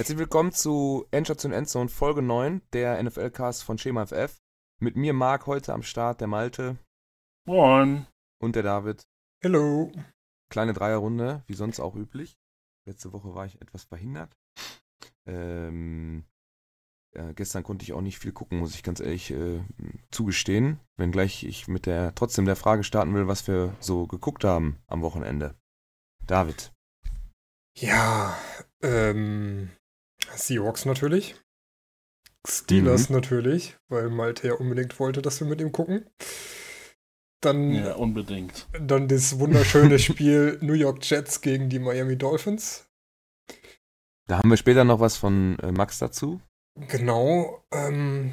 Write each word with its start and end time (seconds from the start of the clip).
Herzlich 0.00 0.16
willkommen 0.16 0.50
zu 0.50 1.06
Endstation 1.10 1.52
Endzone 1.52 1.90
Folge 1.90 2.22
9, 2.22 2.62
der 2.72 3.02
NFL-Cast 3.02 3.62
von 3.62 3.76
Schema 3.76 4.06
FF. 4.06 4.40
Mit 4.78 4.96
mir 4.96 5.12
Marc 5.12 5.46
heute 5.46 5.74
am 5.74 5.82
Start, 5.82 6.22
der 6.22 6.26
Malte. 6.26 6.78
Moin. 7.46 8.06
Und 8.40 8.56
der 8.56 8.62
David. 8.62 9.06
Hello. 9.42 9.92
Kleine 10.48 10.72
Dreierrunde, 10.72 11.42
wie 11.48 11.52
sonst 11.52 11.80
auch 11.80 11.96
üblich. 11.96 12.38
Letzte 12.86 13.12
Woche 13.12 13.34
war 13.34 13.44
ich 13.44 13.60
etwas 13.60 13.84
verhindert. 13.84 14.34
Ähm, 15.26 16.24
ja, 17.14 17.32
gestern 17.32 17.62
konnte 17.62 17.82
ich 17.82 17.92
auch 17.92 18.00
nicht 18.00 18.18
viel 18.18 18.32
gucken, 18.32 18.58
muss 18.58 18.74
ich 18.74 18.82
ganz 18.82 19.00
ehrlich 19.00 19.30
äh, 19.32 19.60
zugestehen. 20.10 20.80
Wenngleich 20.96 21.44
ich 21.44 21.68
mit 21.68 21.84
der 21.84 22.14
trotzdem 22.14 22.46
der 22.46 22.56
Frage 22.56 22.84
starten 22.84 23.12
will, 23.12 23.28
was 23.28 23.46
wir 23.46 23.76
so 23.80 24.06
geguckt 24.06 24.44
haben 24.44 24.78
am 24.86 25.02
Wochenende. 25.02 25.56
David. 26.26 26.72
Ja, 27.76 28.34
ähm, 28.82 29.70
Seahawks 30.34 30.84
natürlich. 30.84 31.36
Steelers 32.48 33.08
mhm. 33.08 33.16
natürlich, 33.16 33.76
weil 33.88 34.08
Malte 34.08 34.48
ja 34.48 34.54
unbedingt 34.54 34.98
wollte, 34.98 35.22
dass 35.22 35.40
wir 35.40 35.46
mit 35.46 35.60
ihm 35.60 35.72
gucken. 35.72 36.08
Dann, 37.42 37.72
ja, 37.72 37.94
unbedingt. 37.94 38.66
Dann 38.78 39.08
das 39.08 39.38
wunderschöne 39.38 39.98
Spiel 39.98 40.58
New 40.62 40.74
York 40.74 40.98
Jets 41.02 41.40
gegen 41.40 41.70
die 41.70 41.78
Miami 41.78 42.16
Dolphins. 42.16 42.86
Da 44.26 44.38
haben 44.38 44.50
wir 44.50 44.56
später 44.56 44.84
noch 44.84 45.00
was 45.00 45.16
von 45.16 45.58
äh, 45.60 45.72
Max 45.72 45.98
dazu. 45.98 46.40
Genau. 46.88 47.64
Ähm, 47.72 48.32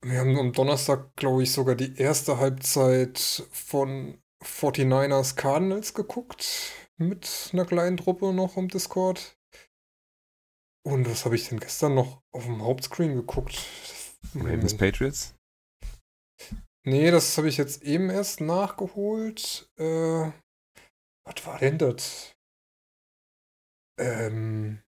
wir 0.00 0.20
haben 0.20 0.38
am 0.38 0.52
Donnerstag, 0.52 1.14
glaube 1.16 1.42
ich, 1.42 1.52
sogar 1.52 1.74
die 1.74 1.96
erste 1.96 2.38
Halbzeit 2.38 3.18
von 3.50 4.18
49ers 4.44 5.34
Cardinals 5.34 5.94
geguckt. 5.94 6.72
Mit 6.98 7.50
einer 7.52 7.64
kleinen 7.64 7.96
Truppe 7.96 8.32
noch 8.32 8.56
im 8.56 8.68
Discord. 8.68 9.36
Und 10.86 11.10
was 11.10 11.24
habe 11.24 11.34
ich 11.34 11.48
denn 11.48 11.58
gestern 11.58 11.96
noch 11.96 12.22
auf 12.30 12.44
dem 12.44 12.62
Hauptscreen 12.62 13.16
geguckt? 13.16 13.58
Ravens 14.36 14.76
Patriots? 14.76 15.34
Nee, 16.84 17.10
das 17.10 17.36
habe 17.36 17.48
ich 17.48 17.56
jetzt 17.56 17.82
eben 17.82 18.08
erst 18.08 18.40
nachgeholt. 18.40 19.68
Äh, 19.80 20.30
was 21.24 21.44
war 21.44 21.58
denn 21.58 21.78
das? 21.78 22.36
Ähm. 23.98 24.80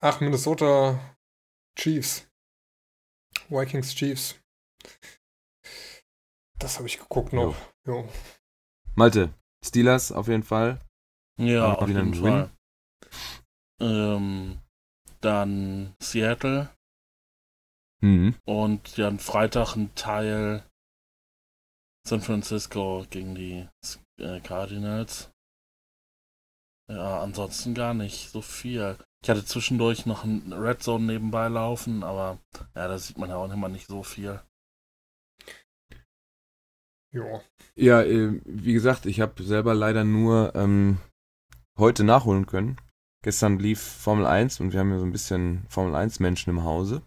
Ach, 0.00 0.20
Minnesota 0.20 1.16
Chiefs. 1.78 2.26
Vikings 3.48 3.94
Chiefs. 3.94 4.40
Das 6.58 6.78
habe 6.78 6.88
ich 6.88 6.98
geguckt 6.98 7.32
noch. 7.32 7.54
Jo. 7.86 8.08
Malte, 8.96 9.32
Steelers 9.64 10.10
auf 10.10 10.26
jeden 10.26 10.42
Fall. 10.42 10.80
Ja, 11.38 11.74
auf 11.74 11.86
jeden 11.86 12.12
Fall. 12.14 12.50
Ähm, 13.82 14.58
dann 15.20 15.94
Seattle. 16.00 16.70
Mhm. 18.00 18.36
Und 18.44 18.98
dann 18.98 19.18
Freitag 19.18 19.76
ein 19.76 19.94
Teil 19.94 20.64
San 22.06 22.20
Francisco 22.20 23.06
gegen 23.10 23.34
die 23.34 23.68
äh, 24.18 24.40
Cardinals. 24.40 25.30
Ja, 26.88 27.20
ansonsten 27.20 27.74
gar 27.74 27.94
nicht 27.94 28.30
so 28.30 28.42
viel. 28.42 28.98
Ich 29.22 29.30
hatte 29.30 29.44
zwischendurch 29.44 30.04
noch 30.04 30.24
ein 30.24 30.52
Red 30.52 30.82
Zone 30.82 31.04
nebenbei 31.04 31.48
laufen, 31.48 32.02
aber 32.02 32.38
ja, 32.74 32.88
da 32.88 32.98
sieht 32.98 33.18
man 33.18 33.30
ja 33.30 33.36
auch 33.36 33.50
immer 33.50 33.68
nicht 33.68 33.86
so 33.86 34.02
viel. 34.02 34.40
Ja. 37.12 37.40
Ja, 37.76 38.02
äh, 38.02 38.40
wie 38.44 38.72
gesagt, 38.72 39.06
ich 39.06 39.20
habe 39.20 39.42
selber 39.44 39.74
leider 39.74 40.02
nur 40.02 40.54
ähm, 40.54 40.98
heute 41.78 42.04
nachholen 42.04 42.46
können. 42.46 42.78
Gestern 43.22 43.58
lief 43.58 43.80
Formel 43.80 44.26
1 44.26 44.60
und 44.60 44.72
wir 44.72 44.80
haben 44.80 44.90
ja 44.90 44.98
so 44.98 45.04
ein 45.04 45.12
bisschen 45.12 45.64
Formel 45.68 45.94
1 45.94 46.20
Menschen 46.20 46.50
im 46.50 46.64
Hause. 46.64 47.02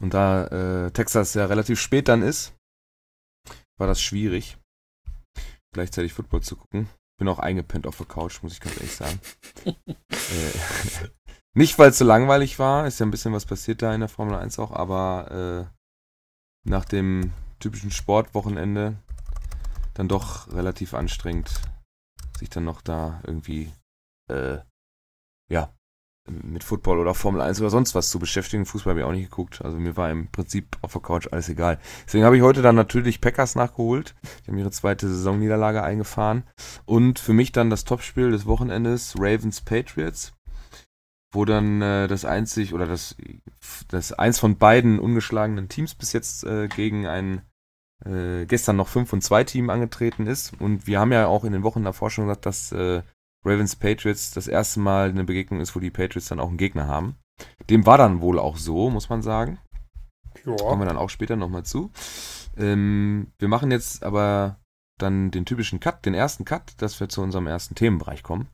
Und 0.00 0.14
da 0.14 0.46
äh, 0.46 0.90
Texas 0.90 1.34
ja 1.34 1.46
relativ 1.46 1.78
spät 1.78 2.08
dann 2.08 2.22
ist, 2.22 2.54
war 3.78 3.86
das 3.86 4.00
schwierig, 4.00 4.58
gleichzeitig 5.72 6.12
Football 6.12 6.42
zu 6.42 6.56
gucken 6.56 6.88
bin 7.22 7.28
auch 7.28 7.38
eingepennt 7.38 7.86
auf 7.86 7.98
der 7.98 8.06
Couch, 8.06 8.42
muss 8.42 8.54
ich 8.54 8.60
ganz 8.60 8.76
ehrlich 8.78 8.96
sagen. 8.96 9.20
äh, 9.64 11.08
nicht, 11.54 11.78
weil 11.78 11.90
es 11.90 11.98
so 11.98 12.04
langweilig 12.04 12.58
war, 12.58 12.84
ist 12.84 12.98
ja 12.98 13.06
ein 13.06 13.12
bisschen 13.12 13.32
was 13.32 13.46
passiert 13.46 13.80
da 13.80 13.94
in 13.94 14.00
der 14.00 14.08
Formel 14.08 14.34
1 14.34 14.58
auch, 14.58 14.72
aber 14.72 15.70
äh, 15.70 16.68
nach 16.68 16.84
dem 16.84 17.32
typischen 17.60 17.92
Sportwochenende 17.92 18.96
dann 19.94 20.08
doch 20.08 20.52
relativ 20.52 20.94
anstrengend, 20.94 21.60
sich 22.40 22.50
dann 22.50 22.64
noch 22.64 22.80
da 22.80 23.20
irgendwie, 23.24 23.70
äh, 24.28 24.58
ja, 25.50 25.74
mit 26.30 26.62
Football 26.62 26.98
oder 26.98 27.14
Formel 27.14 27.40
1 27.40 27.60
oder 27.60 27.70
sonst 27.70 27.94
was 27.94 28.10
zu 28.10 28.18
beschäftigen. 28.18 28.64
Fußball 28.64 28.92
habe 28.92 29.00
ich 29.00 29.06
auch 29.06 29.12
nicht 29.12 29.30
geguckt. 29.30 29.60
Also 29.62 29.78
mir 29.78 29.96
war 29.96 30.10
im 30.10 30.28
Prinzip 30.28 30.78
auf 30.80 30.92
der 30.92 31.02
Couch 31.02 31.28
alles 31.30 31.48
egal. 31.48 31.80
Deswegen 32.06 32.24
habe 32.24 32.36
ich 32.36 32.42
heute 32.42 32.62
dann 32.62 32.76
natürlich 32.76 33.20
Packers 33.20 33.56
nachgeholt. 33.56 34.14
Die 34.44 34.50
haben 34.50 34.58
ihre 34.58 34.70
zweite 34.70 35.08
Saisonniederlage 35.08 35.82
eingefahren. 35.82 36.44
Und 36.84 37.18
für 37.18 37.32
mich 37.32 37.52
dann 37.52 37.70
das 37.70 37.84
Topspiel 37.84 38.30
des 38.30 38.46
Wochenendes 38.46 39.14
Ravens 39.18 39.62
Patriots. 39.62 40.32
Wo 41.32 41.44
dann 41.44 41.82
äh, 41.82 42.08
das 42.08 42.24
einzig 42.24 42.72
oder 42.74 42.86
das, 42.86 43.16
das 43.88 44.12
eins 44.12 44.38
von 44.38 44.58
beiden 44.58 45.00
ungeschlagenen 45.00 45.68
Teams 45.68 45.94
bis 45.94 46.12
jetzt 46.12 46.44
äh, 46.44 46.68
gegen 46.68 47.06
ein 47.06 47.42
äh, 48.04 48.46
gestern 48.46 48.76
noch 48.76 48.88
5 48.88 49.12
und 49.12 49.22
2 49.22 49.44
Team 49.44 49.70
angetreten 49.70 50.26
ist. 50.26 50.60
Und 50.60 50.86
wir 50.86 51.00
haben 51.00 51.12
ja 51.12 51.26
auch 51.26 51.44
in 51.44 51.52
den 51.52 51.62
Wochen 51.62 51.84
davor 51.84 52.10
schon 52.10 52.26
gesagt, 52.26 52.46
dass 52.46 52.70
äh, 52.72 53.02
Ravens 53.44 53.76
Patriots 53.76 54.30
das 54.30 54.48
erste 54.48 54.80
Mal 54.80 55.08
eine 55.10 55.24
Begegnung 55.24 55.60
ist, 55.60 55.74
wo 55.74 55.80
die 55.80 55.90
Patriots 55.90 56.28
dann 56.28 56.40
auch 56.40 56.48
einen 56.48 56.58
Gegner 56.58 56.86
haben. 56.86 57.16
Dem 57.70 57.86
war 57.86 57.98
dann 57.98 58.20
wohl 58.20 58.38
auch 58.38 58.56
so, 58.56 58.90
muss 58.90 59.08
man 59.08 59.22
sagen. 59.22 59.58
Ja. 60.44 60.56
Kommen 60.56 60.82
wir 60.82 60.86
dann 60.86 60.96
auch 60.96 61.10
später 61.10 61.36
nochmal 61.36 61.64
zu. 61.64 61.90
Ähm, 62.56 63.32
wir 63.38 63.48
machen 63.48 63.70
jetzt 63.70 64.02
aber 64.02 64.60
dann 64.98 65.30
den 65.30 65.44
typischen 65.44 65.80
Cut, 65.80 66.04
den 66.06 66.14
ersten 66.14 66.44
Cut, 66.44 66.80
dass 66.80 67.00
wir 67.00 67.08
zu 67.08 67.22
unserem 67.22 67.46
ersten 67.46 67.74
Themenbereich 67.74 68.22
kommen. 68.22 68.48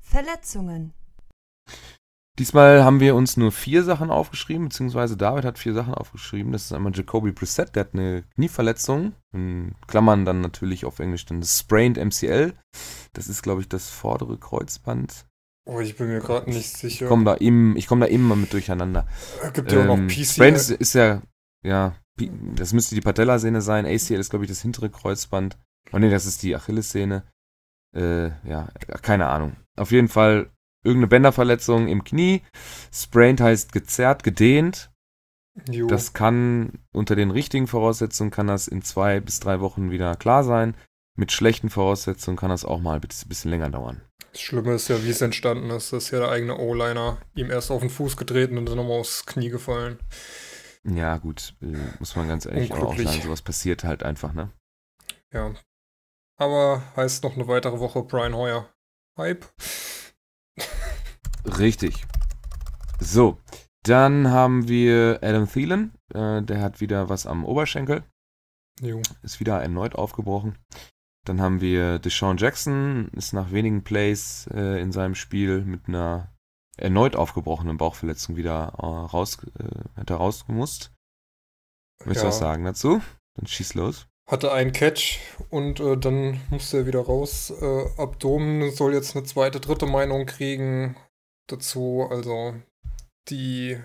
Verletzungen. 0.00 0.92
Diesmal 2.42 2.82
haben 2.82 2.98
wir 2.98 3.14
uns 3.14 3.36
nur 3.36 3.52
vier 3.52 3.84
Sachen 3.84 4.10
aufgeschrieben, 4.10 4.64
beziehungsweise 4.64 5.16
David 5.16 5.44
hat 5.44 5.60
vier 5.60 5.74
Sachen 5.74 5.94
aufgeschrieben. 5.94 6.50
Das 6.50 6.64
ist 6.64 6.72
einmal 6.72 6.90
Jacoby 6.92 7.30
Brissett, 7.30 7.76
der 7.76 7.84
hat 7.84 7.94
eine 7.94 8.24
Knieverletzung. 8.34 9.12
In 9.32 9.76
Klammern 9.86 10.24
dann 10.24 10.40
natürlich 10.40 10.84
auf 10.84 10.98
Englisch 10.98 11.24
dann 11.24 11.38
das 11.38 11.60
Sprained 11.60 12.04
MCL. 12.04 12.54
Das 13.12 13.28
ist, 13.28 13.44
glaube 13.44 13.60
ich, 13.60 13.68
das 13.68 13.90
vordere 13.90 14.38
Kreuzband. 14.38 15.28
Oh, 15.66 15.78
ich 15.78 15.96
bin 15.96 16.08
mir 16.08 16.18
gerade 16.18 16.50
nicht 16.50 16.76
sicher. 16.76 17.04
Ich 17.04 17.08
komme 17.08 17.22
da, 17.22 17.36
eben, 17.36 17.76
komm 17.86 18.00
da 18.00 18.06
immer 18.06 18.34
mit 18.34 18.52
durcheinander. 18.52 19.06
Es 19.40 19.52
gibt 19.52 19.70
ja 19.70 19.78
ähm, 19.78 19.90
auch 19.90 19.96
noch 19.96 20.08
PCL. 20.08 20.24
Sprained 20.24 20.56
ist, 20.56 20.70
ist, 20.72 20.94
ja, 20.94 21.22
ja, 21.64 21.94
das 22.56 22.72
müsste 22.72 22.96
die 22.96 23.02
Patellasehne 23.02 23.62
sein. 23.62 23.86
ACL 23.86 24.14
ist, 24.14 24.30
glaube 24.30 24.46
ich, 24.46 24.50
das 24.50 24.62
hintere 24.62 24.90
Kreuzband. 24.90 25.58
Oh 25.92 25.98
ne, 26.00 26.10
das 26.10 26.26
ist 26.26 26.42
die 26.42 26.56
Achillessehne. 26.56 27.22
Äh, 27.94 28.30
ja, 28.48 28.66
keine 29.00 29.28
Ahnung. 29.28 29.54
Auf 29.76 29.92
jeden 29.92 30.08
Fall 30.08 30.50
irgendeine 30.82 31.08
Bänderverletzung 31.08 31.88
im 31.88 32.04
Knie. 32.04 32.42
Sprained 32.92 33.40
heißt 33.40 33.72
gezerrt, 33.72 34.22
gedehnt. 34.22 34.90
Jo. 35.70 35.86
Das 35.86 36.12
kann 36.14 36.78
unter 36.92 37.14
den 37.14 37.30
richtigen 37.30 37.66
Voraussetzungen 37.66 38.30
kann 38.30 38.46
das 38.46 38.68
in 38.68 38.82
zwei 38.82 39.20
bis 39.20 39.40
drei 39.40 39.60
Wochen 39.60 39.90
wieder 39.90 40.16
klar 40.16 40.44
sein. 40.44 40.74
Mit 41.14 41.30
schlechten 41.30 41.68
Voraussetzungen 41.68 42.38
kann 42.38 42.48
das 42.48 42.64
auch 42.64 42.80
mal 42.80 42.94
ein 42.94 43.00
bisschen 43.00 43.50
länger 43.50 43.68
dauern. 43.68 44.00
Das 44.32 44.40
Schlimme 44.40 44.72
ist 44.72 44.88
ja, 44.88 45.04
wie 45.04 45.10
es 45.10 45.20
entstanden 45.20 45.68
ist. 45.70 45.92
Das 45.92 46.04
ist 46.04 46.10
ja 46.10 46.20
der 46.20 46.30
eigene 46.30 46.56
O-Liner 46.56 47.18
ihm 47.34 47.50
erst 47.50 47.70
auf 47.70 47.80
den 47.80 47.90
Fuß 47.90 48.16
getreten 48.16 48.56
und 48.56 48.66
dann 48.66 48.76
nochmal 48.76 49.00
aufs 49.00 49.26
Knie 49.26 49.50
gefallen. 49.50 49.98
Ja, 50.84 51.18
gut, 51.18 51.54
äh, 51.60 51.76
muss 51.98 52.16
man 52.16 52.28
ganz 52.28 52.46
ehrlich 52.46 52.72
auch 52.72 52.96
sagen, 52.96 53.22
sowas 53.22 53.42
passiert 53.42 53.84
halt 53.84 54.02
einfach, 54.02 54.32
ne? 54.32 54.50
Ja. 55.32 55.54
Aber 56.38 56.82
heißt 56.96 57.22
noch 57.24 57.34
eine 57.34 57.46
weitere 57.46 57.78
Woche 57.78 58.02
Brian 58.02 58.34
Hoyer. 58.34 58.68
Hype. 59.18 59.44
Richtig. 61.62 62.04
So, 62.98 63.38
dann 63.84 64.30
haben 64.30 64.66
wir 64.66 65.20
Adam 65.22 65.48
Thielen. 65.48 65.92
Äh, 66.12 66.42
der 66.42 66.60
hat 66.60 66.80
wieder 66.80 67.08
was 67.08 67.24
am 67.24 67.44
Oberschenkel. 67.44 68.02
Jo. 68.80 69.00
Ist 69.22 69.38
wieder 69.38 69.62
erneut 69.62 69.94
aufgebrochen. 69.94 70.58
Dann 71.24 71.40
haben 71.40 71.60
wir 71.60 72.00
Deshaun 72.00 72.36
Jackson, 72.36 73.10
ist 73.12 73.32
nach 73.32 73.52
wenigen 73.52 73.84
Plays 73.84 74.48
äh, 74.52 74.80
in 74.80 74.90
seinem 74.90 75.14
Spiel 75.14 75.60
mit 75.64 75.86
einer 75.86 76.34
erneut 76.76 77.14
aufgebrochenen 77.14 77.76
Bauchverletzung 77.76 78.34
wieder 78.34 78.72
äh, 78.78 78.84
raus, 78.84 79.38
äh, 79.56 80.00
hat 80.00 80.10
er 80.10 80.16
rausgemusst. 80.16 80.92
Möchtest 82.00 82.22
du 82.22 82.26
ja. 82.26 82.28
was 82.30 82.38
sagen 82.38 82.64
dazu? 82.64 83.00
Dann 83.36 83.46
schieß 83.46 83.74
los. 83.74 84.08
Hatte 84.28 84.50
einen 84.50 84.72
Catch 84.72 85.20
und 85.48 85.78
äh, 85.78 85.96
dann 85.96 86.40
musste 86.50 86.78
er 86.78 86.86
wieder 86.86 87.02
raus. 87.02 87.50
Äh, 87.50 87.84
Abdomen 87.98 88.72
soll 88.72 88.94
jetzt 88.94 89.14
eine 89.14 89.24
zweite, 89.24 89.60
dritte 89.60 89.86
Meinung 89.86 90.26
kriegen 90.26 90.96
dazu. 91.46 92.06
Also 92.10 92.54
die 93.28 93.78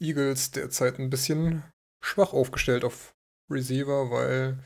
Eagles 0.00 0.50
derzeit 0.50 0.98
ein 0.98 1.10
bisschen 1.10 1.62
schwach 2.02 2.32
aufgestellt 2.32 2.84
auf 2.84 3.14
Receiver, 3.50 4.10
weil 4.10 4.58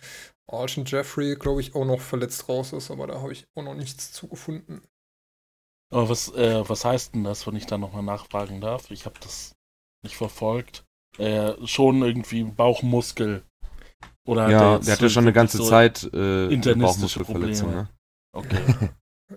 Alshon 0.46 0.84
Jeffrey, 0.86 1.36
glaube 1.36 1.60
ich, 1.60 1.74
auch 1.74 1.84
noch 1.84 2.00
verletzt 2.00 2.48
raus 2.48 2.72
ist, 2.72 2.90
aber 2.90 3.06
da 3.06 3.20
habe 3.20 3.32
ich 3.32 3.46
auch 3.54 3.62
noch 3.62 3.74
nichts 3.74 4.12
zugefunden. 4.12 4.82
Aber 5.90 6.08
was, 6.08 6.32
äh, 6.34 6.68
was 6.68 6.84
heißt 6.84 7.14
denn 7.14 7.24
das, 7.24 7.46
wenn 7.46 7.56
ich 7.56 7.66
da 7.66 7.78
nochmal 7.78 8.02
nachfragen 8.02 8.60
darf? 8.60 8.90
Ich 8.90 9.06
habe 9.06 9.18
das 9.20 9.54
nicht 10.02 10.16
verfolgt. 10.16 10.84
Äh, 11.18 11.54
schon 11.66 12.02
irgendwie 12.02 12.44
Bauchmuskel. 12.44 13.42
Oder 14.26 14.50
ja, 14.50 14.74
jetzt 14.74 14.86
der 14.86 14.94
hatte 14.94 15.10
schon 15.10 15.24
eine 15.24 15.32
ganze 15.32 15.58
so 15.58 15.68
Zeit 15.68 16.04
äh, 16.12 16.46
internistische 16.48 17.20
Bauchmuskelverletzung. 17.20 17.68
Probleme. 17.68 17.82
Ne? 17.84 17.88
Okay. 18.32 18.90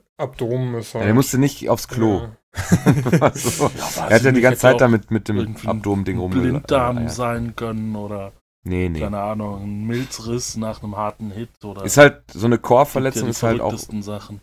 Abdomen 0.17 0.75
ist 0.75 0.93
halt. 0.93 1.03
Ja, 1.03 1.05
der 1.05 1.13
musste 1.13 1.37
nicht 1.37 1.69
aufs 1.69 1.87
Klo. 1.87 2.19
Ja. 2.19 2.37
Also, 3.21 3.71
Ja, 3.97 4.07
er 4.07 4.15
hat 4.15 4.23
ja 4.23 4.31
die 4.31 4.41
ganze 4.41 4.59
Zeit 4.59 4.81
damit 4.81 5.11
mit 5.11 5.27
dem 5.27 5.55
Abdomen-Ding 5.65 6.17
rum. 6.17 6.31
Blinddarm 6.31 6.97
äh, 6.97 7.03
ja. 7.03 7.09
sein 7.09 7.55
können 7.55 7.95
oder 7.95 8.33
Nee, 8.63 8.89
nee. 8.89 8.99
keine 8.99 9.19
Ahnung, 9.19 9.63
ein 9.63 9.87
Milzriss 9.87 10.55
nach 10.55 10.83
einem 10.83 10.95
harten 10.95 11.31
Hit 11.31 11.49
oder 11.63 11.83
Ist 11.83 11.97
halt, 11.97 12.23
so 12.31 12.45
eine 12.45 12.59
die 12.59 13.29
ist 13.29 13.41
halt 13.41 13.59
auch, 13.59 13.75
Sachen. 14.01 14.41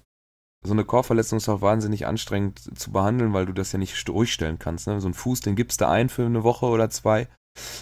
so 0.65 0.73
eine 0.73 0.85
Core-Verletzung 0.85 1.37
ist 1.37 1.49
auch 1.49 1.61
wahnsinnig 1.61 2.07
anstrengend 2.07 2.59
zu 2.77 2.91
behandeln, 2.91 3.33
weil 3.33 3.47
du 3.47 3.53
das 3.53 3.71
ja 3.71 3.79
nicht 3.79 4.09
durchstellen 4.09 4.59
kannst. 4.59 4.89
Ne? 4.89 5.01
So 5.01 5.09
ein 5.09 5.15
Fuß, 5.15 5.41
den 5.41 5.55
gibst 5.55 5.81
du 5.81 5.87
ein 5.87 6.09
für 6.09 6.27
eine 6.27 6.43
Woche 6.43 6.67
oder 6.67 6.91
zwei. 6.91 7.29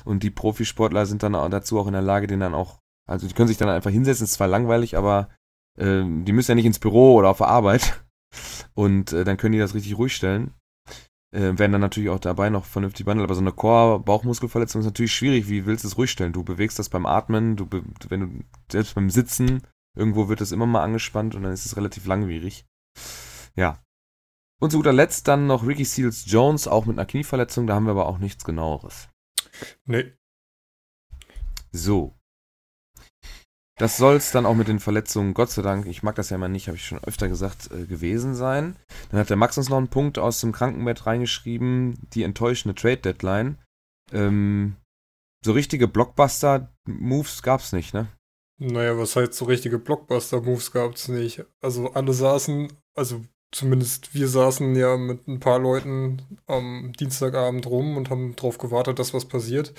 Und 0.05 0.23
die 0.23 0.31
Profisportler 0.31 1.07
sind 1.07 1.23
dann 1.23 1.35
auch 1.35 1.49
dazu 1.49 1.79
auch 1.79 1.87
in 1.87 1.95
der 1.95 2.03
Lage, 2.03 2.27
den 2.27 2.41
dann 2.41 2.55
auch, 2.55 2.81
also 3.07 3.27
die 3.27 3.35
können 3.35 3.49
sich 3.49 3.59
dann 3.59 3.71
einfach 3.71 3.91
hinsetzen, 3.91 4.25
ist 4.25 4.35
zwar 4.35 4.49
langweilig, 4.49 4.97
aber 4.97 5.31
ähm, 5.79 6.27
die 6.27 6.33
müssen 6.33 6.51
ja 6.51 6.55
nicht 6.55 6.67
ins 6.67 6.79
Büro 6.79 7.15
oder 7.15 7.31
auf 7.31 7.39
der 7.39 7.49
Arbeit. 7.49 8.05
Und 8.75 9.13
äh, 9.13 9.25
dann 9.25 9.37
können 9.37 9.53
die 9.53 9.59
das 9.59 9.75
richtig 9.75 9.97
ruhig 9.97 10.15
stellen. 10.15 10.53
Äh, 11.33 11.59
werden 11.59 11.73
dann 11.73 11.81
natürlich 11.81 12.11
auch 12.11 12.21
dabei 12.21 12.51
noch 12.51 12.65
vernünftig 12.65 13.05
behandelt. 13.05 13.27
Aber 13.27 13.35
so 13.35 13.41
eine 13.41 13.53
Core-Bauchmuskelverletzung 13.53 14.81
ist 14.81 14.87
natürlich 14.87 15.13
schwierig. 15.13 15.49
Wie 15.49 15.67
willst 15.67 15.85
du 15.85 15.89
es 15.89 15.99
ruhig 15.99 16.11
stellen? 16.11 16.33
Du 16.33 16.45
bewegst 16.45 16.79
das 16.79 16.89
beim 16.89 17.07
Atmen, 17.07 17.57
du 17.57 17.67
be 17.67 17.83
wenn 18.09 18.21
du 18.21 18.45
selbst 18.71 18.95
beim 18.95 19.11
Sitzen, 19.11 19.63
irgendwo 19.97 20.29
wird 20.29 20.41
das 20.41 20.53
immer 20.53 20.67
mal 20.67 20.83
angespannt 20.83 21.35
und 21.35 21.43
dann 21.43 21.53
ist 21.53 21.67
es 21.67 21.77
relativ 21.77 22.07
langwierig. 22.07 22.65
Ja. 23.57 23.83
Und 24.61 24.71
zu 24.71 24.79
guter 24.79 24.93
Letzt 24.93 25.29
dann 25.29 25.47
noch 25.47 25.67
Ricky 25.67 25.85
Seals 25.85 26.25
Jones, 26.27 26.69
auch 26.69 26.87
mit 26.87 26.99
einer 26.99 27.07
Knieverletzung, 27.07 27.67
da 27.67 27.75
haben 27.75 27.85
wir 27.85 27.91
aber 27.91 28.07
auch 28.07 28.19
nichts 28.19 28.45
genaueres. 28.45 29.09
Nee. 29.85 30.15
So. 31.73 32.17
Das 33.79 33.99
soll 33.99 34.17
es 34.17 34.31
dann 34.31 34.47
auch 34.47 34.55
mit 34.55 34.69
den 34.69 34.81
Verletzungen, 34.81 35.35
Gott 35.35 35.51
sei 35.51 35.61
Dank, 35.61 35.87
ich 35.87 36.03
mag 36.03 36.15
das 36.15 36.31
ja 36.31 36.37
immer 36.37 36.49
nicht, 36.49 36.67
habe 36.69 36.79
ich 36.79 36.87
schon 36.87 37.05
öfter 37.05 37.29
gesagt, 37.29 37.71
äh, 37.71 37.85
gewesen 37.85 38.35
sein. 38.35 38.77
Dann 39.11 39.21
hat 39.21 39.29
der 39.29 39.37
Max 39.37 39.59
uns 39.59 39.69
noch 39.69 39.77
einen 39.77 39.89
Punkt 39.89 40.19
aus 40.19 40.41
dem 40.41 40.53
Krankenbett 40.53 41.05
reingeschrieben, 41.05 41.99
die 42.15 42.23
enttäuschende 42.23 42.75
Trade-Deadline. 42.75 43.59
Ähm, 44.13 44.77
so 45.45 45.53
richtige 45.53 45.89
Blockbuster-Moves 45.89 47.43
gab's 47.43 47.73
nicht, 47.73 47.93
ne? 47.93 48.09
Naja, 48.59 48.97
was 48.97 49.15
heißt 49.15 49.35
so 49.35 49.45
richtige 49.45 49.79
Blockbuster-Moves 49.79 50.73
gab's 50.73 51.09
nicht. 51.09 51.45
Also 51.61 51.93
alle 51.93 52.15
saßen, 52.15 52.73
also 52.95 53.27
zumindest 53.53 54.15
wir 54.15 54.29
saßen 54.29 54.75
ja 54.75 54.97
mit 54.97 55.29
ein 55.29 55.39
paar 55.39 55.59
Leuten 55.59 56.41
am 56.47 56.95
Dienstagabend 56.99 57.67
rum 57.67 57.99
und 57.99 58.09
haben 58.09 58.37
drauf 58.37 58.57
gewartet, 58.57 58.99
dass 58.99 59.13
was 59.13 59.27
passiert. 59.27 59.75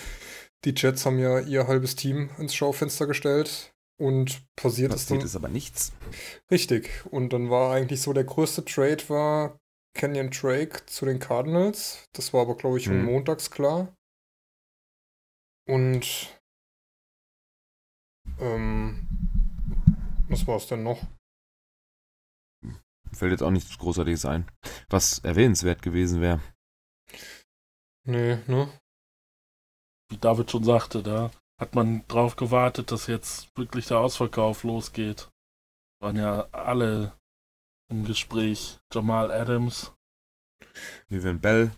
Die 0.65 0.75
Jets 0.77 1.03
haben 1.07 1.17
ja 1.17 1.39
ihr 1.39 1.67
halbes 1.67 1.95
Team 1.95 2.29
ins 2.37 2.53
Schaufenster 2.53 3.07
gestellt 3.07 3.73
und 3.99 4.43
passiert 4.55 4.93
ist 4.93 5.03
Passiert 5.03 5.21
dann 5.21 5.25
ist 5.25 5.35
aber 5.35 5.49
nichts. 5.49 5.91
richtig. 6.51 7.05
Und 7.11 7.33
dann 7.33 7.49
war 7.49 7.73
eigentlich 7.73 8.01
so 8.01 8.13
der 8.13 8.23
größte 8.23 8.63
Trade 8.65 9.09
war 9.09 9.59
Kenyon 9.95 10.29
Drake 10.29 10.85
zu 10.85 11.05
den 11.05 11.19
Cardinals. 11.19 12.05
Das 12.13 12.33
war 12.33 12.41
aber, 12.41 12.55
glaube 12.55 12.77
ich, 12.77 12.85
schon 12.85 12.99
Mhm. 12.99 13.05
montags 13.05 13.49
klar. 13.49 13.95
Und 15.67 16.39
ähm, 18.39 19.07
was 20.29 20.45
war 20.47 20.57
es 20.57 20.67
denn 20.67 20.83
noch? 20.83 21.01
Fällt 23.13 23.31
jetzt 23.31 23.41
auch 23.41 23.51
nichts 23.51 23.77
Großartiges 23.77 24.25
ein. 24.25 24.49
Was 24.89 25.19
erwähnenswert 25.19 25.81
gewesen 25.81 26.21
wäre. 26.21 26.41
Nee, 28.05 28.35
ne? 28.47 28.69
Wie 30.09 30.17
David 30.17 30.51
schon 30.51 30.63
sagte, 30.63 31.01
da 31.03 31.31
hat 31.59 31.75
man 31.75 32.03
drauf 32.07 32.35
gewartet, 32.35 32.91
dass 32.91 33.07
jetzt 33.07 33.55
wirklich 33.57 33.87
der 33.87 33.99
Ausverkauf 33.99 34.63
losgeht. 34.63 35.29
Waren 35.99 36.15
ja 36.17 36.47
alle 36.51 37.13
im 37.89 38.05
Gespräch. 38.05 38.79
Jamal 38.93 39.31
Adams. 39.31 39.93
Vivian 41.09 41.39
Bell. 41.39 41.71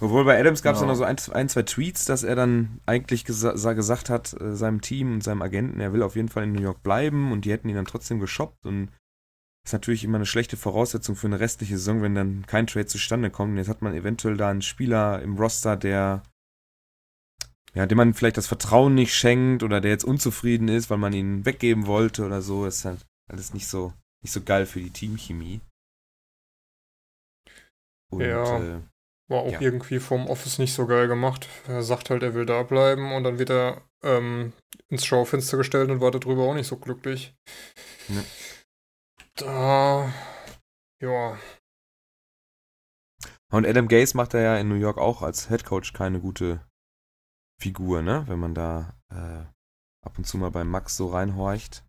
Obwohl 0.00 0.24
bei 0.24 0.38
Adams 0.40 0.62
gab 0.62 0.74
es 0.74 0.80
Genau. 0.80 0.92
noch 0.92 0.98
so 0.98 1.04
ein, 1.04 1.16
ein, 1.32 1.48
zwei 1.48 1.62
Tweets, 1.62 2.06
dass 2.06 2.22
er 2.22 2.34
dann 2.36 2.80
eigentlich 2.86 3.24
gesa 3.26 3.56
sa- 3.56 3.74
gesagt 3.74 4.08
hat, 4.08 4.32
äh, 4.40 4.54
seinem 4.56 4.80
Team 4.80 5.12
und 5.12 5.22
seinem 5.22 5.42
Agenten, 5.42 5.78
er 5.80 5.92
will 5.92 6.02
auf 6.02 6.16
jeden 6.16 6.28
Fall 6.30 6.44
in 6.44 6.52
New 6.52 6.62
York 6.62 6.82
bleiben 6.82 7.32
und 7.32 7.44
die 7.44 7.52
hätten 7.52 7.68
ihn 7.68 7.76
dann 7.76 7.84
trotzdem 7.84 8.18
geshoppt 8.18 8.64
und 8.66 8.90
ist 9.66 9.72
natürlich 9.74 10.04
immer 10.04 10.16
eine 10.16 10.26
schlechte 10.26 10.56
Voraussetzung 10.56 11.16
für 11.16 11.26
eine 11.26 11.40
restliche 11.40 11.76
Saison, 11.78 12.02
wenn 12.02 12.14
dann 12.14 12.46
kein 12.46 12.66
Trade 12.66 12.86
zustande 12.86 13.30
kommt. 13.30 13.52
Und 13.52 13.58
jetzt 13.58 13.68
hat 13.68 13.82
man 13.82 13.94
eventuell 13.94 14.36
da 14.36 14.50
einen 14.50 14.62
Spieler 14.62 15.20
im 15.22 15.36
Roster, 15.36 15.76
der 15.76 16.22
ja, 17.74 17.86
dem 17.86 17.98
man 17.98 18.14
vielleicht 18.14 18.36
das 18.36 18.46
Vertrauen 18.46 18.94
nicht 18.94 19.14
schenkt 19.14 19.62
oder 19.62 19.80
der 19.80 19.90
jetzt 19.90 20.04
unzufrieden 20.04 20.68
ist, 20.68 20.90
weil 20.90 20.98
man 20.98 21.12
ihn 21.12 21.44
weggeben 21.44 21.86
wollte 21.86 22.24
oder 22.24 22.40
so. 22.42 22.66
ist 22.66 22.84
halt 22.84 23.04
alles 23.28 23.52
nicht 23.54 23.66
so, 23.66 23.92
nicht 24.22 24.32
so 24.32 24.42
geil 24.42 24.66
für 24.66 24.80
die 24.80 24.90
Teamchemie. 24.90 25.60
Und, 28.12 28.20
Ja. 28.20 28.62
äh, 28.62 28.80
War 29.28 29.40
auch 29.40 29.52
Ja. 29.52 29.60
irgendwie 29.62 30.00
vom 30.00 30.26
Office 30.28 30.58
nicht 30.58 30.74
so 30.74 30.86
geil 30.86 31.08
gemacht. 31.08 31.48
Er 31.66 31.82
sagt 31.82 32.10
halt, 32.10 32.22
er 32.22 32.34
will 32.34 32.44
da 32.44 32.62
bleiben 32.62 33.12
und 33.12 33.24
dann 33.24 33.38
wird 33.38 33.48
er 33.50 33.82
ähm, 34.02 34.52
ins 34.90 35.06
Schaufenster 35.06 35.56
gestellt 35.56 35.90
und 35.90 36.02
war 36.02 36.10
darüber 36.10 36.42
auch 36.42 36.54
nicht 36.54 36.66
so 36.66 36.76
glücklich. 36.76 37.34
Ja. 38.08 38.22
Da, 39.36 40.12
ja, 41.00 41.38
Und 43.50 43.66
Adam 43.66 43.86
Gase 43.88 44.16
macht 44.16 44.34
er 44.34 44.42
ja 44.42 44.58
in 44.58 44.68
New 44.68 44.74
York 44.74 44.98
auch 44.98 45.22
als 45.22 45.48
Head 45.48 45.64
Coach 45.64 45.92
keine 45.92 46.20
gute 46.20 46.60
Figur, 47.60 48.02
ne? 48.02 48.24
Wenn 48.26 48.38
man 48.38 48.54
da 48.54 48.94
äh, 49.10 49.44
ab 50.04 50.18
und 50.18 50.24
zu 50.24 50.38
mal 50.38 50.50
bei 50.50 50.64
Max 50.64 50.96
so 50.96 51.08
reinhorcht. 51.08 51.84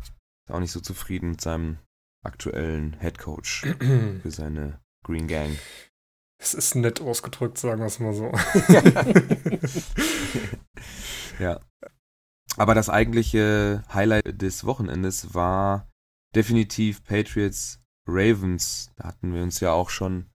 Ist 0.00 0.12
auch 0.50 0.60
nicht 0.60 0.72
so 0.72 0.80
zufrieden 0.80 1.30
mit 1.30 1.40
seinem 1.40 1.78
aktuellen 2.24 2.98
Head 3.00 3.18
Coach 3.18 3.62
für 4.22 4.30
seine 4.30 4.80
Green 5.04 5.28
Gang. 5.28 5.58
es 6.38 6.54
ist 6.54 6.74
nett 6.74 7.00
ausgedrückt, 7.00 7.58
sagen 7.58 7.80
wir 7.80 7.86
es 7.86 7.98
mal 8.00 8.14
so. 8.14 8.32
ja. 11.42 11.60
Aber 12.56 12.74
das 12.74 12.90
eigentliche 12.90 13.82
Highlight 13.92 14.40
des 14.42 14.64
Wochenendes 14.64 15.34
war 15.34 15.90
definitiv 16.34 17.02
Patriots 17.04 17.80
Ravens. 18.06 18.90
Da 18.96 19.04
hatten 19.08 19.32
wir 19.34 19.42
uns 19.42 19.60
ja 19.60 19.72
auch 19.72 19.90
schon 19.90 20.30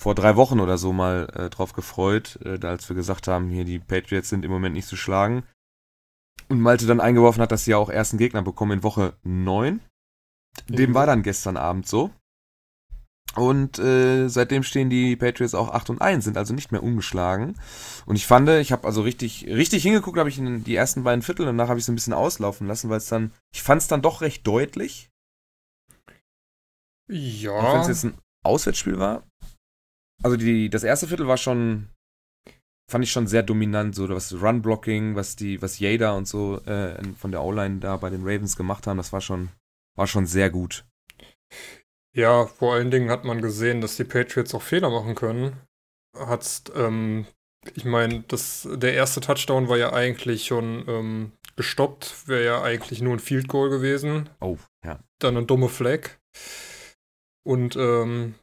vor 0.00 0.14
drei 0.14 0.34
Wochen 0.36 0.60
oder 0.60 0.78
so 0.78 0.94
mal 0.94 1.28
äh, 1.34 1.50
drauf 1.50 1.74
gefreut, 1.74 2.38
äh, 2.42 2.58
als 2.66 2.88
wir 2.88 2.96
gesagt 2.96 3.28
haben, 3.28 3.50
hier 3.50 3.66
die 3.66 3.78
Patriots 3.78 4.30
sind 4.30 4.46
im 4.46 4.50
Moment 4.50 4.74
nicht 4.74 4.88
zu 4.88 4.96
schlagen. 4.96 5.42
Und 6.48 6.62
Malte 6.62 6.86
dann 6.86 7.00
eingeworfen 7.00 7.42
hat, 7.42 7.52
dass 7.52 7.64
sie 7.64 7.72
ja 7.72 7.76
auch 7.76 7.90
ersten 7.90 8.16
Gegner 8.16 8.40
bekommen 8.42 8.72
in 8.72 8.82
Woche 8.82 9.12
9. 9.24 9.80
Dem 10.68 10.90
Mhm. 10.90 10.94
war 10.94 11.04
dann 11.04 11.22
gestern 11.22 11.58
Abend 11.58 11.86
so. 11.86 12.10
Und 13.36 13.78
äh, 13.78 14.28
seitdem 14.28 14.62
stehen 14.62 14.88
die 14.88 15.16
Patriots 15.16 15.54
auch 15.54 15.68
8 15.68 15.90
und 15.90 16.00
1, 16.00 16.24
sind 16.24 16.38
also 16.38 16.54
nicht 16.54 16.72
mehr 16.72 16.82
ungeschlagen. 16.82 17.60
Und 18.06 18.16
ich 18.16 18.26
fand, 18.26 18.48
ich 18.48 18.72
habe 18.72 18.86
also 18.86 19.02
richtig, 19.02 19.46
richtig 19.48 19.82
hingeguckt, 19.82 20.18
habe 20.18 20.30
ich 20.30 20.38
in 20.38 20.64
die 20.64 20.74
ersten 20.74 21.04
beiden 21.04 21.22
Viertel 21.22 21.42
und 21.42 21.58
danach 21.58 21.68
habe 21.68 21.78
ich 21.78 21.84
so 21.84 21.92
ein 21.92 21.94
bisschen 21.94 22.14
auslaufen 22.14 22.66
lassen, 22.66 22.88
weil 22.88 22.96
es 22.96 23.06
dann, 23.06 23.32
ich 23.52 23.62
fand 23.62 23.82
es 23.82 23.86
dann 23.88 24.00
doch 24.02 24.22
recht 24.22 24.46
deutlich. 24.46 25.10
Auch 27.08 27.12
wenn 27.12 27.16
ja, 27.44 27.80
es 27.82 27.88
jetzt 27.88 28.04
ein 28.04 28.18
Auswärtsspiel 28.42 28.98
war. 28.98 29.29
Also 30.22 30.36
die, 30.36 30.68
das 30.68 30.84
erste 30.84 31.08
Viertel 31.08 31.26
war 31.26 31.36
schon, 31.36 31.88
fand 32.90 33.04
ich 33.04 33.12
schon 33.12 33.26
sehr 33.26 33.42
dominant, 33.42 33.94
so 33.94 34.08
was 34.08 34.32
Run-Blocking, 34.34 35.14
was 35.14 35.36
die, 35.36 35.60
was 35.62 35.78
Jada 35.78 36.12
und 36.12 36.26
so 36.28 36.58
äh, 36.66 37.02
von 37.14 37.30
der 37.30 37.42
O-Line 37.42 37.78
da 37.80 37.96
bei 37.96 38.10
den 38.10 38.22
Ravens 38.22 38.56
gemacht 38.56 38.86
haben, 38.86 38.98
das 38.98 39.12
war 39.12 39.20
schon, 39.20 39.48
war 39.96 40.06
schon 40.06 40.26
sehr 40.26 40.50
gut. 40.50 40.84
ja, 42.12 42.46
vor 42.46 42.74
allen 42.74 42.90
Dingen 42.90 43.10
hat 43.10 43.24
man 43.24 43.40
gesehen, 43.40 43.80
dass 43.80 43.96
die 43.96 44.04
Patriots 44.04 44.54
auch 44.54 44.62
Fehler 44.62 44.90
machen 44.90 45.14
können. 45.14 45.56
Hat's, 46.16 46.64
ähm, 46.74 47.26
ich 47.74 47.84
meine, 47.84 48.24
das, 48.28 48.68
der 48.70 48.94
erste 48.94 49.20
Touchdown 49.20 49.68
war 49.68 49.76
ja 49.76 49.92
eigentlich 49.92 50.46
schon 50.46 50.84
ähm, 50.88 51.32
gestoppt, 51.56 52.26
wäre 52.26 52.44
ja 52.44 52.62
eigentlich 52.62 53.00
nur 53.00 53.14
ein 53.14 53.20
Field 53.20 53.48
Goal 53.48 53.70
gewesen. 53.70 54.28
Oh, 54.40 54.58
ja. 54.84 54.98
dann 55.18 55.36
eine 55.36 55.46
dumme 55.46 55.68
Flag. 55.68 56.18
Und 57.44 57.76
ähm, 57.76 58.34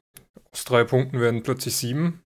aus 0.51 0.63
drei 0.63 0.83
Punkten 0.83 1.19
werden 1.19 1.43
plötzlich 1.43 1.75
sieben. 1.75 2.23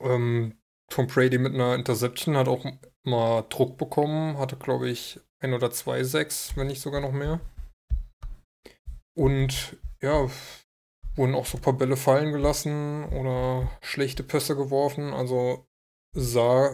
Ähm, 0.00 0.58
Tom 0.90 1.06
Brady 1.06 1.38
mit 1.38 1.54
einer 1.54 1.74
Interception 1.74 2.36
hat 2.36 2.48
auch 2.48 2.64
mal 3.02 3.44
Druck 3.48 3.76
bekommen, 3.76 4.38
hatte 4.38 4.56
glaube 4.56 4.88
ich 4.88 5.20
ein 5.40 5.54
oder 5.54 5.70
zwei 5.70 6.02
Sechs, 6.04 6.56
wenn 6.56 6.66
nicht 6.66 6.80
sogar 6.80 7.00
noch 7.00 7.12
mehr. 7.12 7.40
Und 9.14 9.76
ja, 10.00 10.28
wurden 11.16 11.34
auch 11.34 11.46
so 11.46 11.58
ein 11.58 11.62
paar 11.62 11.72
Bälle 11.72 11.96
fallen 11.96 12.32
gelassen 12.32 13.04
oder 13.06 13.70
schlechte 13.82 14.22
Pässe 14.22 14.56
geworfen. 14.56 15.12
Also 15.12 15.66
sah 16.12 16.70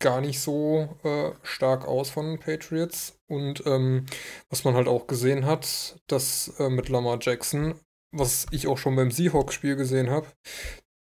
gar 0.00 0.20
nicht 0.20 0.40
so 0.40 0.96
äh, 1.02 1.32
stark 1.42 1.86
aus 1.86 2.10
von 2.10 2.26
den 2.26 2.38
Patriots. 2.38 3.18
Und 3.26 3.66
ähm, 3.66 4.06
was 4.48 4.64
man 4.64 4.74
halt 4.74 4.86
auch 4.86 5.06
gesehen 5.06 5.46
hat, 5.46 6.00
dass 6.06 6.48
äh, 6.60 6.68
mit 6.68 6.88
Lamar 6.88 7.18
Jackson 7.20 7.74
was 8.12 8.46
ich 8.50 8.66
auch 8.66 8.78
schon 8.78 8.96
beim 8.96 9.10
Seahawks-Spiel 9.10 9.76
gesehen 9.76 10.10
habe, 10.10 10.26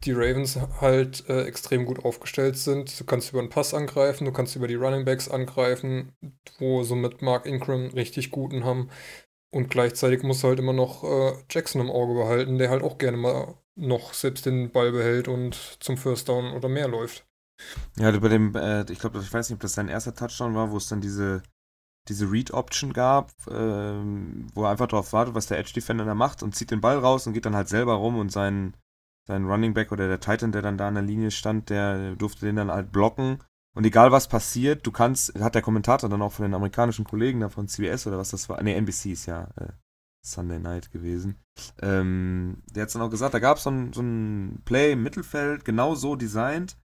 die 0.05 0.13
Ravens 0.13 0.59
halt 0.81 1.29
äh, 1.29 1.45
extrem 1.45 1.85
gut 1.85 2.05
aufgestellt 2.05 2.57
sind. 2.57 2.99
Du 2.99 3.05
kannst 3.05 3.31
über 3.31 3.43
den 3.43 3.51
Pass 3.51 3.75
angreifen, 3.75 4.25
du 4.25 4.33
kannst 4.33 4.57
über 4.57 4.67
die 4.67 4.77
Running 4.77 5.05
Backs 5.05 5.29
angreifen, 5.29 6.13
wo 6.59 6.83
somit 6.83 7.23
Mark 7.23 7.47
Ingram 7.47 7.89
richtig 7.89 8.31
guten 8.31 8.65
haben. 8.65 8.91
Und 9.53 9.69
gleichzeitig 9.69 10.23
musst 10.23 10.43
du 10.43 10.49
halt 10.49 10.59
immer 10.59 10.73
noch 10.73 11.05
äh, 11.05 11.33
Jackson 11.51 11.81
im 11.81 11.91
Auge 11.91 12.15
behalten, 12.15 12.59
der 12.59 12.71
halt 12.71 12.83
auch 12.83 12.99
gerne 12.99 13.17
mal 13.17 13.55
noch 13.77 14.15
selbst 14.15 14.47
den 14.47 14.71
Ball 14.71 14.93
behält 14.93 15.29
und 15.29 15.55
zum 15.81 15.97
First 15.97 16.29
Down 16.29 16.53
oder 16.53 16.69
mehr 16.69 16.89
läuft. 16.89 17.27
Ja, 17.99 18.13
über 18.15 18.29
dem, 18.29 18.55
äh, 18.55 18.91
ich 18.91 19.01
glaube, 19.01 19.19
ich 19.19 19.33
weiß 19.33 19.49
nicht, 19.49 19.57
ob 19.57 19.61
das 19.61 19.75
sein 19.75 19.89
erster 19.89 20.15
Touchdown 20.15 20.55
war, 20.55 20.71
wo 20.71 20.77
es 20.77 20.89
dann 20.89 21.01
diese, 21.01 21.43
diese 22.09 22.31
Read-Option 22.31 22.93
gab, 22.93 23.33
ähm, 23.49 24.47
wo 24.55 24.65
er 24.65 24.71
einfach 24.71 24.89
darauf 24.89 25.13
wartet, 25.13 25.35
was 25.35 25.47
der 25.47 25.59
Edge-Defender 25.59 26.05
da 26.05 26.15
macht 26.15 26.43
und 26.43 26.55
zieht 26.55 26.71
den 26.71 26.81
Ball 26.81 26.99
raus 26.99 27.27
und 27.27 27.33
geht 27.35 27.45
dann 27.45 27.57
halt 27.57 27.69
selber 27.69 27.95
rum 27.95 28.19
und 28.19 28.33
sein, 28.33 28.75
sein 29.27 29.45
Running 29.45 29.75
Back 29.75 29.93
oder 29.93 30.09
der 30.09 30.21
Titan, 30.21 30.53
der 30.53 30.63
dann 30.63 30.79
da 30.79 30.89
an 30.89 30.95
der 30.95 31.03
Linie 31.03 31.31
stand, 31.31 31.71
der 31.71 32.17
durfte 32.17 32.47
den 32.47 32.57
dann 32.57 32.71
halt 32.71 32.91
blocken. 32.91 33.39
Und 33.77 33.87
egal 33.87 34.11
was 34.11 34.29
passiert, 34.29 34.87
du 34.87 34.91
kannst, 34.91 35.39
hat 35.41 35.55
der 35.55 35.63
Kommentator 35.63 36.11
dann 36.11 36.23
auch 36.23 36.33
von 36.33 36.45
den 36.45 36.55
amerikanischen 36.55 37.05
Kollegen 37.05 37.41
da 37.41 37.49
von 37.49 37.69
CBS 37.69 38.07
oder 38.07 38.19
was 38.19 38.31
das 38.31 38.49
war, 38.49 38.61
ne, 38.63 38.75
NBC 38.75 39.13
ist 39.13 39.27
ja 39.27 39.45
äh, 39.57 39.69
Sunday 40.23 40.59
Night 40.59 40.91
gewesen. 40.91 41.41
Ähm, 41.81 42.63
der 42.67 42.85
hat 42.85 42.95
dann 42.95 43.03
auch 43.03 43.11
gesagt, 43.11 43.35
da 43.35 43.39
gab 43.39 43.59
so 43.59 43.71
es 43.71 43.95
so 43.95 44.03
ein 44.03 44.63
Play 44.65 44.93
im 44.93 45.03
Mittelfeld, 45.03 45.65
genau 45.65 45.95
so 45.95 46.17
designt. 46.17 46.77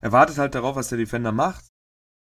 Er 0.00 0.12
wartet 0.12 0.38
halt 0.38 0.54
darauf, 0.54 0.76
was 0.76 0.88
der 0.88 0.98
Defender 0.98 1.32
macht, 1.32 1.71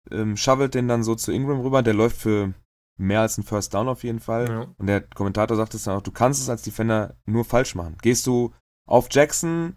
ähm, 0.10 0.38
shovelt 0.38 0.74
den 0.74 0.88
dann 0.88 1.04
so 1.04 1.16
zu 1.16 1.32
Ingram 1.32 1.62
rüber, 1.62 1.84
der 1.84 1.94
läuft 1.94 2.18
für 2.18 2.54
mehr 2.98 3.22
als 3.22 3.38
ein 3.38 3.44
First 3.44 3.74
Down 3.74 3.88
auf 3.88 4.04
jeden 4.04 4.20
Fall. 4.20 4.50
Ja. 4.50 4.68
Und 4.78 4.88
der 4.88 5.02
Kommentator 5.02 5.58
sagt 5.58 5.74
es 5.74 5.84
dann 5.84 5.98
auch, 5.98 6.02
du 6.02 6.12
kannst 6.12 6.42
es 6.42 6.50
als 6.50 6.64
Defender 6.64 7.16
nur 7.26 7.46
falsch 7.46 7.76
machen. 7.76 7.98
Gehst 8.02 8.28
du 8.28 8.54
auf 8.88 9.08
Jackson, 9.12 9.76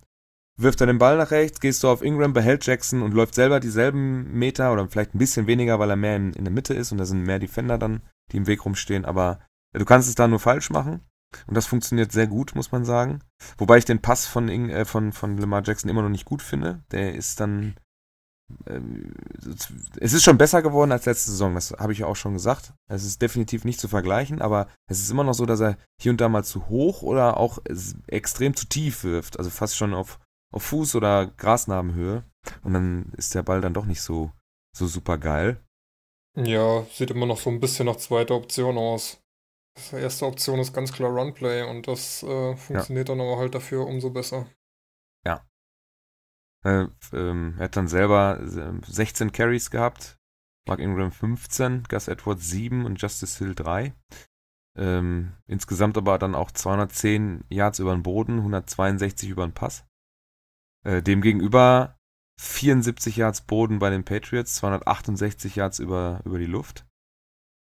wirft 0.56 0.80
er 0.80 0.86
den 0.86 0.98
Ball 0.98 1.16
nach 1.16 1.30
rechts, 1.30 1.60
gehst 1.60 1.82
du 1.82 1.88
auf 1.88 2.02
Ingram, 2.02 2.32
behält 2.32 2.66
Jackson 2.66 3.02
und 3.02 3.14
läuft 3.14 3.34
selber 3.34 3.60
dieselben 3.60 4.32
Meter 4.32 4.72
oder 4.72 4.88
vielleicht 4.88 5.14
ein 5.14 5.18
bisschen 5.18 5.46
weniger, 5.46 5.78
weil 5.78 5.90
er 5.90 5.96
mehr 5.96 6.16
in, 6.16 6.32
in 6.32 6.44
der 6.44 6.52
Mitte 6.52 6.74
ist 6.74 6.92
und 6.92 6.98
da 6.98 7.04
sind 7.04 7.22
mehr 7.22 7.38
Defender 7.38 7.78
dann, 7.78 8.02
die 8.32 8.36
im 8.36 8.46
Weg 8.46 8.64
rumstehen, 8.64 9.04
aber 9.04 9.38
Du 9.74 9.84
kannst 9.84 10.08
es 10.08 10.14
da 10.14 10.28
nur 10.28 10.40
falsch 10.40 10.70
machen. 10.70 11.00
Und 11.48 11.56
das 11.56 11.66
funktioniert 11.66 12.12
sehr 12.12 12.28
gut, 12.28 12.54
muss 12.54 12.70
man 12.70 12.84
sagen. 12.84 13.18
Wobei 13.58 13.78
ich 13.78 13.84
den 13.84 14.00
Pass 14.00 14.24
von, 14.24 14.48
äh, 14.48 14.84
von, 14.84 15.12
von 15.12 15.36
Lamar 15.36 15.62
Jackson 15.64 15.90
immer 15.90 16.02
noch 16.02 16.08
nicht 16.08 16.24
gut 16.24 16.42
finde. 16.42 16.84
Der 16.92 17.14
ist 17.14 17.40
dann. 17.40 17.74
Ähm, 18.66 19.14
es 20.00 20.12
ist 20.12 20.22
schon 20.22 20.38
besser 20.38 20.62
geworden 20.62 20.92
als 20.92 21.06
letzte 21.06 21.30
Saison, 21.30 21.54
das 21.54 21.72
habe 21.72 21.92
ich 21.92 22.00
ja 22.00 22.06
auch 22.06 22.16
schon 22.16 22.34
gesagt. 22.34 22.72
Es 22.88 23.04
ist 23.04 23.22
definitiv 23.22 23.64
nicht 23.64 23.80
zu 23.80 23.88
vergleichen, 23.88 24.42
aber 24.42 24.68
es 24.88 25.00
ist 25.00 25.10
immer 25.10 25.24
noch 25.24 25.34
so, 25.34 25.46
dass 25.46 25.60
er 25.60 25.76
hier 26.00 26.12
und 26.12 26.20
da 26.20 26.28
mal 26.28 26.44
zu 26.44 26.68
hoch 26.68 27.02
oder 27.02 27.38
auch 27.38 27.58
extrem 28.06 28.54
zu 28.54 28.66
tief 28.66 29.04
wirft. 29.04 29.38
Also 29.38 29.50
fast 29.50 29.76
schon 29.76 29.94
auf, 29.94 30.18
auf 30.52 30.72
Fuß- 30.72 30.96
oder 30.96 31.26
Grasnarbenhöhe. 31.26 32.24
Und 32.62 32.74
dann 32.74 33.12
ist 33.16 33.34
der 33.34 33.42
Ball 33.42 33.60
dann 33.60 33.74
doch 33.74 33.86
nicht 33.86 34.02
so, 34.02 34.30
so 34.76 34.86
super 34.86 35.18
geil. 35.18 35.60
Ja, 36.36 36.84
sieht 36.92 37.10
immer 37.10 37.26
noch 37.26 37.38
so 37.38 37.48
ein 37.48 37.60
bisschen 37.60 37.86
nach 37.86 37.96
zweiter 37.96 38.34
Option 38.34 38.76
aus. 38.76 39.20
Die 39.90 39.96
erste 39.96 40.26
Option 40.26 40.60
ist 40.60 40.72
ganz 40.72 40.92
klar 40.92 41.10
Runplay 41.10 41.62
und 41.62 41.88
das 41.88 42.22
äh, 42.22 42.56
funktioniert 42.56 43.08
ja. 43.08 43.14
dann 43.14 43.24
aber 43.24 43.38
halt 43.38 43.54
dafür 43.54 43.86
umso 43.86 44.10
besser. 44.10 44.46
Äh, 46.64 46.86
ähm, 47.12 47.54
er 47.58 47.64
hat 47.64 47.76
dann 47.76 47.88
selber 47.88 48.40
16 48.42 49.32
Carries 49.32 49.70
gehabt, 49.70 50.18
Mark 50.66 50.80
Ingram 50.80 51.12
15, 51.12 51.84
Gus 51.84 52.08
Edwards 52.08 52.48
7 52.50 52.84
und 52.86 53.00
Justice 53.00 53.38
Hill 53.38 53.54
3. 53.54 53.94
Ähm, 54.76 55.34
insgesamt 55.46 55.96
aber 55.96 56.18
dann 56.18 56.34
auch 56.34 56.50
210 56.50 57.44
Yards 57.48 57.78
über 57.78 57.94
den 57.94 58.02
Boden, 58.02 58.38
162 58.38 59.28
über 59.28 59.46
den 59.46 59.52
Pass. 59.52 59.86
Äh, 60.84 61.02
demgegenüber 61.02 61.96
74 62.40 63.16
Yards 63.16 63.42
Boden 63.42 63.78
bei 63.78 63.90
den 63.90 64.04
Patriots, 64.04 64.56
268 64.56 65.56
Yards 65.56 65.78
über, 65.78 66.20
über 66.24 66.38
die 66.38 66.46
Luft. 66.46 66.86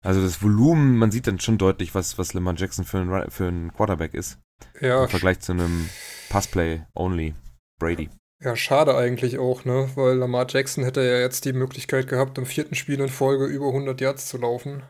Also 0.05 0.23
das 0.23 0.43
Volumen, 0.43 0.97
man 0.97 1.11
sieht 1.11 1.27
dann 1.27 1.41
schon 1.41 1.59
deutlich, 1.59 1.95
was, 1.95 2.19
was 2.19 2.35
Lamar 2.35 2.55
Jackson 2.57 2.85
für 2.85 2.99
ein, 2.99 3.31
für 3.31 3.49
ein 3.49 3.73
Quarterback 3.73 4.15
ist. 4.15 4.39
Ja. 4.81 5.05
Im 5.05 5.09
Vergleich 5.09 5.41
zu 5.41 5.53
einem 5.53 5.89
Passplay-only 6.29 7.35
Brady. 7.79 8.11
Ja, 8.43 8.55
schade 8.55 8.97
eigentlich 8.97 9.39
auch, 9.39 9.65
ne? 9.65 9.91
Weil 9.95 10.17
Lamar 10.17 10.47
Jackson 10.49 10.85
hätte 10.85 11.03
ja 11.03 11.21
jetzt 11.21 11.45
die 11.47 11.55
Möglichkeit 11.55 12.07
gehabt, 12.07 12.37
im 12.37 12.45
vierten 12.45 12.75
Spiel 12.75 13.01
in 13.01 13.09
Folge 13.09 13.47
über 13.47 13.69
100 13.69 14.01
Yards 14.01 14.29
zu 14.29 14.37
laufen. 14.37 14.83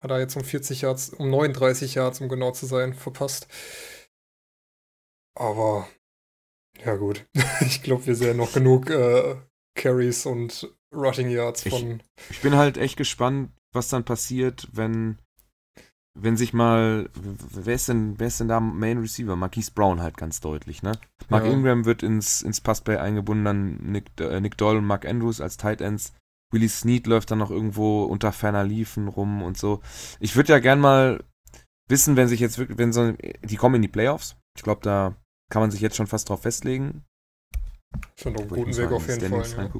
Hat 0.00 0.10
er 0.10 0.20
jetzt 0.20 0.36
um 0.36 0.44
40 0.44 0.82
Yards, 0.82 1.10
um 1.10 1.28
39 1.30 1.96
Yards, 1.96 2.20
um 2.20 2.28
genau 2.28 2.52
zu 2.52 2.66
sein, 2.66 2.94
verpasst. 2.94 3.46
Aber, 5.34 5.88
ja 6.82 6.96
gut. 6.96 7.26
ich 7.60 7.82
glaube, 7.82 8.06
wir 8.06 8.14
sehen 8.14 8.38
noch 8.38 8.52
genug 8.52 8.88
äh, 8.90 9.36
Carries 9.74 10.24
und 10.24 10.72
Rushing 10.92 11.28
Yards 11.28 11.68
von. 11.68 12.02
Ich, 12.16 12.30
ich 12.30 12.40
bin 12.40 12.56
halt 12.56 12.78
echt 12.78 12.96
gespannt, 12.96 13.52
was 13.72 13.88
dann 13.88 14.04
passiert, 14.04 14.68
wenn, 14.72 15.18
wenn 16.20 16.36
sich 16.36 16.52
mal, 16.52 17.08
wer 17.14 17.74
ist 17.74 17.88
denn, 17.88 18.18
wer 18.18 18.26
ist 18.26 18.40
denn 18.40 18.48
da 18.48 18.60
Main 18.60 18.98
Receiver? 18.98 19.36
Marquise 19.36 19.70
Brown 19.72 20.00
halt 20.00 20.16
ganz 20.16 20.40
deutlich, 20.40 20.82
ne? 20.82 20.92
Mark 21.28 21.44
ja. 21.44 21.50
Ingram 21.50 21.84
wird 21.84 22.02
ins, 22.02 22.42
ins 22.42 22.60
Passplay 22.60 22.96
eingebunden, 22.96 23.44
dann 23.44 23.76
Nick, 23.76 24.06
äh, 24.20 24.40
Nick 24.40 24.56
Doyle 24.56 24.78
und 24.78 24.86
Mark 24.86 25.06
Andrews 25.06 25.40
als 25.40 25.56
Tight 25.56 25.80
Ends. 25.80 26.12
Willie 26.50 26.68
Snead 26.68 27.06
läuft 27.06 27.30
dann 27.30 27.38
noch 27.38 27.50
irgendwo 27.50 28.04
unter 28.04 28.32
ferner 28.32 28.64
Liefen 28.64 29.08
rum 29.08 29.42
und 29.42 29.58
so. 29.58 29.80
Ich 30.18 30.34
würde 30.34 30.52
ja 30.52 30.58
gern 30.58 30.80
mal 30.80 31.22
wissen, 31.88 32.16
wenn 32.16 32.28
sich 32.28 32.40
jetzt 32.40 32.58
wirklich, 32.58 32.78
wenn 32.78 32.92
so, 32.92 33.12
die 33.12 33.56
kommen 33.56 33.76
in 33.76 33.82
die 33.82 33.88
Playoffs. 33.88 34.36
Ich 34.56 34.62
glaube, 34.62 34.80
da 34.82 35.14
kann 35.50 35.60
man 35.60 35.70
sich 35.70 35.80
jetzt 35.80 35.96
schon 35.96 36.06
fast 36.06 36.28
drauf 36.28 36.42
festlegen. 36.42 37.04
Schon 38.16 38.34
auf 38.34 38.42
einem 38.42 38.48
guten 38.50 38.76
Weg 38.76 38.90
auf 38.90 39.06
jeden 39.08 39.28
Fall. 39.28 39.70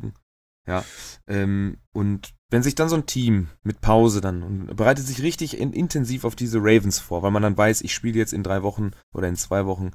Ja. 0.66 0.74
Ja. 0.80 0.84
Ähm, 1.26 1.78
und 1.94 2.34
wenn 2.50 2.62
sich 2.62 2.74
dann 2.74 2.88
so 2.88 2.96
ein 2.96 3.06
Team 3.06 3.48
mit 3.62 3.80
Pause 3.80 4.20
dann 4.20 4.42
und 4.42 4.76
bereitet 4.76 5.06
sich 5.06 5.22
richtig 5.22 5.58
in, 5.58 5.72
intensiv 5.72 6.24
auf 6.24 6.34
diese 6.34 6.58
Ravens 6.58 6.98
vor, 6.98 7.22
weil 7.22 7.30
man 7.30 7.42
dann 7.42 7.56
weiß, 7.56 7.82
ich 7.82 7.94
spiele 7.94 8.18
jetzt 8.18 8.32
in 8.32 8.42
drei 8.42 8.62
Wochen 8.62 8.92
oder 9.14 9.28
in 9.28 9.36
zwei 9.36 9.66
Wochen 9.66 9.90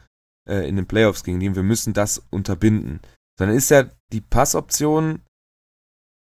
äh, 0.48 0.68
in 0.68 0.76
den 0.76 0.86
Playoffs 0.86 1.24
gegen 1.24 1.40
die, 1.40 1.56
wir 1.56 1.64
müssen 1.64 1.94
das 1.94 2.24
unterbinden. 2.30 3.00
Dann 3.38 3.50
ist 3.50 3.70
ja 3.70 3.86
die 4.12 4.22
Passoption, 4.22 5.22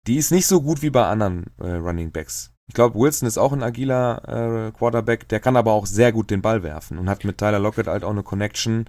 die 0.06 0.16
ist 0.16 0.32
nicht 0.32 0.46
so 0.46 0.62
gut 0.62 0.82
wie 0.82 0.90
bei 0.90 1.06
anderen 1.06 1.44
äh, 1.58 1.74
Running 1.74 2.10
Backs. 2.10 2.52
Ich 2.68 2.74
glaube, 2.74 2.98
Wilson 2.98 3.28
ist 3.28 3.38
auch 3.38 3.52
ein 3.52 3.62
agiler 3.62 4.68
äh, 4.68 4.72
Quarterback, 4.72 5.28
der 5.28 5.38
kann 5.38 5.56
aber 5.56 5.72
auch 5.72 5.86
sehr 5.86 6.10
gut 6.10 6.30
den 6.30 6.42
Ball 6.42 6.64
werfen 6.64 6.98
und 6.98 7.08
hat 7.08 7.24
mit 7.24 7.38
Tyler 7.38 7.60
Lockett 7.60 7.86
halt 7.86 8.02
auch 8.02 8.10
eine 8.10 8.24
Connection, 8.24 8.86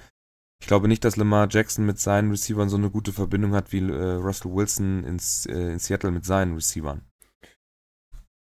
ich 0.60 0.68
glaube 0.68 0.88
nicht, 0.88 1.06
dass 1.06 1.16
Lamar 1.16 1.48
Jackson 1.50 1.86
mit 1.86 2.00
seinen 2.00 2.32
Receivern 2.32 2.70
so 2.70 2.78
eine 2.78 2.90
gute 2.90 3.14
Verbindung 3.14 3.54
hat 3.54 3.72
wie 3.72 3.80
äh, 3.80 4.14
Russell 4.14 4.54
Wilson 4.54 5.04
ins, 5.04 5.46
äh, 5.46 5.74
in 5.74 5.80
Seattle 5.80 6.12
mit 6.12 6.26
seinen 6.26 6.56
Receivern. 6.56 7.07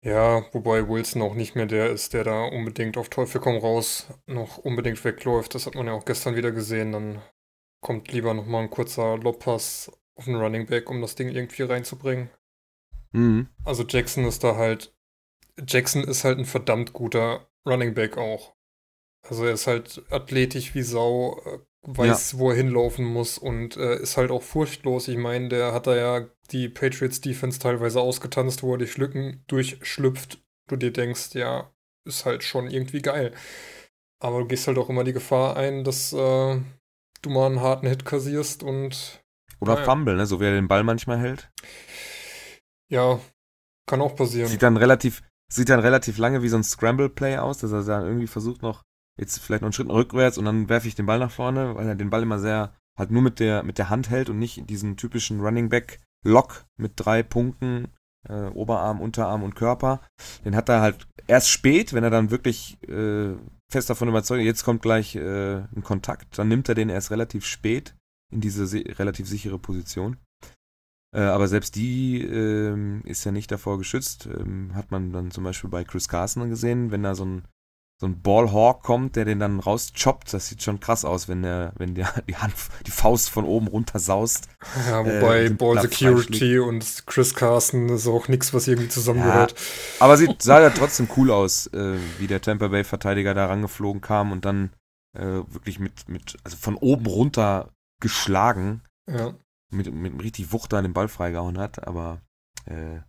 Ja, 0.05 0.45
wobei 0.53 0.87
Wilson 0.87 1.23
auch 1.23 1.33
nicht 1.33 1.55
mehr 1.55 1.65
der 1.65 1.89
ist, 1.89 2.13
der 2.13 2.23
da 2.23 2.43
unbedingt 2.43 2.95
auf 2.95 3.09
Teufel 3.09 3.41
komm 3.41 3.57
raus 3.57 4.07
noch 4.27 4.59
unbedingt 4.59 5.03
wegläuft. 5.03 5.55
Das 5.55 5.65
hat 5.65 5.73
man 5.73 5.87
ja 5.87 5.93
auch 5.93 6.05
gestern 6.05 6.35
wieder 6.35 6.51
gesehen. 6.51 6.91
Dann 6.91 7.23
kommt 7.81 8.11
lieber 8.11 8.35
nochmal 8.35 8.63
ein 8.63 8.69
kurzer 8.69 9.17
Lobpass 9.17 9.91
auf 10.15 10.25
den 10.25 10.35
Running 10.35 10.67
Back, 10.67 10.91
um 10.91 11.01
das 11.01 11.15
Ding 11.15 11.29
irgendwie 11.29 11.63
reinzubringen. 11.63 12.29
Mhm. 13.13 13.49
Also 13.63 13.83
Jackson 13.83 14.25
ist 14.25 14.43
da 14.43 14.55
halt. 14.55 14.95
Jackson 15.67 16.03
ist 16.03 16.23
halt 16.23 16.37
ein 16.37 16.45
verdammt 16.45 16.93
guter 16.93 17.49
Running 17.67 17.95
Back 17.95 18.15
auch. 18.17 18.55
Also 19.23 19.45
er 19.45 19.53
ist 19.53 19.65
halt 19.65 20.03
athletisch 20.11 20.75
wie 20.75 20.83
Sau, 20.83 21.41
äh, 21.45 21.59
weiß, 21.85 22.33
ja. 22.33 22.39
wo 22.39 22.49
er 22.49 22.55
hinlaufen 22.55 23.05
muss 23.05 23.37
und 23.37 23.77
äh, 23.77 23.99
ist 24.01 24.17
halt 24.17 24.31
auch 24.31 24.43
furchtlos. 24.43 25.07
Ich 25.07 25.17
meine, 25.17 25.49
der 25.49 25.73
hat 25.73 25.87
da 25.87 25.95
ja 25.95 26.27
die 26.51 26.69
Patriots 26.69 27.21
Defense 27.21 27.59
teilweise 27.59 28.01
ausgetanzt, 28.01 28.63
wo 28.63 28.73
er 28.73 28.77
die 28.77 28.99
Lücken 28.99 29.43
durchschlüpft. 29.47 30.43
Du 30.67 30.75
dir 30.75 30.91
denkst, 30.91 31.33
ja, 31.33 31.71
ist 32.05 32.25
halt 32.25 32.43
schon 32.43 32.69
irgendwie 32.69 33.01
geil. 33.01 33.33
Aber 34.19 34.39
du 34.39 34.47
gehst 34.47 34.67
halt 34.67 34.77
auch 34.77 34.89
immer 34.89 35.03
die 35.03 35.13
Gefahr 35.13 35.57
ein, 35.57 35.83
dass 35.83 36.13
äh, 36.13 36.15
du 37.21 37.29
mal 37.29 37.47
einen 37.47 37.61
harten 37.61 37.87
Hit 37.87 38.05
kassierst 38.05 38.63
und. 38.63 39.23
Oder 39.59 39.75
naja. 39.75 39.85
Fumble, 39.85 40.15
ne? 40.15 40.25
So 40.25 40.39
wie 40.39 40.45
er 40.45 40.53
den 40.53 40.67
Ball 40.67 40.83
manchmal 40.83 41.19
hält. 41.19 41.51
Ja, 42.89 43.19
kann 43.87 44.01
auch 44.01 44.15
passieren. 44.15 44.47
Sieht 44.47 44.63
dann 44.63 44.77
relativ, 44.77 45.21
sieht 45.51 45.69
dann 45.69 45.79
relativ 45.79 46.17
lange 46.17 46.41
wie 46.41 46.49
so 46.49 46.57
ein 46.57 46.63
Scramble-Play 46.63 47.37
aus, 47.37 47.59
dass 47.59 47.71
er 47.71 47.83
dann 47.83 48.05
irgendwie 48.05 48.27
versucht 48.27 48.61
noch 48.61 48.84
jetzt 49.19 49.39
vielleicht 49.39 49.61
noch 49.61 49.67
einen 49.67 49.73
Schritt 49.73 49.89
rückwärts 49.89 50.37
und 50.37 50.45
dann 50.45 50.69
werfe 50.69 50.87
ich 50.87 50.95
den 50.95 51.05
Ball 51.05 51.19
nach 51.19 51.31
vorne, 51.31 51.75
weil 51.75 51.87
er 51.87 51.95
den 51.95 52.09
Ball 52.09 52.23
immer 52.23 52.39
sehr 52.39 52.73
halt 52.97 53.11
nur 53.11 53.21
mit 53.21 53.39
der 53.39 53.63
mit 53.63 53.77
der 53.77 53.89
Hand 53.89 54.09
hält 54.09 54.29
und 54.29 54.39
nicht 54.39 54.69
diesen 54.69 54.97
typischen 54.97 55.41
Running 55.41 55.69
Back 55.69 55.99
Lock 56.23 56.65
mit 56.77 56.93
drei 56.95 57.23
Punkten 57.23 57.89
äh, 58.27 58.47
Oberarm, 58.47 59.01
Unterarm 59.01 59.43
und 59.43 59.55
Körper. 59.55 60.01
Den 60.43 60.55
hat 60.55 60.69
er 60.69 60.81
halt 60.81 61.07
erst 61.27 61.49
spät, 61.49 61.93
wenn 61.93 62.03
er 62.03 62.09
dann 62.09 62.31
wirklich 62.31 62.81
äh, 62.87 63.35
fest 63.71 63.89
davon 63.89 64.07
überzeugt, 64.07 64.43
jetzt 64.43 64.63
kommt 64.63 64.81
gleich 64.81 65.15
äh, 65.15 65.57
ein 65.75 65.83
Kontakt, 65.83 66.37
dann 66.37 66.47
nimmt 66.47 66.69
er 66.69 66.75
den 66.75 66.89
erst 66.89 67.11
relativ 67.11 67.45
spät 67.45 67.95
in 68.31 68.41
diese 68.41 68.63
relativ 68.99 69.27
sichere 69.27 69.59
Position. 69.59 70.17
Äh, 71.15 71.21
aber 71.21 71.47
selbst 71.47 71.75
die 71.75 72.21
ähm, 72.21 73.01
ist 73.05 73.23
ja 73.23 73.31
nicht 73.31 73.51
davor 73.51 73.77
geschützt. 73.77 74.27
Ähm, 74.27 74.75
hat 74.75 74.91
man 74.91 75.11
dann 75.11 75.31
zum 75.31 75.43
Beispiel 75.43 75.69
bei 75.69 75.83
Chris 75.83 76.09
Carson 76.09 76.49
gesehen, 76.49 76.91
wenn 76.91 77.03
da 77.03 77.15
so 77.15 77.25
ein 77.25 77.47
so 77.97 78.07
ein 78.07 78.21
Ballhawk 78.21 78.83
kommt, 78.83 79.15
der 79.15 79.23
den 79.23 79.39
dann 79.39 79.59
rauschoppt. 79.59 80.33
Das 80.33 80.47
sieht 80.47 80.61
schon 80.61 80.81
krass 80.81 81.05
aus, 81.05 81.29
wenn 81.29 81.43
der, 81.43 81.71
wenn 81.77 81.95
der 81.95 82.11
die 82.27 82.35
Hand, 82.35 82.53
die 82.85 82.91
Faust 82.91 83.29
von 83.29 83.45
oben 83.45 83.67
runter 83.67 83.99
saust. 83.99 84.49
Ja, 84.87 84.99
wobei 84.99 85.45
äh, 85.45 85.49
Ball 85.49 85.81
Security 85.81 86.59
und 86.59 87.03
Chris 87.05 87.33
Carson 87.33 87.89
ist 87.89 88.07
auch 88.07 88.27
nichts, 88.27 88.53
was 88.53 88.67
irgendwie 88.67 88.89
zusammengehört. 88.89 89.51
Ja, 89.51 90.05
aber 90.05 90.17
sieht, 90.17 90.41
sah 90.41 90.61
ja 90.61 90.71
trotzdem 90.71 91.07
cool 91.15 91.31
aus, 91.31 91.67
äh, 91.67 91.97
wie 92.19 92.27
der 92.27 92.41
Tampa 92.41 92.67
Bay 92.67 92.83
Verteidiger 92.83 93.33
da 93.33 93.45
rangeflogen 93.45 94.01
kam 94.01 94.33
und 94.33 94.43
dann 94.43 94.71
äh, 95.17 95.23
wirklich 95.23 95.79
mit, 95.79 96.09
mit, 96.09 96.37
also 96.43 96.57
von 96.57 96.75
oben 96.75 97.05
runter 97.05 97.71
geschlagen. 98.01 98.81
Ja. 99.09 99.33
Mit, 99.71 99.91
mit 99.93 100.21
richtig 100.21 100.51
Wucht 100.51 100.73
da 100.73 100.81
den 100.81 100.93
Ball 100.93 101.07
freigehauen 101.07 101.57
hat, 101.57 101.87
aber 101.87 102.21
äh, 102.65 102.99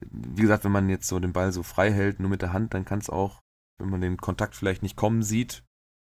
wie 0.00 0.42
gesagt, 0.42 0.64
wenn 0.64 0.72
man 0.72 0.88
jetzt 0.88 1.08
so 1.08 1.18
den 1.18 1.32
Ball 1.32 1.52
so 1.52 1.62
frei 1.62 1.90
hält, 1.90 2.20
nur 2.20 2.30
mit 2.30 2.42
der 2.42 2.52
Hand, 2.52 2.74
dann 2.74 2.84
kann 2.84 3.00
es 3.00 3.10
auch 3.10 3.42
wenn 3.78 3.90
man 3.90 4.00
den 4.00 4.16
Kontakt 4.16 4.54
vielleicht 4.54 4.82
nicht 4.82 4.96
kommen 4.96 5.22
sieht, 5.22 5.64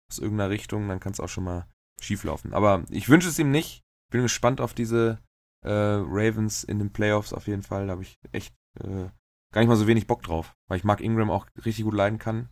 aus 0.10 0.20
irgendeiner 0.20 0.50
Richtung, 0.50 0.88
dann 0.88 1.00
kann 1.00 1.13
es 1.13 1.20
auch 1.20 1.30
schon 1.30 1.44
mal 1.44 1.68
schief 2.01 2.24
laufen. 2.24 2.53
Aber 2.53 2.84
ich 2.89 3.10
wünsche 3.10 3.30
es 3.30 3.39
ihm 3.39 3.51
nicht. 3.51 3.82
Bin 4.12 4.22
gespannt 4.24 4.60
auf 4.60 4.74
diese 4.74 5.20
äh, 5.63 5.70
Ravens 5.72 6.63
in 6.63 6.80
den 6.80 6.91
Playoffs 6.91 7.34
auf 7.34 7.48
jeden 7.48 7.63
Fall. 7.63 7.88
Da 7.88 7.94
habe 7.94 8.01
ich 8.03 8.18
echt 8.32 8.53
äh, 8.80 9.10
gar 9.53 9.62
nicht 9.62 9.68
mal 9.68 9.77
so 9.77 9.88
wenig 9.88 10.08
Bock 10.08 10.24
drauf, 10.24 10.56
weil 10.68 10.77
ich 10.77 10.84
Mark 10.84 11.01
Ingram 11.01 11.30
auch 11.30 11.48
richtig 11.63 11.86
gut 11.86 11.94
leiden 11.94 12.20
kann. 12.20 12.50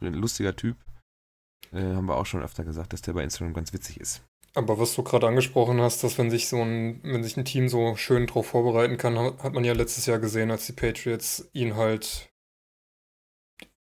Ein 0.00 0.14
lustiger 0.14 0.56
Typ. 0.56 0.76
Äh, 1.72 1.94
haben 1.94 2.06
wir 2.06 2.16
auch 2.16 2.26
schon 2.26 2.42
öfter 2.42 2.64
gesagt, 2.64 2.92
dass 2.92 3.02
der 3.02 3.12
bei 3.12 3.22
Instagram 3.22 3.54
ganz 3.54 3.72
witzig 3.72 4.00
ist. 4.00 4.24
Aber 4.54 4.78
was 4.78 4.94
du 4.94 5.02
gerade 5.02 5.26
angesprochen 5.26 5.80
hast, 5.80 6.04
dass 6.04 6.16
wenn 6.16 6.30
sich 6.30 6.48
so 6.48 6.62
ein, 6.62 7.00
wenn 7.02 7.24
sich 7.24 7.36
ein 7.36 7.44
Team 7.44 7.68
so 7.68 7.96
schön 7.96 8.26
drauf 8.28 8.46
vorbereiten 8.46 8.96
kann, 8.96 9.16
hat 9.18 9.52
man 9.52 9.64
ja 9.64 9.72
letztes 9.72 10.06
Jahr 10.06 10.20
gesehen, 10.20 10.50
als 10.52 10.66
die 10.66 10.72
Patriots 10.72 11.50
ihn 11.52 11.74
halt 11.74 12.30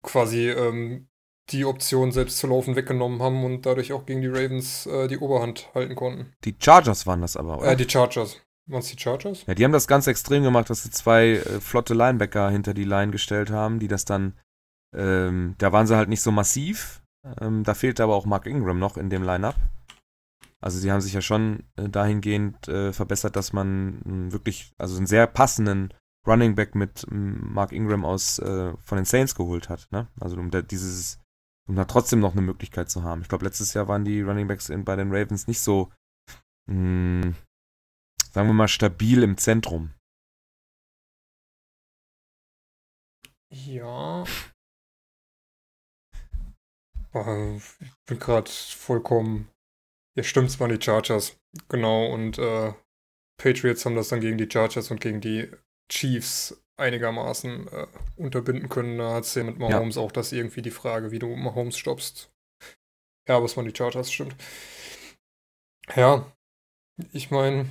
quasi 0.07 0.49
ähm, 0.49 1.09
die 1.51 1.65
Option, 1.65 2.11
selbst 2.13 2.39
zu 2.39 2.47
laufen, 2.47 2.75
weggenommen 2.75 3.23
haben 3.23 3.45
und 3.45 3.67
dadurch 3.67 3.93
auch 3.93 4.07
gegen 4.07 4.23
die 4.23 4.29
Ravens 4.29 4.87
äh, 4.87 5.07
die 5.07 5.19
Oberhand 5.19 5.73
halten 5.75 5.95
konnten. 5.95 6.33
Die 6.45 6.57
Chargers 6.59 7.07
waren 7.07 7.21
das 7.21 7.37
aber, 7.37 7.59
oder? 7.59 7.73
Äh, 7.73 7.77
die 7.77 7.89
Chargers. 7.89 8.41
Waren 8.69 8.81
es 8.81 8.89
die 8.89 8.99
Chargers? 8.99 9.45
Ja, 9.47 9.55
die 9.55 9.65
haben 9.65 9.73
das 9.73 9.87
ganz 9.87 10.09
extrem 10.09 10.43
gemacht, 10.43 10.71
dass 10.71 10.83
sie 10.83 10.91
zwei 10.91 11.35
äh, 11.35 11.61
flotte 11.61 11.95
Linebacker 11.95 12.51
hinter 12.51 12.75
die 12.75 12.85
Line 12.85 13.13
gestellt 13.13 13.51
haben, 13.51 13.79
die 13.79 13.87
das 13.87 14.05
dann, 14.05 14.35
ähm, 14.97 15.55
da 15.59 15.73
waren 15.73 15.87
sie 15.87 15.97
halt 15.97 16.09
nicht 16.09 16.23
so 16.23 16.33
massiv. 16.33 17.03
Ähm, 17.41 17.63
da 17.63 17.75
fehlte 17.75 18.03
aber 18.03 18.17
auch 18.17 18.27
Mark 18.27 18.47
Ingram 18.47 18.79
noch 18.79 18.97
in 18.97 19.11
dem 19.11 19.23
Lineup. 19.23 19.57
Also 20.61 20.79
sie 20.79 20.91
haben 20.91 21.01
sich 21.01 21.13
ja 21.13 21.21
schon 21.21 21.65
äh, 21.77 21.89
dahingehend 21.89 22.67
äh, 22.67 22.93
verbessert, 22.93 23.37
dass 23.37 23.53
man 23.53 24.33
wirklich, 24.33 24.73
also 24.79 24.97
einen 24.97 25.07
sehr 25.07 25.29
passenden 25.29 25.93
Running 26.27 26.55
Back 26.55 26.75
mit 26.75 27.07
mm, 27.11 27.53
Mark 27.53 27.73
Ingram 27.73 28.05
aus 28.05 28.39
äh, 28.39 28.73
von 28.83 28.97
den 28.97 29.05
Saints 29.05 29.35
geholt 29.35 29.69
hat. 29.69 29.89
Ne? 29.91 30.09
Also 30.21 30.37
um 30.37 30.51
da 30.51 30.63
dieses, 30.63 31.21
um 31.69 31.77
da 31.77 31.85
trotzdem 31.85 32.21
noch 32.21 32.33
eine 32.33 32.43
Möglichkeit 32.43 32.91
zu 32.91 33.03
haben. 33.03 33.23
Ich 33.23 33.29
glaube, 33.29 33.45
letztes 33.45 33.75
Jahr 33.75 33.89
waren 33.89 34.05
die 34.05 34.23
Running 34.23 34.49
Backs 34.49 34.69
in, 34.69 34.85
bei 34.85 34.97
den 34.97 35.13
Ravens 35.13 35.47
nicht 35.47 35.61
so, 35.61 35.93
mh, 36.67 37.27
mm, 37.27 37.35
sagen 38.33 38.49
wir 38.49 38.55
mal, 38.55 38.69
stabil 38.69 39.23
im 39.23 39.39
Zentrum. 39.39 39.93
Ja. 43.51 44.25
Ich 47.15 48.03
bin 48.05 48.19
gerade 48.19 48.51
vollkommen. 48.51 49.49
Ja, 50.17 50.23
stimmt, 50.23 50.51
es 50.51 50.61
waren 50.61 50.71
die 50.71 50.83
Chargers. 50.83 51.39
Genau, 51.69 52.13
und 52.13 52.39
äh, 52.39 52.75
Patriots 53.39 53.87
haben 53.87 53.97
das 53.97 54.09
dann 54.09 54.21
gegen 54.21 54.37
die 54.37 54.49
Chargers 54.51 54.91
und 54.91 55.01
gegen 55.01 55.21
die 55.21 55.51
Chiefs 55.89 56.63
einigermaßen 56.77 57.69
äh, 57.69 57.87
unterbinden 58.17 58.69
können. 58.69 58.99
Da 58.99 59.15
hat 59.15 59.25
es 59.25 59.35
ja 59.35 59.45
mit 59.45 59.59
Mahomes 59.59 59.97
ja. 59.97 60.03
auch 60.03 60.13
das 60.13 60.33
irgendwie 60.33 60.63
die 60.63 60.71
Frage, 60.71 61.11
wie 61.11 61.19
du 61.19 61.35
Mahomes 61.35 61.77
stoppst. 61.79 62.31
Ja, 63.29 63.43
was 63.43 63.57
man 63.57 63.67
die 63.67 63.75
Chargers 63.77 64.13
stimmt. 64.13 64.37
Ja, 65.95 66.31
ich 67.13 67.31
meine, 67.31 67.67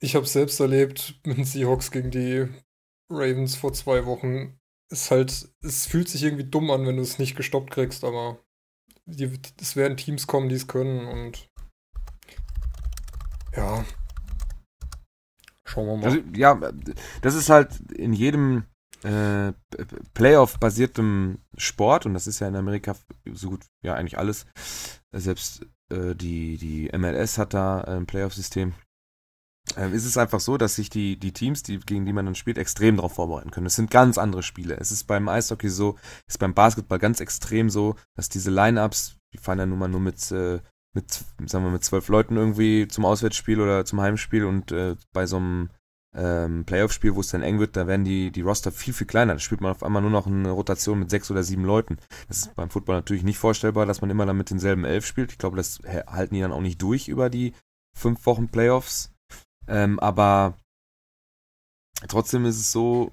ich 0.00 0.14
habe 0.14 0.26
selbst 0.26 0.60
erlebt 0.60 1.20
mit 1.24 1.38
den 1.38 1.44
Seahawks 1.44 1.90
gegen 1.90 2.10
die 2.10 2.48
Ravens 3.10 3.56
vor 3.56 3.72
zwei 3.72 4.06
Wochen. 4.06 4.58
Ist 4.90 5.10
halt, 5.10 5.48
es 5.62 5.86
fühlt 5.86 6.08
sich 6.08 6.22
irgendwie 6.22 6.44
dumm 6.44 6.70
an, 6.70 6.86
wenn 6.86 6.96
du 6.96 7.02
es 7.02 7.18
nicht 7.18 7.36
gestoppt 7.36 7.70
kriegst, 7.70 8.04
aber 8.04 8.38
die, 9.06 9.38
es 9.60 9.76
werden 9.76 9.96
Teams 9.96 10.26
kommen, 10.26 10.48
die 10.48 10.54
es 10.54 10.66
können 10.66 11.06
und 11.06 11.48
ja, 13.54 13.84
Schauen 15.72 15.86
wir 15.86 15.96
mal. 15.96 16.04
Also, 16.04 16.18
ja, 16.34 16.60
das 17.22 17.34
ist 17.34 17.48
halt 17.48 17.80
in 17.92 18.12
jedem 18.12 18.64
äh, 19.02 19.52
Playoff-basiertem 20.12 21.38
Sport, 21.56 22.04
und 22.04 22.14
das 22.14 22.26
ist 22.26 22.40
ja 22.40 22.48
in 22.48 22.56
Amerika 22.56 22.94
so 23.32 23.50
gut, 23.50 23.64
ja, 23.82 23.94
eigentlich 23.94 24.18
alles. 24.18 24.46
Selbst 25.12 25.66
äh, 25.90 26.14
die, 26.14 26.58
die 26.58 26.90
MLS 26.96 27.38
hat 27.38 27.54
da 27.54 27.80
ein 27.80 28.06
Playoff-System. 28.06 28.74
Ähm, 29.76 29.94
ist 29.94 30.04
es 30.04 30.18
einfach 30.18 30.40
so, 30.40 30.58
dass 30.58 30.74
sich 30.74 30.90
die, 30.90 31.18
die 31.18 31.32
Teams, 31.32 31.62
die, 31.62 31.78
gegen 31.78 32.04
die 32.04 32.12
man 32.12 32.26
dann 32.26 32.34
spielt, 32.34 32.58
extrem 32.58 32.96
darauf 32.96 33.14
vorbereiten 33.14 33.50
können. 33.50 33.66
Es 33.66 33.76
sind 33.76 33.90
ganz 33.90 34.18
andere 34.18 34.42
Spiele. 34.42 34.76
Es 34.76 34.90
ist 34.90 35.04
beim 35.04 35.28
Eishockey 35.28 35.70
so, 35.70 35.96
es 36.26 36.34
ist 36.34 36.38
beim 36.38 36.52
Basketball 36.52 36.98
ganz 36.98 37.20
extrem 37.20 37.70
so, 37.70 37.94
dass 38.14 38.28
diese 38.28 38.50
Line-Ups, 38.50 39.16
die 39.32 39.38
fahren 39.38 39.60
ja 39.60 39.66
nun 39.66 39.78
mal 39.78 39.88
nur 39.88 40.00
mit 40.00 40.30
äh, 40.32 40.60
mit, 40.94 41.24
sagen 41.46 41.64
wir, 41.64 41.70
mit 41.70 41.84
zwölf 41.84 42.08
Leuten 42.08 42.36
irgendwie 42.36 42.86
zum 42.88 43.04
Auswärtsspiel 43.04 43.60
oder 43.60 43.84
zum 43.84 44.00
Heimspiel 44.00 44.44
und 44.44 44.72
äh, 44.72 44.96
bei 45.12 45.26
so 45.26 45.36
einem 45.36 45.70
ähm, 46.14 46.64
Playoff-Spiel, 46.66 47.14
wo 47.14 47.20
es 47.20 47.28
dann 47.28 47.42
eng 47.42 47.58
wird, 47.58 47.76
da 47.76 47.86
werden 47.86 48.04
die, 48.04 48.30
die 48.30 48.42
Roster 48.42 48.70
viel, 48.70 48.92
viel 48.92 49.06
kleiner. 49.06 49.34
Da 49.34 49.38
spielt 49.38 49.62
man 49.62 49.72
auf 49.72 49.82
einmal 49.82 50.02
nur 50.02 50.10
noch 50.10 50.26
eine 50.26 50.50
Rotation 50.50 50.98
mit 50.98 51.10
sechs 51.10 51.30
oder 51.30 51.42
sieben 51.42 51.64
Leuten. 51.64 51.96
Das 52.28 52.38
ist 52.38 52.54
beim 52.54 52.70
Football 52.70 52.96
natürlich 52.96 53.22
nicht 53.22 53.38
vorstellbar, 53.38 53.86
dass 53.86 54.02
man 54.02 54.10
immer 54.10 54.26
dann 54.26 54.36
mit 54.36 54.50
denselben 54.50 54.84
elf 54.84 55.06
spielt. 55.06 55.32
Ich 55.32 55.38
glaube, 55.38 55.56
das 55.56 55.80
halten 55.84 56.34
die 56.34 56.40
dann 56.40 56.52
auch 56.52 56.60
nicht 56.60 56.82
durch 56.82 57.08
über 57.08 57.30
die 57.30 57.54
fünf 57.96 58.26
Wochen 58.26 58.48
Playoffs. 58.48 59.14
Ähm, 59.66 59.98
aber 60.00 60.58
trotzdem 62.08 62.44
ist 62.44 62.58
es 62.58 62.72
so, 62.72 63.12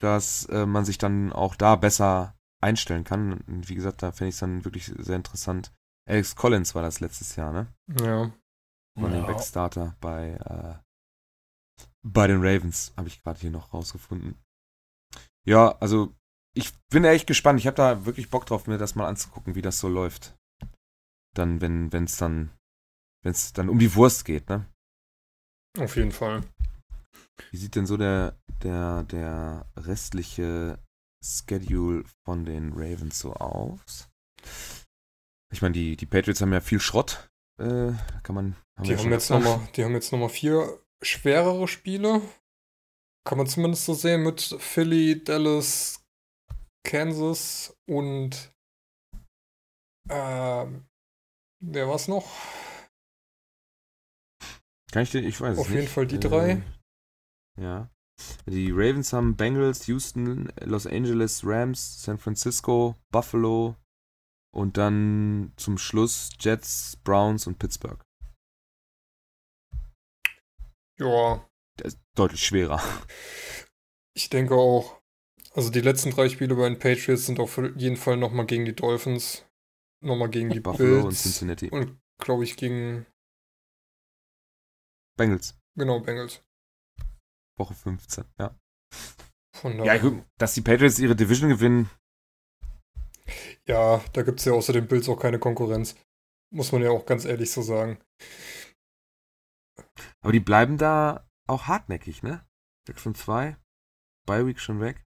dass 0.00 0.46
äh, 0.46 0.66
man 0.66 0.84
sich 0.84 0.98
dann 0.98 1.32
auch 1.32 1.54
da 1.54 1.76
besser 1.76 2.34
einstellen 2.60 3.04
kann. 3.04 3.34
Und 3.46 3.68
wie 3.68 3.74
gesagt, 3.74 4.02
da 4.02 4.10
finde 4.10 4.30
ich 4.30 4.34
es 4.34 4.40
dann 4.40 4.64
wirklich 4.64 4.92
sehr 4.98 5.16
interessant, 5.16 5.72
Alex 6.08 6.36
Collins 6.36 6.74
war 6.74 6.82
das 6.82 7.00
letztes 7.00 7.36
Jahr, 7.36 7.52
ne? 7.52 7.72
Ja. 8.00 8.32
Von 8.98 9.12
ja. 9.12 9.18
den 9.18 9.26
Backstarter 9.26 9.96
bei, 10.00 10.32
äh, 10.32 11.84
bei 12.02 12.26
den 12.26 12.38
Ravens, 12.38 12.92
habe 12.96 13.08
ich 13.08 13.22
gerade 13.22 13.40
hier 13.40 13.50
noch 13.50 13.74
rausgefunden. 13.74 14.38
Ja, 15.44 15.76
also 15.78 16.14
ich 16.54 16.72
bin 16.88 17.04
echt 17.04 17.26
gespannt. 17.26 17.60
Ich 17.60 17.66
habe 17.66 17.76
da 17.76 18.06
wirklich 18.06 18.30
Bock 18.30 18.46
drauf, 18.46 18.66
mir 18.66 18.78
das 18.78 18.94
mal 18.94 19.06
anzugucken, 19.06 19.54
wie 19.54 19.62
das 19.62 19.78
so 19.78 19.88
läuft. 19.88 20.36
Dann, 21.34 21.60
wenn 21.60 21.92
es 21.92 22.16
dann, 22.16 22.50
wenn 23.22 23.32
es 23.32 23.52
dann 23.52 23.68
um 23.68 23.78
die 23.78 23.94
Wurst 23.94 24.24
geht, 24.24 24.48
ne? 24.48 24.66
Auf 25.78 25.96
jeden 25.96 26.12
Fall. 26.12 26.42
Wie 27.50 27.58
sieht 27.58 27.74
denn 27.74 27.86
so 27.86 27.96
der, 27.96 28.38
der, 28.62 29.02
der 29.04 29.66
restliche 29.76 30.78
Schedule 31.22 32.04
von 32.24 32.44
den 32.44 32.72
Ravens 32.72 33.18
so 33.18 33.34
aus? 33.34 34.08
Ich 35.56 35.62
meine, 35.62 35.72
die, 35.72 35.96
die 35.96 36.04
Patriots 36.04 36.42
haben 36.42 36.52
ja 36.52 36.60
viel 36.60 36.80
Schrott. 36.80 37.30
Äh, 37.58 37.92
kann 38.22 38.34
man. 38.34 38.56
Haben 38.76 38.88
die, 38.88 38.94
haben 38.94 39.10
jetzt 39.10 39.30
noch 39.30 39.40
mal, 39.40 39.66
die 39.74 39.84
haben 39.84 39.94
jetzt 39.94 40.12
nochmal 40.12 40.28
vier 40.28 40.78
schwerere 41.00 41.66
Spiele. 41.66 42.20
Kann 43.24 43.38
man 43.38 43.46
zumindest 43.46 43.86
so 43.86 43.94
sehen 43.94 44.22
mit 44.22 44.42
Philly, 44.58 45.24
Dallas, 45.24 46.04
Kansas 46.86 47.74
und. 47.88 48.52
Äh, 50.10 50.66
wer 51.60 51.88
war's 51.88 52.06
noch? 52.06 52.30
Kann 54.92 55.04
ich 55.04 55.10
dir, 55.10 55.20
ich 55.20 55.40
weiß 55.40 55.56
Auf 55.56 55.68
es 55.68 55.70
nicht. 55.70 55.78
Auf 55.78 55.80
jeden 55.80 55.88
Fall 55.88 56.06
die 56.06 56.20
drei. 56.20 56.50
Äh, 57.58 57.62
ja. 57.62 57.90
Die 58.44 58.72
Ravens 58.72 59.14
haben 59.14 59.36
Bengals, 59.36 59.86
Houston, 59.86 60.52
Los 60.60 60.86
Angeles, 60.86 61.40
Rams, 61.46 62.02
San 62.02 62.18
Francisco, 62.18 62.94
Buffalo, 63.10 63.74
und 64.56 64.78
dann 64.78 65.52
zum 65.56 65.76
Schluss 65.76 66.30
Jets, 66.40 66.96
Browns 67.04 67.46
und 67.46 67.58
Pittsburgh. 67.58 68.02
Ja. 70.98 71.46
Der 71.78 71.86
ist 71.86 72.00
deutlich 72.14 72.44
schwerer. 72.44 72.82
Ich 74.14 74.30
denke 74.30 74.54
auch. 74.54 75.02
Also 75.52 75.70
die 75.70 75.82
letzten 75.82 76.10
drei 76.10 76.30
Spiele 76.30 76.54
bei 76.54 76.68
den 76.68 76.78
Patriots 76.78 77.26
sind 77.26 77.38
auf 77.38 77.58
jeden 77.58 77.96
Fall 77.96 78.16
nochmal 78.16 78.46
gegen 78.46 78.64
die 78.64 78.74
Dolphins, 78.74 79.44
nochmal 80.02 80.30
gegen 80.30 80.48
die 80.48 80.60
Buffalo 80.60 80.88
Bills 80.88 81.04
und 81.04 81.12
Cincinnati. 81.12 81.68
Und 81.68 81.98
glaube 82.18 82.44
ich 82.44 82.56
gegen 82.56 83.06
Bengals. 85.18 85.58
Genau, 85.76 86.00
Bengals. 86.00 86.42
Woche 87.58 87.74
15, 87.74 88.24
ja. 88.38 88.58
Von. 89.54 89.84
Ja, 89.84 89.98
dass 90.38 90.54
die 90.54 90.62
Patriots 90.62 90.98
ihre 90.98 91.16
Division 91.16 91.50
gewinnen, 91.50 91.90
ja, 93.68 94.02
da 94.12 94.22
gibt 94.22 94.40
es 94.40 94.44
ja 94.44 94.52
außer 94.52 94.72
den 94.72 94.88
Bills 94.88 95.08
auch 95.08 95.18
keine 95.18 95.38
Konkurrenz. 95.38 95.96
Muss 96.52 96.72
man 96.72 96.82
ja 96.82 96.90
auch 96.90 97.06
ganz 97.06 97.24
ehrlich 97.24 97.50
so 97.50 97.62
sagen. 97.62 97.98
Aber 100.20 100.32
die 100.32 100.40
bleiben 100.40 100.78
da 100.78 101.28
auch 101.46 101.66
hartnäckig, 101.66 102.22
ne? 102.22 102.46
6 102.86 103.06
und 103.06 103.16
2. 103.16 103.56
Bi-Week 104.26 104.60
schon 104.60 104.80
weg. 104.80 105.04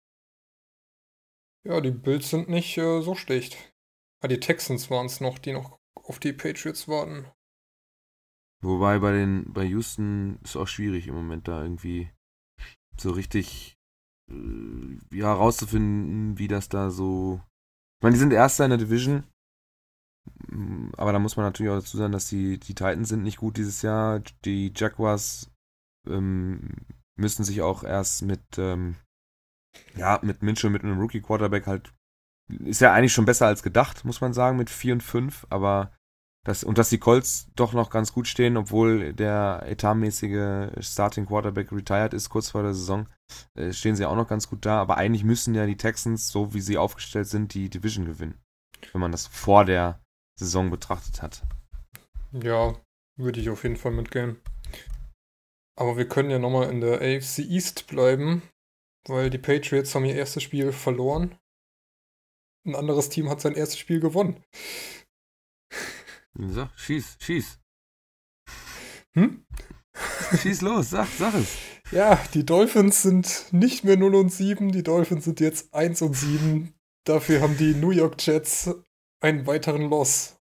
Ja, 1.67 1.81
die 1.81 1.91
Bills 1.91 2.31
sind 2.31 2.49
nicht 2.49 2.77
äh, 2.79 3.03
so 3.03 3.15
schlecht. 3.15 3.73
Ah, 4.21 4.29
die 4.29 4.41
Texans 4.41 4.91
waren 4.91 5.07
es 5.07 5.21
noch, 5.21 5.39
die 5.39 5.53
noch 5.53 5.79
auf 5.95 6.19
die 6.19 6.33
Patriots 6.33 6.89
warten. 6.89 7.27
Wobei 8.61 8.99
bei 8.99 9.13
den 9.13 9.53
bei 9.53 9.65
Houston 9.65 10.41
ist 10.43 10.57
auch 10.57 10.67
schwierig 10.67 11.07
im 11.07 11.15
Moment 11.15 11.47
da 11.47 11.63
irgendwie 11.63 12.11
so 12.97 13.13
richtig 13.13 13.77
äh, 14.31 14.99
ja 15.13 15.33
rauszufinden, 15.33 16.39
wie 16.39 16.49
das 16.49 16.69
da 16.69 16.91
so. 16.91 17.41
Ich 17.99 18.03
meine, 18.03 18.15
die 18.15 18.21
sind 18.21 18.33
Erster 18.33 18.65
in 18.65 18.71
der 18.71 18.79
Division, 18.79 19.25
mm, 20.49 20.91
aber 20.97 21.13
da 21.13 21.19
muss 21.19 21.37
man 21.37 21.47
natürlich 21.47 21.71
auch 21.73 21.79
dazu 21.79 21.97
sagen, 21.97 22.13
dass 22.13 22.29
die, 22.29 22.59
die 22.59 22.75
Titans 22.75 23.09
sind 23.09 23.23
nicht 23.23 23.39
gut 23.39 23.57
dieses 23.57 23.83
Jahr. 23.83 24.21
Die 24.45 24.73
Jaguars 24.75 25.51
ähm, 26.07 26.75
müssen 27.17 27.45
sich 27.45 27.61
auch 27.63 27.83
erst 27.83 28.23
mit 28.23 28.43
ähm, 28.57 28.97
ja 29.97 30.19
mit 30.23 30.43
Mitchell 30.43 30.71
mit 30.71 30.85
einem 30.85 30.99
Rookie 30.99 31.21
Quarterback 31.21 31.67
halt 31.67 31.93
ist 32.49 32.81
ja 32.81 32.95
eigentlich 32.95 33.13
schon 33.13 33.27
besser 33.27 33.47
als 33.47 33.63
gedacht, 33.63 34.05
muss 34.05 34.21
man 34.21 34.33
sagen, 34.33 34.57
mit 34.57 34.71
4 34.71 34.95
und 34.95 35.03
5, 35.03 35.47
aber 35.51 35.93
das, 36.49 36.65
und 36.65 36.79
dass 36.79 36.89
die 36.89 36.97
Colts 36.97 37.51
doch 37.57 37.75
noch 37.75 37.91
ganz 37.91 38.15
gut 38.15 38.27
stehen, 38.27 38.57
obwohl 38.57 39.13
der 39.13 39.65
etatmäßige 39.67 40.71
Starting 40.81 41.27
Quarterback 41.27 41.71
retired 41.73 42.15
ist 42.15 42.31
kurz 42.31 42.49
vor 42.49 42.63
der 42.63 42.73
Saison, 42.73 43.07
äh, 43.55 43.71
stehen 43.71 43.97
sie 43.97 44.07
auch 44.07 44.17
noch 44.17 44.29
ganz 44.29 44.49
gut 44.49 44.65
da. 44.65 44.81
Aber 44.81 44.97
eigentlich 44.97 45.25
müssen 45.25 45.55
ja 45.55 45.67
die 45.67 45.77
Texans, 45.77 46.29
so 46.29 46.55
wie 46.55 46.63
sie 46.63 46.79
aufgestellt 46.79 47.27
sind, 47.27 47.53
die 47.53 47.69
Division 47.69 48.07
gewinnen. 48.07 48.41
Wenn 48.93 49.03
man 49.03 49.13
das 49.13 49.27
vor 49.27 49.67
der 49.67 50.01
Saison 50.41 50.71
betrachtet 50.71 51.21
hat. 51.21 51.43
Ja, 52.33 52.75
würde 53.19 53.41
ich 53.41 53.51
auf 53.51 53.63
jeden 53.63 53.77
Fall 53.77 53.93
mitgehen. 53.93 54.41
Aber 55.79 55.99
wir 55.99 56.09
können 56.09 56.31
ja 56.31 56.39
nochmal 56.39 56.71
in 56.71 56.81
der 56.81 57.03
AFC 57.03 57.41
East 57.41 57.89
bleiben, 57.89 58.41
weil 59.07 59.29
die 59.29 59.37
Patriots 59.37 59.95
haben 59.95 60.07
ihr 60.07 60.17
erstes 60.17 60.45
Spiel 60.45 60.73
verloren. 60.73 61.37
Ein 62.67 62.75
anderes 62.75 63.11
Team 63.11 63.29
hat 63.29 63.43
sein 63.43 63.55
erstes 63.55 63.79
Spiel 63.79 64.01
gewonnen. 64.01 64.43
So, 66.39 66.69
schieß, 66.77 67.17
schieß. 67.19 67.59
Hm? 69.15 69.45
Schieß 70.41 70.61
los, 70.61 70.91
sag, 70.91 71.09
sag 71.09 71.35
es. 71.35 71.57
Ja, 71.91 72.23
die 72.35 72.47
Dolphins 72.47 73.03
sind 73.03 73.47
nicht 73.51 73.83
mehr 73.83 73.97
0 73.97 74.15
und 74.15 74.33
7, 74.33 74.71
die 74.71 74.85
Dolphins 74.85 75.25
sind 75.25 75.41
jetzt 75.41 75.75
1 75.75 76.03
und 76.03 76.15
7. 76.15 76.75
Dafür 77.05 77.41
haben 77.41 77.57
die 77.57 77.75
New 77.75 77.91
York 77.91 78.15
Jets 78.25 78.71
einen 79.21 79.47
weiteren 79.47 79.89
Loss. 79.89 80.39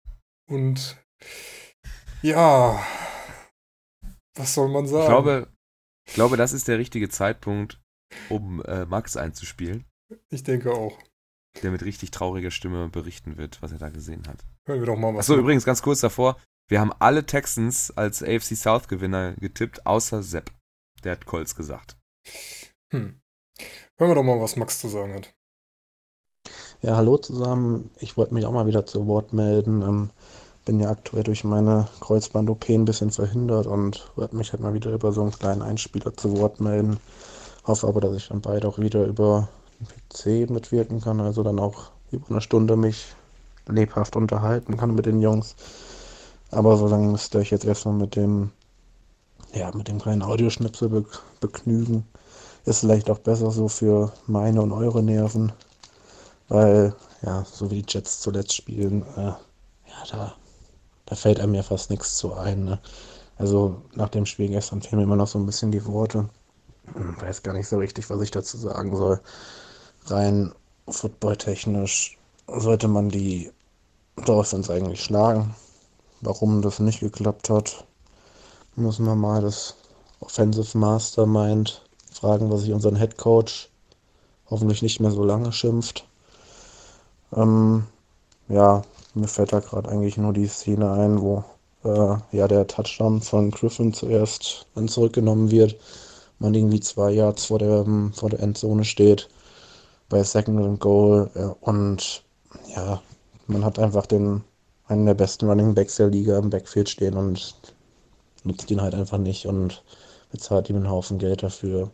Und 0.48 0.98
ja, 2.22 2.86
was 4.36 4.54
soll 4.54 4.70
man 4.70 4.86
sagen? 4.86 5.04
Ich 5.04 5.10
glaube, 5.10 5.48
ich 6.08 6.14
glaube, 6.14 6.38
das 6.38 6.54
ist 6.54 6.68
der 6.68 6.78
richtige 6.78 7.10
Zeitpunkt, 7.10 7.82
um 8.30 8.62
äh, 8.64 8.86
Max 8.86 9.18
einzuspielen. 9.18 9.86
Ich 10.30 10.44
denke 10.44 10.74
auch. 10.74 11.00
Der 11.64 11.72
mit 11.72 11.84
richtig 11.84 12.12
trauriger 12.12 12.52
Stimme 12.52 12.90
berichten 12.90 13.38
wird, 13.38 13.62
was 13.62 13.72
er 13.72 13.80
da 13.80 13.90
gesehen 13.90 14.28
hat. 14.28 14.44
Hören 14.66 14.80
wir 14.80 14.88
doch 14.88 14.98
mal 14.98 15.14
was. 15.14 15.30
Achso, 15.30 15.36
übrigens 15.40 15.66
ganz 15.66 15.82
kurz 15.82 16.02
davor. 16.02 16.38
Wir 16.70 16.82
haben 16.82 16.92
alle 17.00 17.26
Texans 17.26 17.92
als 17.96 18.22
AFC 18.22 18.56
South 18.56 18.88
Gewinner 18.88 19.34
getippt, 19.34 19.86
außer 19.86 20.22
Sepp. 20.22 20.52
Der 21.04 21.14
hat 21.14 21.26
Colts 21.26 21.56
gesagt. 21.56 21.98
Hm. 22.92 23.22
Hören 23.98 24.12
wir 24.12 24.16
doch 24.16 24.24
mal, 24.24 24.42
was 24.42 24.56
Max 24.58 24.80
zu 24.80 24.90
sagen 24.90 25.14
hat. 25.14 25.34
Ja, 26.82 26.96
hallo 26.96 27.18
zusammen. 27.18 27.90
Ich 28.00 28.18
wollte 28.18 28.34
mich 28.34 28.46
auch 28.46 28.52
mal 28.52 28.68
wieder 28.68 28.86
zu 28.86 29.08
Wort 29.08 29.34
melden. 29.34 29.82
Ähm, 29.82 30.10
bin 30.66 30.80
ja 30.80 30.92
aktuell 30.92 31.24
durch 31.24 31.44
meine 31.44 31.88
Kreuzband-OP 32.02 32.70
ein 32.70 32.86
bisschen 32.86 33.10
verhindert 33.10 33.68
und 33.68 34.12
wollte 34.16 34.36
mich 34.36 34.52
halt 34.52 34.62
mal 34.62 34.74
wieder 34.74 34.92
über 34.92 35.14
so 35.14 35.22
einen 35.22 35.32
kleinen 35.32 35.62
Einspieler 35.62 36.14
zu 36.16 36.38
Wort 36.38 36.60
melden. 36.60 37.00
Hoffe 37.64 37.88
aber, 37.88 38.02
dass 38.02 38.16
ich 38.16 38.28
dann 38.28 38.42
bald 38.42 38.66
auch 38.66 38.78
wieder 38.78 39.06
über 39.06 39.48
PC 39.86 40.50
mitwirken 40.50 41.02
kann, 41.02 41.20
also 41.20 41.44
dann 41.44 41.60
auch 41.60 41.92
über 42.12 42.30
eine 42.30 42.42
Stunde 42.42 42.76
mich 42.76 43.08
lebhaft 43.68 44.16
unterhalten 44.16 44.78
kann 44.78 44.96
mit 44.96 45.06
den 45.06 45.22
Jungs. 45.22 45.56
Aber 46.52 46.78
solange 46.78 47.08
müsst 47.08 47.36
ihr 47.36 47.42
euch 47.42 47.52
jetzt 47.52 47.66
erstmal 47.66 47.96
mit 47.96 48.16
dem, 48.16 48.52
ja, 49.54 49.72
mit 49.74 49.88
dem 49.88 50.00
kleinen 50.00 50.22
Audioschnipsel 50.22 50.90
be 50.90 51.06
begnügen. 51.40 52.06
Ist 52.66 52.80
vielleicht 52.80 53.10
auch 53.10 53.20
besser 53.20 53.52
so 53.52 53.68
für 53.68 54.12
meine 54.26 54.62
und 54.62 54.72
eure 54.72 55.04
Nerven. 55.04 55.52
Weil, 56.50 56.96
ja, 57.22 57.46
so 57.46 57.70
wie 57.70 57.82
die 57.82 57.94
Jets 57.94 58.22
zuletzt 58.22 58.56
spielen, 58.56 59.04
äh, 59.16 59.22
ja, 59.26 59.38
da, 60.12 60.36
da 61.06 61.16
fällt 61.16 61.40
einem 61.40 61.56
ja 61.56 61.64
fast 61.64 61.90
nichts 61.90 62.16
zu 62.16 62.34
ein. 62.34 62.66
Ne? 62.66 62.80
Also 63.38 63.82
nach 63.96 64.10
dem 64.10 64.26
Spiel 64.26 64.50
gestern 64.50 64.82
fehlen 64.82 64.98
mir 64.98 65.04
immer 65.04 65.16
noch 65.16 65.28
so 65.28 65.38
ein 65.38 65.46
bisschen 65.46 65.72
die 65.72 65.86
Worte. 65.86 66.30
Hm, 66.94 67.22
weiß 67.22 67.44
gar 67.44 67.54
nicht 67.54 67.68
so 67.68 67.78
richtig, 67.78 68.10
was 68.10 68.22
ich 68.22 68.32
dazu 68.32 68.58
sagen 68.58 68.96
soll. 68.96 69.20
Rein 70.10 70.54
footballtechnisch 70.88 72.18
sollte 72.48 72.88
man 72.88 73.10
die 73.10 73.52
Dolphins 74.26 74.70
eigentlich 74.70 75.04
schlagen. 75.04 75.54
Warum 76.22 76.62
das 76.62 76.80
nicht 76.80 77.02
geklappt 77.02 77.50
hat, 77.50 77.86
muss 78.76 79.00
man 79.00 79.20
mal 79.20 79.42
das 79.42 79.76
Offensive 80.20 80.78
Mastermind 80.78 81.82
fragen, 82.12 82.50
was 82.50 82.62
sich 82.62 82.72
unseren 82.72 82.96
Head 82.96 83.18
Coach 83.18 83.70
hoffentlich 84.50 84.82
nicht 84.82 85.00
mehr 85.00 85.12
so 85.12 85.24
lange 85.24 85.52
schimpft. 85.52 86.08
Ähm, 87.36 87.86
ja, 88.48 88.84
mir 89.14 89.28
fällt 89.28 89.52
da 89.52 89.60
gerade 89.60 89.90
eigentlich 89.90 90.18
nur 90.18 90.32
die 90.32 90.48
Szene 90.48 90.90
ein, 90.92 91.22
wo 91.22 91.44
äh, 91.84 92.16
ja 92.32 92.48
der 92.48 92.66
Touchdown 92.66 93.22
von 93.22 93.52
Griffin 93.52 93.94
zuerst 93.94 94.68
dann 94.74 94.88
zurückgenommen 94.88 95.52
wird. 95.52 95.76
Man 96.40 96.54
irgendwie 96.54 96.80
zwei 96.80 97.12
Yards 97.12 97.46
vor 97.46 97.60
der, 97.60 97.86
vor 98.14 98.30
der 98.30 98.40
Endzone 98.40 98.86
steht 98.86 99.28
bei 100.10 100.24
Second 100.24 100.60
and 100.60 100.80
Goal 100.80 101.30
ja, 101.36 101.56
und 101.62 102.24
ja, 102.76 103.02
man 103.48 103.66
hat 103.66 103.80
einfach 103.80 104.06
den 104.06 104.44
einen 104.88 105.06
der 105.06 105.14
besten 105.14 105.48
Running 105.48 105.74
Backs 105.74 105.98
der 105.98 106.08
Liga 106.08 106.38
im 106.38 106.50
Backfield 106.50 106.90
stehen 106.90 107.16
und 107.16 107.56
nutzt 108.44 108.72
ihn 108.72 108.82
halt 108.82 108.96
einfach 108.96 109.18
nicht 109.18 109.46
und 109.46 109.84
bezahlt 110.32 110.70
ihm 110.70 110.78
einen 110.78 110.90
Haufen 110.90 111.18
Geld 111.18 111.44
dafür. 111.44 111.92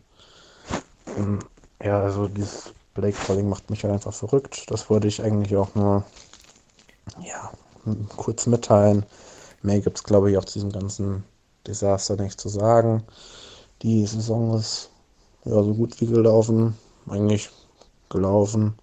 Und 1.16 1.44
ja, 1.82 2.00
also 2.00 2.28
dieses 2.28 2.72
Blake 2.94 3.16
Calling 3.26 3.48
macht 3.48 3.70
mich 3.70 3.82
halt 3.82 3.92
einfach 3.92 4.14
verrückt. 4.14 4.70
Das 4.70 4.88
wollte 4.88 5.08
ich 5.08 5.22
eigentlich 5.22 5.56
auch 5.56 5.74
nur 5.74 6.04
ja, 7.20 7.50
kurz 8.16 8.46
mitteilen. 8.46 9.04
Mehr 9.62 9.80
gibt 9.80 9.98
es, 9.98 10.04
glaube 10.04 10.30
ich, 10.30 10.38
auch 10.38 10.44
zu 10.44 10.54
diesem 10.54 10.72
ganzen 10.72 11.24
Desaster 11.66 12.16
nicht 12.16 12.40
zu 12.40 12.48
sagen. 12.48 13.02
Die 13.82 14.06
Saison 14.06 14.56
ist 14.56 14.90
ja 15.44 15.62
so 15.62 15.74
gut 15.74 16.00
wie 16.00 16.06
gelaufen. 16.06 16.76
Eigentlich 17.08 17.50
gelaufen. 18.14 18.74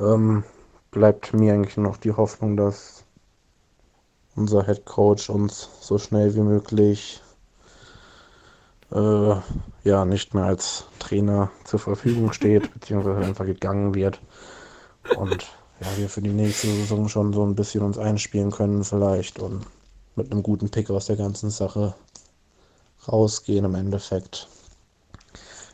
Ähm, 0.00 0.44
bleibt 0.90 1.34
mir 1.34 1.52
eigentlich 1.52 1.76
noch 1.76 1.98
die 1.98 2.12
Hoffnung, 2.12 2.56
dass 2.56 3.04
unser 4.36 4.64
Head 4.64 4.84
Coach 4.86 5.28
uns 5.28 5.68
so 5.80 5.98
schnell 5.98 6.34
wie 6.34 6.40
möglich 6.40 7.22
äh, 8.92 9.34
ja 9.84 10.04
nicht 10.04 10.32
mehr 10.34 10.44
als 10.44 10.86
Trainer 10.98 11.50
zur 11.64 11.80
Verfügung 11.80 12.32
steht, 12.32 12.72
beziehungsweise 12.74 13.26
einfach 13.26 13.46
gegangen 13.46 13.94
wird. 13.94 14.20
Und 15.16 15.46
ja, 15.80 15.86
wir 15.96 16.08
für 16.08 16.22
die 16.22 16.30
nächste 16.30 16.68
Saison 16.68 17.08
schon 17.08 17.32
so 17.32 17.44
ein 17.44 17.54
bisschen 17.54 17.82
uns 17.82 17.98
einspielen 17.98 18.50
können 18.50 18.84
vielleicht 18.84 19.38
und 19.38 19.66
mit 20.14 20.32
einem 20.32 20.42
guten 20.42 20.70
Pick 20.70 20.90
aus 20.90 21.06
der 21.06 21.16
ganzen 21.16 21.50
Sache 21.50 21.94
rausgehen 23.08 23.64
im 23.64 23.74
Endeffekt. 23.74 24.48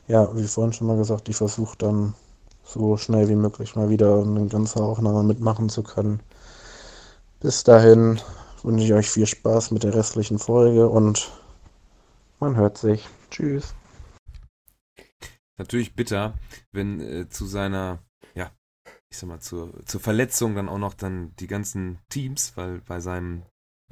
Ja, 0.09 0.35
wie 0.37 0.43
vorhin 0.45 0.73
schon 0.73 0.89
mal 0.89 0.97
gesagt, 0.97 1.29
ich 1.29 1.37
versuche 1.37 1.79
dann 1.79 2.15
so 2.73 2.97
schnell 2.97 3.29
wie 3.29 3.37
möglich 3.37 3.77
mal 3.77 3.91
wieder 3.91 4.23
eine 4.23 4.47
ganze 4.47 4.83
Aufnahme 4.83 5.23
mitmachen 5.23 5.69
zu 5.69 5.83
können. 5.83 6.21
Bis 7.41 7.65
dahin 7.65 8.21
wünsche 8.63 8.85
ich 8.85 8.93
euch 8.93 9.11
viel 9.11 9.27
Spaß 9.27 9.71
mit 9.73 9.83
der 9.83 9.95
restlichen 9.95 10.39
Folge 10.39 10.89
und 10.89 11.31
man 12.41 12.57
hört 12.57 12.79
sich. 12.79 13.09
Tschüss. 13.31 13.75
Natürlich 15.59 15.95
bitter, 15.95 16.35
wenn 16.73 17.01
äh, 17.01 17.29
zu 17.29 17.47
seiner, 17.47 17.99
ja, 18.35 18.51
ich 19.11 19.19
sag 19.19 19.29
mal, 19.29 19.41
zur, 19.41 19.73
zur 19.85 20.01
Verletzung 20.01 20.55
dann 20.55 20.69
auch 20.69 20.79
noch 20.79 20.95
dann 20.95 21.35
die 21.37 21.47
ganzen 21.47 21.99
Teams, 22.09 22.57
weil 22.57 22.81
bei 22.81 23.01
seinem 23.01 23.43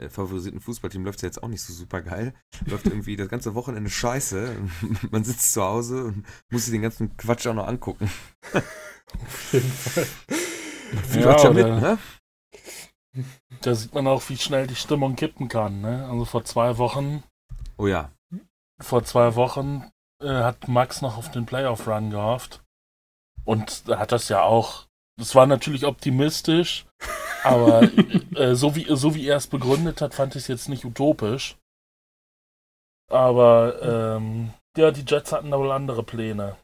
favorisierten 0.09 0.61
Fußballteam 0.61 1.05
läuft 1.05 1.17
es 1.19 1.23
ja 1.23 1.29
jetzt 1.29 1.43
auch 1.43 1.49
nicht 1.49 1.63
so 1.63 1.73
super 1.73 2.01
geil. 2.01 2.33
Läuft 2.67 2.87
irgendwie 2.87 3.17
das 3.17 3.29
ganze 3.29 3.55
Wochenende 3.55 3.91
scheiße. 3.91 4.57
Man 5.11 5.25
sitzt 5.25 5.53
zu 5.53 5.63
Hause 5.63 6.05
und 6.05 6.27
muss 6.51 6.65
sich 6.65 6.73
den 6.73 6.83
ganzen 6.83 7.17
Quatsch 7.17 7.47
auch 7.47 7.55
noch 7.55 7.67
angucken. 7.67 8.11
Auf 8.53 9.53
jeden 9.53 9.71
Fall. 9.71 10.07
Man 10.93 11.21
ja, 11.21 11.43
ja 11.43 11.51
mit, 11.51 11.67
ne? 11.67 11.99
Da 13.63 13.75
sieht 13.75 13.95
man 13.95 14.07
auch, 14.07 14.29
wie 14.29 14.37
schnell 14.37 14.67
die 14.67 14.77
Stimmung 14.77 15.17
kippen 15.17 15.49
kann. 15.49 15.81
Ne? 15.81 16.09
Also 16.09 16.25
vor 16.25 16.45
zwei 16.45 16.79
Wochen. 16.79 17.23
Oh 17.77 17.87
ja. 17.87 18.13
Vor 18.81 19.05
zwei 19.05 19.35
Wochen 19.35 19.91
äh, 20.23 20.29
hat 20.29 20.69
Max 20.69 21.03
noch 21.03 21.17
auf 21.17 21.31
den 21.31 21.47
Playoff-Run 21.47 22.11
gehofft. 22.11 22.63
Und 23.45 23.89
da 23.89 23.99
hat 23.99 24.13
das 24.13 24.29
ja 24.29 24.43
auch. 24.43 24.87
Das 25.17 25.35
war 25.35 25.47
natürlich 25.47 25.85
optimistisch, 25.85 26.87
aber 27.44 27.83
äh, 28.37 28.55
so, 28.55 28.74
wie, 28.76 28.87
so 28.96 29.14
wie 29.14 29.26
er 29.26 29.37
es 29.37 29.46
begründet 29.46 30.00
hat, 30.00 30.14
fand 30.14 30.35
ich 30.37 30.42
es 30.42 30.48
jetzt 30.48 30.68
nicht 30.68 30.85
utopisch. 30.85 31.57
Aber 33.11 33.83
ähm, 34.16 34.53
ja, 34.76 34.90
die 34.90 35.05
Jets 35.07 35.33
hatten 35.33 35.50
da 35.50 35.59
wohl 35.59 35.72
andere 35.72 36.03
Pläne. 36.03 36.57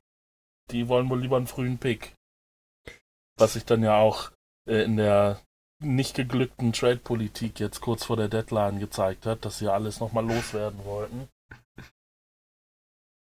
Die 0.70 0.88
wollen 0.88 1.08
wohl 1.10 1.20
lieber 1.20 1.36
einen 1.36 1.46
frühen 1.46 1.78
Pick. 1.78 2.14
was 3.38 3.52
sich 3.52 3.64
dann 3.66 3.82
ja 3.82 3.96
auch 3.98 4.30
äh, 4.66 4.82
in 4.84 4.96
der 4.96 5.40
nicht 5.82 6.14
geglückten 6.16 6.72
Trade-Politik 6.72 7.60
jetzt 7.60 7.82
kurz 7.82 8.04
vor 8.06 8.16
der 8.16 8.28
Deadline 8.28 8.78
gezeigt 8.80 9.26
hat, 9.26 9.44
dass 9.44 9.58
sie 9.58 9.68
alles 9.68 10.00
nochmal 10.00 10.24
loswerden 10.26 10.82
wollten. 10.86 11.28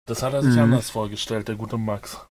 Das 0.06 0.22
hat 0.22 0.34
er 0.34 0.44
sich 0.44 0.54
Mhm. 0.56 0.64
anders 0.64 0.92
vorgestellt, 0.92 1.48
der 1.48 1.56
gute 1.56 1.78
Max. 1.80 2.28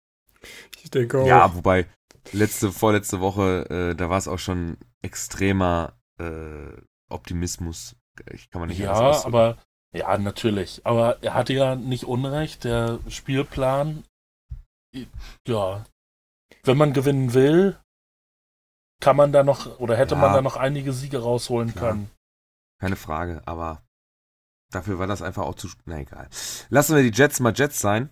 Ich 0.83 0.91
denke 0.91 1.21
auch. 1.21 1.27
Ja, 1.27 1.55
wobei, 1.55 1.87
letzte, 2.33 2.73
vorletzte 2.73 3.21
Woche, 3.21 3.67
äh, 3.71 3.95
da 3.95 4.11
war 4.11 4.19
es 4.19 4.27
auch 4.27 4.39
schon 4.39 4.77
extremer 5.03 5.99
äh, 6.19 6.73
Optimismus. 7.09 7.97
Ich 8.33 8.51
kann 8.51 8.61
man 8.61 8.69
nicht 8.69 8.79
Ja, 8.79 9.25
aber 9.25 9.59
ja, 9.93 10.17
natürlich. 10.19 10.85
Aber 10.85 11.23
er 11.23 11.35
hatte 11.35 11.53
ja 11.53 11.77
nicht 11.77 12.05
Unrecht. 12.05 12.65
Der 12.65 12.99
Spielplan, 13.09 14.05
ja, 15.47 15.85
wenn 16.65 16.77
man 16.77 16.93
gewinnen 16.93 17.33
will, 17.35 17.79
kann 19.01 19.17
man 19.17 19.33
da 19.33 19.45
noch 19.45 19.79
oder 19.79 19.97
hätte 19.97 20.17
Ja. 20.17 20.21
man 20.21 20.33
da 20.33 20.43
noch 20.43 20.57
einige 20.57 20.93
Siege 20.93 21.19
rausholen 21.23 21.73
Klar. 21.73 21.93
können. 21.93 22.11
Keine 22.81 22.97
Frage, 22.97 23.43
aber 23.47 23.83
dafür 24.71 24.99
war 24.99 25.07
das 25.07 25.23
einfach 25.23 25.45
auch 25.45 25.55
zu. 25.55 25.69
Na 25.85 25.99
egal. 25.99 26.29
Lassen 26.69 26.97
wir 26.97 27.03
die 27.09 27.17
Jets 27.17 27.41
mal 27.41 27.55
Jets 27.55 27.81
sein, 27.81 28.11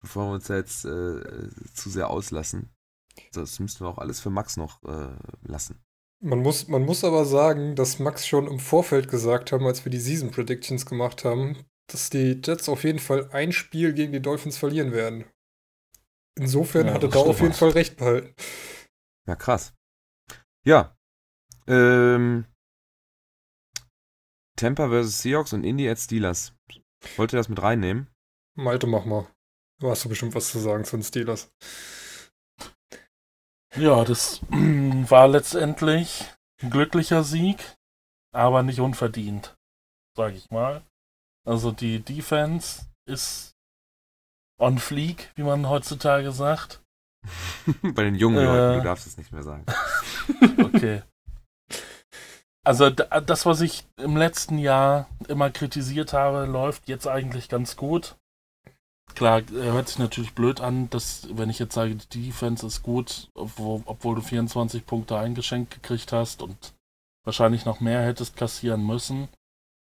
bevor 0.00 0.26
wir 0.26 0.32
uns 0.34 0.48
jetzt 0.48 0.84
äh, 0.84 1.50
zu 1.74 1.90
sehr 1.90 2.10
auslassen. 2.10 2.75
Das 3.32 3.58
müssten 3.60 3.84
wir 3.84 3.88
auch 3.88 3.98
alles 3.98 4.20
für 4.20 4.30
Max 4.30 4.56
noch 4.56 4.82
äh, 4.84 5.16
lassen. 5.42 5.82
Man 6.22 6.40
muss, 6.40 6.68
man 6.68 6.82
muss 6.82 7.04
aber 7.04 7.24
sagen, 7.24 7.76
dass 7.76 7.98
Max 7.98 8.26
schon 8.26 8.46
im 8.46 8.58
Vorfeld 8.58 9.08
gesagt 9.08 9.52
haben, 9.52 9.66
als 9.66 9.84
wir 9.84 9.90
die 9.90 10.00
Season 10.00 10.30
Predictions 10.30 10.86
gemacht 10.86 11.24
haben, 11.24 11.64
dass 11.88 12.10
die 12.10 12.40
Jets 12.42 12.68
auf 12.68 12.84
jeden 12.84 12.98
Fall 12.98 13.28
ein 13.32 13.52
Spiel 13.52 13.92
gegen 13.92 14.12
die 14.12 14.22
Dolphins 14.22 14.56
verlieren 14.56 14.92
werden. 14.92 15.24
Insofern 16.38 16.86
Ja, 16.86 16.94
hat 16.94 17.02
er 17.02 17.10
da 17.10 17.18
auf 17.18 17.40
jeden 17.40 17.52
Fall 17.52 17.70
recht 17.70 17.96
behalten. 17.96 18.34
Ja, 19.26 19.36
krass. 19.36 19.74
Ja. 20.64 20.96
Ähm, 21.66 22.46
Tampa 24.56 24.88
vs. 24.88 25.22
Seahawks 25.22 25.52
und 25.52 25.64
Indy 25.64 25.88
at 25.88 25.98
Steelers. 25.98 26.54
Wollt 27.16 27.32
ihr 27.32 27.36
das 27.36 27.48
mit 27.48 27.62
reinnehmen? 27.62 28.08
Malte, 28.56 28.86
mach 28.86 29.04
mal. 29.04 29.26
Du 29.80 29.90
hast 29.90 30.04
du 30.04 30.08
bestimmt 30.08 30.34
was 30.34 30.50
zu 30.50 30.58
sagen 30.58 30.84
zu 30.84 30.96
den 30.96 31.02
Steelers. 31.02 31.50
Ja, 33.78 34.04
das 34.04 34.40
war 34.50 35.28
letztendlich 35.28 36.24
ein 36.62 36.70
glücklicher 36.70 37.22
Sieg, 37.22 37.74
aber 38.32 38.62
nicht 38.62 38.80
unverdient, 38.80 39.54
sag 40.16 40.34
ich 40.34 40.50
mal. 40.50 40.82
Also 41.46 41.72
die 41.72 42.00
Defense 42.00 42.86
ist 43.06 43.52
on 44.58 44.78
fleek, 44.78 45.30
wie 45.36 45.42
man 45.42 45.68
heutzutage 45.68 46.32
sagt. 46.32 46.82
Bei 47.82 48.04
den 48.04 48.14
jungen 48.14 48.38
Äh. 48.38 48.44
Leuten, 48.44 48.78
du 48.78 48.84
darfst 48.84 49.06
es 49.06 49.16
nicht 49.16 49.32
mehr 49.32 49.42
sagen. 49.42 49.64
Okay. 50.58 51.02
Also 52.64 52.90
da- 52.90 53.20
das, 53.20 53.46
was 53.46 53.60
ich 53.60 53.86
im 53.96 54.16
letzten 54.16 54.58
Jahr 54.58 55.08
immer 55.28 55.50
kritisiert 55.50 56.12
habe, 56.12 56.46
läuft 56.46 56.88
jetzt 56.88 57.06
eigentlich 57.06 57.48
ganz 57.48 57.76
gut. 57.76 58.16
Klar, 59.16 59.38
äh, 59.50 59.72
hört 59.72 59.88
sich 59.88 59.98
natürlich 59.98 60.34
blöd 60.34 60.60
an, 60.60 60.88
dass 60.90 61.26
wenn 61.36 61.50
ich 61.50 61.58
jetzt 61.58 61.74
sage, 61.74 61.96
die 61.96 62.26
Defense 62.26 62.64
ist 62.66 62.82
gut, 62.82 63.28
obwohl, 63.34 63.82
obwohl 63.86 64.14
du 64.14 64.20
24 64.20 64.86
Punkte 64.86 65.18
eingeschenkt 65.18 65.72
gekriegt 65.72 66.12
hast 66.12 66.42
und 66.42 66.74
wahrscheinlich 67.24 67.64
noch 67.64 67.80
mehr 67.80 68.02
hättest 68.04 68.36
kassieren 68.36 68.86
müssen. 68.86 69.28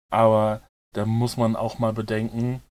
Aber 0.09 0.61
da 0.95 1.05
muss 1.05 1.37
man 1.37 1.55
auch 1.55 1.77
mal 1.79 1.93
bedenken, 1.93 2.63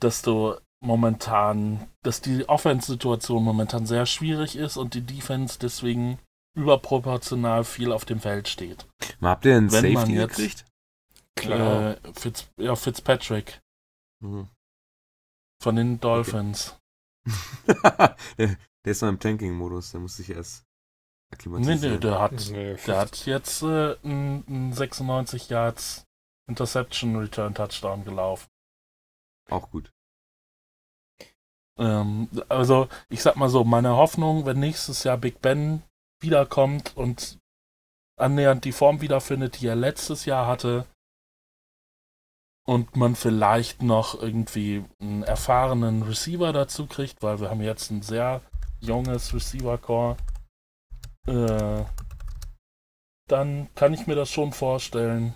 dass 0.00 0.22
du 0.22 0.54
momentan, 0.80 1.88
dass 2.04 2.20
die 2.20 2.48
Offense-Situation 2.48 3.42
momentan 3.42 3.86
sehr 3.86 4.06
schwierig 4.06 4.54
ist 4.54 4.76
und 4.76 4.94
die 4.94 5.00
Defense 5.00 5.58
deswegen 5.58 6.18
überproportional 6.56 7.64
viel 7.64 7.90
auf 7.90 8.04
dem 8.04 8.20
Feld 8.20 8.46
steht. 8.48 8.86
Habt 9.20 9.44
ihr 9.46 9.56
einen 9.56 9.72
Wenn 9.72 9.92
man 9.94 10.06
Safety 10.06 10.14
jetzt- 10.18 10.36
gekriegt? 10.36 10.64
Klar. 11.34 11.90
Äh, 11.92 11.96
Fitz, 12.14 12.48
ja, 12.58 12.76
Fitzpatrick 12.76 13.60
Mhm. 14.20 14.48
Von 15.60 15.76
den 15.76 16.00
Dolphins. 16.00 16.76
der, 17.66 18.16
der 18.38 18.56
ist 18.84 19.02
noch 19.02 19.08
im 19.08 19.18
Tanking-Modus, 19.20 19.90
der 19.92 20.00
muss 20.00 20.16
sich 20.16 20.30
erst 20.30 20.64
Nee, 21.30 21.34
akklimatisieren. 21.36 21.92
nee, 21.94 21.98
der 21.98 22.20
hat, 22.20 22.32
Nee, 22.50 22.74
der 22.86 22.98
hat 22.98 23.26
jetzt 23.26 23.62
äh, 23.62 23.96
einen 24.02 24.44
einen 24.48 24.72
96 24.72 25.48
Yards 25.50 26.04
Interception 26.48 27.16
Return 27.16 27.54
Touchdown 27.54 28.04
gelaufen. 28.04 28.48
Auch 29.50 29.70
gut. 29.70 29.92
Ähm, 31.78 32.28
also, 32.48 32.88
ich 33.10 33.22
sag 33.22 33.36
mal 33.36 33.50
so, 33.50 33.64
meine 33.64 33.96
Hoffnung, 33.96 34.46
wenn 34.46 34.58
nächstes 34.58 35.04
Jahr 35.04 35.18
Big 35.18 35.40
Ben 35.42 35.82
wiederkommt 36.20 36.96
und 36.96 37.38
annähernd 38.18 38.64
die 38.64 38.72
Form 38.72 39.00
wiederfindet, 39.02 39.60
die 39.60 39.66
er 39.66 39.76
letztes 39.76 40.24
Jahr 40.24 40.46
hatte, 40.46 40.86
und 42.68 42.96
man 42.96 43.16
vielleicht 43.16 43.80
noch 43.80 44.20
irgendwie 44.20 44.84
einen 45.00 45.22
erfahrenen 45.22 46.02
Receiver 46.02 46.52
dazu 46.52 46.86
kriegt, 46.86 47.22
weil 47.22 47.40
wir 47.40 47.48
haben 47.48 47.62
jetzt 47.62 47.90
ein 47.90 48.02
sehr 48.02 48.42
junges 48.80 49.32
Receiver-Core, 49.32 50.18
äh, 51.26 51.84
dann 53.26 53.74
kann 53.74 53.94
ich 53.94 54.06
mir 54.06 54.16
das 54.16 54.30
schon 54.30 54.52
vorstellen, 54.52 55.34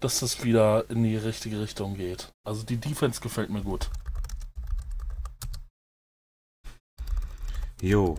dass 0.00 0.20
das 0.20 0.42
wieder 0.42 0.88
in 0.88 1.02
die 1.02 1.18
richtige 1.18 1.60
Richtung 1.60 1.96
geht. 1.96 2.32
Also 2.46 2.64
die 2.64 2.78
Defense 2.78 3.20
gefällt 3.20 3.50
mir 3.50 3.62
gut. 3.62 3.90
Jo. 7.82 8.18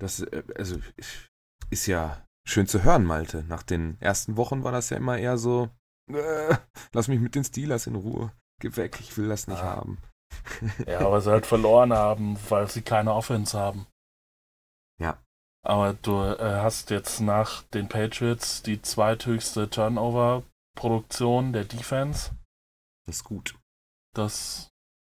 Das, 0.00 0.18
äh, 0.18 0.42
also, 0.56 0.80
ist 1.70 1.86
ja 1.86 2.26
schön 2.44 2.66
zu 2.66 2.82
hören, 2.82 3.04
Malte. 3.04 3.44
Nach 3.44 3.62
den 3.62 4.00
ersten 4.00 4.36
Wochen 4.36 4.64
war 4.64 4.72
das 4.72 4.90
ja 4.90 4.96
immer 4.96 5.16
eher 5.16 5.38
so, 5.38 5.70
äh, 6.08 6.56
lass 6.92 7.08
mich 7.08 7.20
mit 7.20 7.34
den 7.34 7.44
Steelers 7.44 7.86
in 7.86 7.94
Ruhe. 7.94 8.32
Geh 8.60 8.74
weg, 8.76 8.98
ich 9.00 9.16
will 9.16 9.28
das 9.28 9.46
nicht 9.46 9.62
Ah. 9.62 9.76
haben. 9.76 9.98
Ja, 10.86 11.00
aber 11.00 11.20
sie 11.20 11.30
halt 11.30 11.46
verloren 11.46 11.92
haben, 11.92 12.36
weil 12.48 12.68
sie 12.68 12.82
keine 12.82 13.14
Offense 13.14 13.58
haben. 13.58 13.86
Ja. 15.00 15.18
Aber 15.66 15.94
du 15.94 16.20
äh, 16.20 16.60
hast 16.60 16.90
jetzt 16.90 17.20
nach 17.20 17.62
den 17.62 17.88
Patriots 17.88 18.62
die 18.62 18.80
zweithöchste 18.82 19.70
Turnover-Produktion 19.70 21.52
der 21.52 21.64
Defense. 21.64 22.30
Das 23.06 23.16
ist 23.16 23.24
gut. 23.24 23.58
Das, 24.14 24.70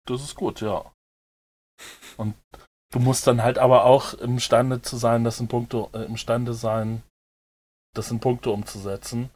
das 0.06 0.22
ist 0.22 0.34
gut, 0.34 0.60
ja. 0.60 0.90
Und 2.16 2.34
du 2.92 2.98
musst 2.98 3.26
dann 3.26 3.42
halt 3.42 3.58
aber 3.58 3.84
auch 3.84 4.14
imstande 4.14 4.82
zu 4.82 4.96
sein, 4.96 5.24
das 5.24 5.40
in 5.40 5.48
Punkte, 5.48 5.88
äh, 5.92 6.04
imstande 6.04 6.54
sein, 6.54 7.02
das 7.94 8.10
in 8.10 8.20
Punkte 8.20 8.50
umzusetzen. 8.50 9.30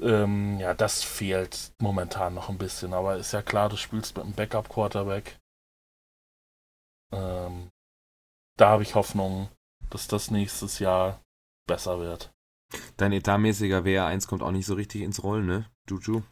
Ähm, 0.00 0.58
ja, 0.58 0.74
das 0.74 1.02
fehlt 1.02 1.72
momentan 1.78 2.34
noch 2.34 2.48
ein 2.48 2.58
bisschen, 2.58 2.94
aber 2.94 3.16
ist 3.16 3.32
ja 3.32 3.42
klar, 3.42 3.68
du 3.68 3.76
spielst 3.76 4.16
mit 4.16 4.24
einem 4.24 4.34
Backup-Quarterback. 4.34 5.38
Ähm, 7.12 7.70
da 8.56 8.70
habe 8.70 8.82
ich 8.82 8.94
Hoffnung, 8.94 9.48
dass 9.90 10.08
das 10.08 10.30
nächstes 10.30 10.78
Jahr 10.78 11.20
besser 11.66 11.98
wird. 11.98 12.32
Dein 12.96 13.12
etatmäßiger 13.12 13.80
WR1 13.80 14.26
kommt 14.26 14.42
auch 14.42 14.50
nicht 14.50 14.66
so 14.66 14.74
richtig 14.74 15.02
ins 15.02 15.22
Rollen, 15.22 15.46
ne? 15.46 15.70
Juju. 15.88 16.22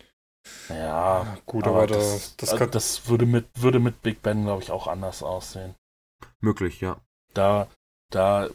Ja, 0.69 1.37
Gut, 1.45 1.67
aber 1.67 1.79
aber, 1.79 1.87
da, 1.89 1.95
das, 1.97 2.37
das, 2.37 2.51
also 2.51 2.65
kann, 2.65 2.71
das 2.71 3.09
würde 3.09 3.27
mit, 3.27 3.47
würde 3.55 3.79
mit 3.79 4.01
Big 4.01 4.23
Ben, 4.23 4.45
glaube 4.45 4.63
ich, 4.63 4.71
auch 4.71 4.87
anders 4.87 5.23
aussehen. 5.23 5.75
Möglich, 6.41 6.81
ja. 6.81 6.99
Da, 7.35 7.69
da 8.11 8.49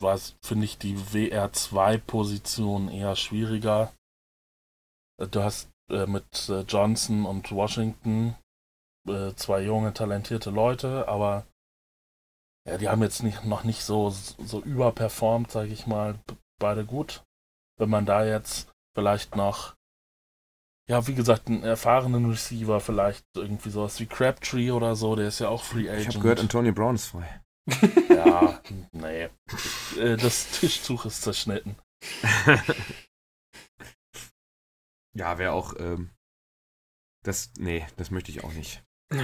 war 0.00 0.14
es, 0.14 0.36
finde 0.42 0.64
ich, 0.66 0.78
die 0.78 0.96
WR2-Position 0.96 2.88
eher 2.88 3.16
schwieriger. 3.16 3.92
Du 5.28 5.42
hast 5.42 5.70
äh, 5.90 6.06
mit 6.06 6.48
äh, 6.48 6.62
Johnson 6.62 7.26
und 7.26 7.50
Washington 7.52 8.36
äh, 9.08 9.34
zwei 9.34 9.62
junge, 9.62 9.92
talentierte 9.92 10.50
Leute, 10.50 11.08
aber 11.08 11.46
ja, 12.68 12.78
die 12.78 12.88
haben 12.88 13.02
jetzt 13.02 13.22
nicht, 13.22 13.44
noch 13.44 13.64
nicht 13.64 13.82
so, 13.82 14.10
so 14.10 14.60
überperformt, 14.62 15.50
sage 15.50 15.72
ich 15.72 15.86
mal, 15.86 16.18
beide 16.60 16.84
gut. 16.84 17.24
Wenn 17.78 17.90
man 17.90 18.06
da 18.06 18.24
jetzt 18.24 18.70
vielleicht 18.94 19.34
noch, 19.34 19.74
ja, 20.88 21.06
wie 21.08 21.14
gesagt, 21.14 21.48
einen 21.48 21.64
erfahrenen 21.64 22.30
Receiver, 22.30 22.78
vielleicht 22.80 23.24
irgendwie 23.34 23.70
sowas 23.70 23.98
wie 23.98 24.06
Crabtree 24.06 24.70
oder 24.70 24.94
so, 24.94 25.16
der 25.16 25.28
ist 25.28 25.40
ja 25.40 25.48
auch 25.48 25.64
Free 25.64 25.88
Agent. 25.88 26.00
Ich 26.02 26.08
habe 26.08 26.20
gehört, 26.20 26.40
Antonio 26.40 26.72
Brown 26.72 26.94
ist 26.94 27.06
frei. 27.06 27.42
Ja, 28.08 28.60
nee. 28.92 29.28
Äh, 29.98 30.16
Das 30.16 30.52
Tischtuch 30.52 31.04
ist 31.06 31.22
zerschnitten. 31.22 31.76
ja, 35.14 35.38
wäre 35.38 35.52
auch, 35.52 35.74
ähm, 35.78 36.10
das, 37.24 37.52
nee, 37.58 37.86
das 37.96 38.10
möchte 38.10 38.30
ich 38.30 38.44
auch 38.44 38.52
nicht. 38.52 38.82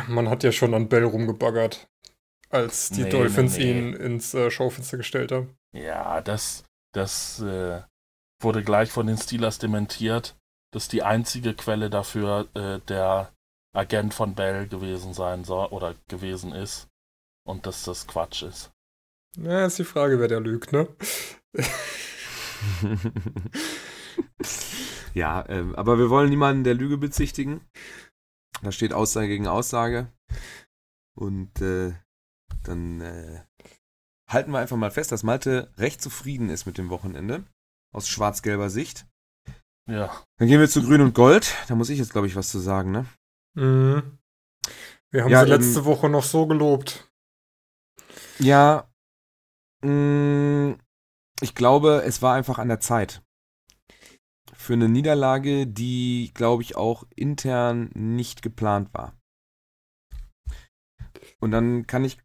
man 0.09 0.29
hat 0.29 0.45
ja 0.45 0.53
schon 0.53 0.75
an 0.75 0.89
Bell 0.89 1.05
rumgebaggert, 1.05 1.89
als 2.51 2.91
die 2.91 3.03
Nee, 3.03 3.11
Dolphins 3.11 3.57
nee, 3.59 3.65
nee. 3.73 3.79
ihn 3.79 3.93
ins 3.95 4.35
äh, 4.35 4.51
Schaufenster 4.51 4.97
gestellt 4.97 5.33
haben. 5.33 5.57
Ja, 5.73 6.21
das, 6.21 6.65
das 6.95 7.41
äh, 7.41 7.83
wurde 8.41 8.63
gleich 8.63 8.91
von 8.91 9.07
den 9.07 9.19
Steelers 9.19 9.59
dementiert, 9.59 10.37
dass 10.73 10.89
die 10.89 11.03
einzige 11.03 11.55
Quelle 11.55 11.91
dafür 11.91 12.49
äh, 12.55 12.79
der 12.89 13.33
Agent 13.75 14.15
von 14.15 14.35
Bell 14.35 14.69
gewesen 14.69 15.13
sein 15.15 15.45
soll 15.45 15.67
oder 15.69 15.95
gewesen 16.09 16.53
ist. 16.53 16.89
und 17.47 17.67
dass 17.67 17.85
das 17.85 18.07
Quatsch 18.07 18.43
ist. 18.43 18.71
Na, 19.37 19.67
ist 19.67 19.79
die 19.79 19.85
Frage, 19.85 20.21
wer 20.21 20.29
der 20.29 20.41
lügt, 20.41 20.73
ne? 20.73 20.89
ja, 25.19 25.45
ähm, 25.49 25.75
aber 25.75 25.99
wir 25.99 26.11
wollen 26.11 26.31
niemanden 26.31 26.65
der 26.65 26.75
Lüge 26.75 26.97
bezichtigen. 26.97 27.61
Da 28.63 28.73
steht 28.73 28.93
Aussage 28.93 29.29
gegen 29.29 29.49
Aussage. 29.49 30.13
Und 31.15 31.61
äh, 31.61 31.93
dann 32.63 33.01
äh, 33.01 33.43
halten 34.29 34.53
wir 34.53 34.61
einfach 34.61 34.77
mal 34.77 34.93
fest, 34.93 35.11
dass 35.11 35.25
Malte 35.25 35.73
recht 35.77 36.01
zufrieden 36.01 36.49
ist 36.51 36.67
mit 36.67 36.79
dem 36.79 36.89
Wochenende. 36.89 37.45
Aus 37.93 38.09
schwarz-gelber 38.09 38.71
Sicht. 38.71 39.07
Ja. 39.89 40.23
Dann 40.37 40.49
gehen 40.49 40.61
wir 40.61 40.69
zu 40.69 40.83
Grün 40.83 41.01
und 41.01 41.15
Gold. 41.15 41.55
Da 41.67 41.75
muss 41.75 41.91
ich 41.91 41.99
jetzt, 41.99 42.13
glaube 42.13 42.27
ich, 42.27 42.37
was 42.37 42.51
zu 42.51 42.61
sagen, 42.61 42.93
ne? 42.93 43.07
Mhm. 43.55 44.19
Wir 45.11 45.25
haben 45.25 45.31
Ja, 45.31 45.45
sie 45.45 45.51
letzte 45.51 45.81
ähm, 45.81 45.85
Woche 45.87 46.09
noch 46.09 46.25
so 46.25 46.47
gelobt. 46.47 47.11
Ja, 48.39 48.89
mh, 49.83 50.77
ich 51.41 51.55
glaube, 51.55 52.03
es 52.05 52.23
war 52.23 52.35
einfach 52.35 52.59
an 52.59 52.69
der 52.69 52.81
Zeit. 52.81 53.23
Für 54.59 54.73
eine 54.73 54.89
Niederlage, 54.89 55.69
die, 55.69 56.33
glaube 56.35 56.65
ich, 56.65 56.77
auch 56.77 57.05
intern 57.15 57.91
nicht 57.95 58.43
geplant 58.43 58.93
war. 58.93 59.15
Und 61.39 61.53
dann 61.53 61.87
kann 61.87 62.05
ich 62.05 62.19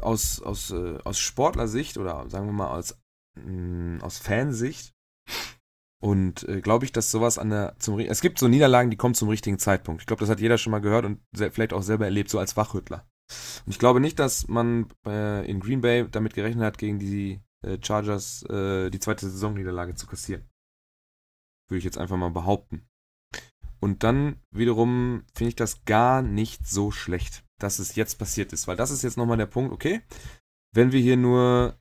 aus, 0.00 0.42
aus, 0.42 0.72
äh, 0.72 0.98
aus 1.04 1.20
Sportlersicht 1.20 1.96
oder 1.96 2.28
sagen 2.28 2.46
wir 2.46 2.52
mal 2.52 2.76
aus, 2.76 2.98
mh, 3.36 4.02
aus 4.02 4.18
Fansicht 4.18 4.92
und 6.00 6.48
äh, 6.48 6.60
glaube 6.60 6.84
ich, 6.84 6.92
dass 6.92 7.12
sowas 7.12 7.38
an 7.38 7.50
der 7.50 7.76
zum 7.78 7.98
es 8.00 8.20
gibt 8.20 8.40
so 8.40 8.48
Niederlagen, 8.48 8.90
die 8.90 8.96
kommen 8.96 9.14
zum 9.14 9.28
richtigen 9.28 9.58
Zeitpunkt. 9.60 10.02
Ich 10.02 10.06
glaube, 10.06 10.20
das 10.20 10.30
hat 10.30 10.40
jeder 10.40 10.58
schon 10.58 10.72
mal 10.72 10.80
gehört 10.80 11.04
und 11.04 11.20
vielleicht 11.32 11.72
auch 11.72 11.82
selber 11.82 12.06
erlebt, 12.06 12.28
so 12.28 12.40
als 12.40 12.56
Wachrüttler. 12.56 13.08
Und 13.66 13.72
ich 13.72 13.78
glaube 13.78 14.00
nicht, 14.00 14.18
dass 14.18 14.48
man 14.48 14.88
äh, 15.06 15.48
in 15.48 15.60
Green 15.60 15.80
Bay 15.80 16.08
damit 16.10 16.34
gerechnet 16.34 16.64
hat, 16.64 16.78
gegen 16.78 16.98
die 16.98 17.40
äh, 17.62 17.78
Chargers 17.80 18.42
äh, 18.50 18.90
die 18.90 19.00
zweite 19.00 19.28
Saisonniederlage 19.28 19.94
zu 19.94 20.06
kassieren. 20.06 20.48
Würde 21.68 21.78
ich 21.78 21.84
jetzt 21.84 21.98
einfach 21.98 22.16
mal 22.16 22.30
behaupten. 22.30 22.88
Und 23.80 24.02
dann 24.02 24.40
wiederum 24.50 25.24
finde 25.34 25.50
ich 25.50 25.56
das 25.56 25.84
gar 25.84 26.22
nicht 26.22 26.66
so 26.66 26.90
schlecht, 26.90 27.44
dass 27.58 27.78
es 27.78 27.94
jetzt 27.94 28.16
passiert 28.18 28.52
ist, 28.52 28.66
weil 28.66 28.76
das 28.76 28.90
ist 28.90 29.02
jetzt 29.02 29.16
nochmal 29.16 29.36
der 29.36 29.46
Punkt, 29.46 29.72
okay, 29.72 30.02
wenn 30.72 30.92
wir 30.92 31.00
hier 31.00 31.16
nur 31.16 31.78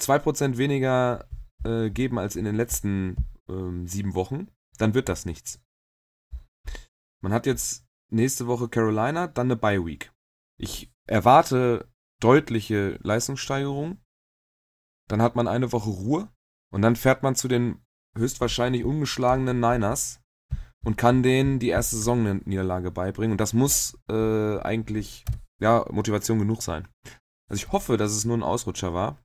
2% 0.00 0.56
weniger 0.56 1.28
äh, 1.64 1.90
geben 1.90 2.18
als 2.18 2.36
in 2.36 2.44
den 2.44 2.56
letzten 2.56 3.16
ähm, 3.48 3.86
sieben 3.86 4.14
Wochen, 4.14 4.48
dann 4.78 4.94
wird 4.94 5.08
das 5.08 5.24
nichts. 5.24 5.62
Man 7.22 7.32
hat 7.32 7.46
jetzt 7.46 7.86
nächste 8.10 8.46
Woche 8.46 8.68
Carolina, 8.68 9.26
dann 9.26 9.46
eine 9.46 9.56
Bye 9.56 9.84
Week. 9.84 10.12
Ich 10.58 10.92
erwarte 11.06 11.88
deutliche 12.20 12.98
Leistungssteigerung. 13.02 14.00
Dann 15.08 15.22
hat 15.22 15.36
man 15.36 15.48
eine 15.48 15.72
Woche 15.72 15.90
Ruhe 15.90 16.32
und 16.72 16.82
dann 16.82 16.96
fährt 16.96 17.22
man 17.22 17.36
zu 17.36 17.48
den 17.48 17.85
höchstwahrscheinlich 18.16 18.84
ungeschlagenen 18.84 19.60
Niners 19.60 20.20
und 20.84 20.96
kann 20.96 21.22
denen 21.22 21.58
die 21.58 21.68
erste 21.68 21.96
Saisonniederlage 21.96 22.90
beibringen. 22.90 23.32
Und 23.32 23.40
das 23.40 23.52
muss 23.52 23.98
äh, 24.08 24.58
eigentlich 24.60 25.24
ja, 25.60 25.84
Motivation 25.90 26.38
genug 26.38 26.62
sein. 26.62 26.86
Also 27.48 27.64
ich 27.64 27.72
hoffe, 27.72 27.96
dass 27.96 28.12
es 28.12 28.24
nur 28.24 28.36
ein 28.36 28.42
Ausrutscher 28.42 28.92
war. 28.94 29.18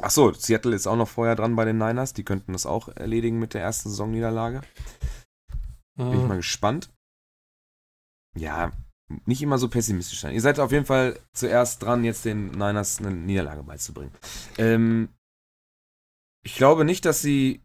Ach 0.00 0.10
so, 0.10 0.32
Seattle 0.32 0.74
ist 0.74 0.86
auch 0.86 0.96
noch 0.96 1.08
vorher 1.08 1.36
dran 1.36 1.56
bei 1.56 1.64
den 1.64 1.78
Niners. 1.78 2.12
Die 2.12 2.24
könnten 2.24 2.52
das 2.52 2.66
auch 2.66 2.88
erledigen 2.88 3.38
mit 3.38 3.54
der 3.54 3.62
ersten 3.62 3.88
Saisonniederlage. 3.88 4.60
Bin 5.96 6.12
ich 6.12 6.20
Mhm. 6.20 6.28
mal 6.28 6.36
gespannt. 6.36 6.90
Ja, 8.36 8.72
nicht 9.24 9.40
immer 9.40 9.56
so 9.58 9.68
pessimistisch 9.68 10.20
sein. 10.20 10.34
Ihr 10.34 10.40
seid 10.42 10.58
auf 10.60 10.72
jeden 10.72 10.84
Fall 10.84 11.18
zuerst 11.32 11.82
dran, 11.82 12.04
jetzt 12.04 12.24
den 12.24 12.50
Niners 12.50 12.98
eine 12.98 13.10
Niederlage 13.12 13.62
beizubringen. 13.62 14.12
Ähm, 14.58 15.08
ich 16.44 16.56
glaube 16.56 16.84
nicht, 16.84 17.04
dass 17.06 17.22
sie 17.22 17.62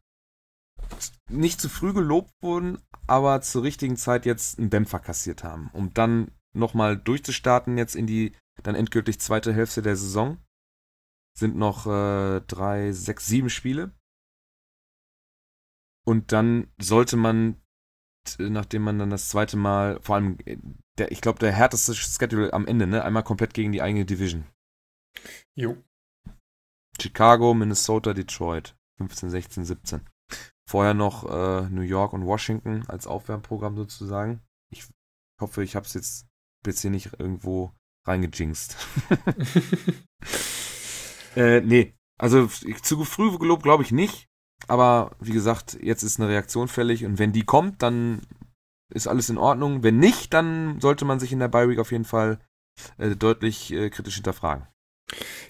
nicht 1.29 1.61
zu 1.61 1.69
früh 1.69 1.93
gelobt 1.93 2.31
wurden, 2.41 2.79
aber 3.07 3.41
zur 3.41 3.63
richtigen 3.63 3.97
Zeit 3.97 4.25
jetzt 4.25 4.59
einen 4.59 4.69
Dämpfer 4.69 4.99
kassiert 4.99 5.43
haben, 5.43 5.69
um 5.73 5.93
dann 5.93 6.31
nochmal 6.53 6.97
durchzustarten 6.97 7.77
jetzt 7.77 7.95
in 7.95 8.07
die 8.07 8.35
dann 8.63 8.75
endgültig 8.75 9.19
zweite 9.19 9.53
Hälfte 9.53 9.81
der 9.81 9.95
Saison. 9.95 10.37
Sind 11.37 11.55
noch 11.55 11.87
äh, 11.87 12.41
drei, 12.41 12.91
sechs, 12.91 13.25
sieben 13.25 13.49
Spiele. 13.49 13.91
Und 16.05 16.31
dann 16.33 16.67
sollte 16.77 17.15
man 17.15 17.61
t- 18.27 18.49
nachdem 18.49 18.83
man 18.83 18.99
dann 18.99 19.09
das 19.09 19.29
zweite 19.29 19.55
Mal, 19.55 20.01
vor 20.01 20.15
allem, 20.15 20.37
äh, 20.45 20.57
der, 20.97 21.11
ich 21.11 21.21
glaube, 21.21 21.39
der 21.39 21.53
härteste 21.53 21.95
Schedule 21.95 22.51
am 22.53 22.67
Ende, 22.67 22.85
ne? 22.85 23.03
Einmal 23.05 23.23
komplett 23.23 23.53
gegen 23.53 23.71
die 23.71 23.81
eigene 23.81 24.05
Division. 24.05 24.45
Jo. 25.57 25.77
Chicago, 26.99 27.53
Minnesota, 27.53 28.13
Detroit. 28.13 28.75
15, 28.97 29.29
16, 29.29 29.65
17. 29.65 30.09
Vorher 30.71 30.93
noch 30.93 31.29
äh, 31.29 31.69
New 31.69 31.81
York 31.81 32.13
und 32.13 32.25
Washington 32.25 32.85
als 32.87 33.05
Aufwärmprogramm 33.05 33.75
sozusagen. 33.75 34.39
Ich 34.69 34.85
hoffe, 35.41 35.63
ich 35.63 35.75
habe 35.75 35.85
es 35.85 35.93
jetzt, 35.93 36.27
jetzt 36.65 36.79
hier 36.79 36.91
nicht 36.91 37.11
irgendwo 37.19 37.73
reingejinxt. 38.07 38.77
äh, 41.35 41.59
nee. 41.59 41.93
Also 42.17 42.49
ich- 42.63 42.81
zu 42.83 43.03
früh 43.03 43.37
gelobt 43.37 43.63
glaube 43.63 43.83
ich 43.83 43.91
nicht. 43.91 44.29
Aber 44.69 45.11
wie 45.19 45.33
gesagt, 45.33 45.77
jetzt 45.81 46.03
ist 46.03 46.21
eine 46.21 46.29
Reaktion 46.29 46.69
fällig 46.69 47.03
und 47.03 47.19
wenn 47.19 47.33
die 47.33 47.43
kommt, 47.43 47.81
dann 47.81 48.21
ist 48.93 49.07
alles 49.07 49.29
in 49.29 49.37
Ordnung. 49.37 49.83
Wenn 49.83 49.97
nicht, 49.97 50.33
dann 50.33 50.79
sollte 50.79 51.03
man 51.03 51.19
sich 51.19 51.33
in 51.33 51.39
der 51.39 51.49
Bye 51.49 51.67
Week 51.67 51.79
auf 51.79 51.91
jeden 51.91 52.05
Fall 52.05 52.39
äh, 52.97 53.17
deutlich 53.17 53.73
äh, 53.73 53.89
kritisch 53.89 54.15
hinterfragen. 54.15 54.67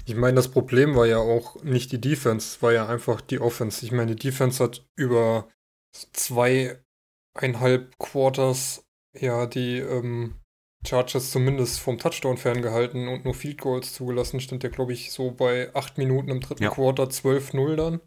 Ich 0.06 0.16
meine, 0.16 0.36
das 0.36 0.50
Problem 0.50 0.96
war 0.96 1.06
ja 1.06 1.18
auch 1.18 1.62
nicht 1.64 1.92
die 1.92 2.02
Defense, 2.02 2.56
es 2.56 2.62
war 2.62 2.74
ja 2.74 2.88
einfach 2.88 3.22
die 3.22 3.40
Offense. 3.40 3.86
Ich 3.86 3.92
meine, 3.92 4.16
die 4.16 4.30
Defense 4.30 4.64
hat 4.64 4.86
über 4.96 5.48
zweieinhalb 5.94 7.98
Quarters 8.00 8.88
ja 9.14 9.46
die 9.46 9.80
ähm, 9.80 10.40
Chargers 10.86 11.32
zumindest 11.32 11.80
vom 11.80 12.00
Touchdown 12.00 12.38
ferngehalten 12.38 13.08
und 13.08 13.26
nur 13.26 13.34
Field 13.34 13.62
Goals 13.62 13.94
zugelassen. 13.94 14.40
Stand 14.40 14.64
ja, 14.64 14.70
glaube 14.70 14.94
ich, 14.94 15.12
so 15.12 15.32
bei 15.32 15.74
acht 15.76 15.98
Minuten 15.98 16.32
im 16.32 16.40
dritten 16.40 16.64
Ja. 16.64 16.72
Quarter 16.72 17.04
12-0 17.04 17.76
dann. 17.76 18.02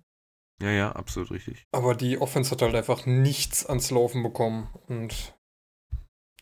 Ja, 0.62 0.70
ja, 0.70 0.92
absolut 0.92 1.30
richtig. 1.30 1.66
Aber 1.72 1.94
die 1.94 2.18
Offense 2.18 2.50
hat 2.50 2.62
halt 2.62 2.74
einfach 2.74 3.07
nichts 3.07 3.66
ans 3.66 3.90
Laufen 3.90 4.22
bekommen. 4.22 4.68
Und 4.88 5.34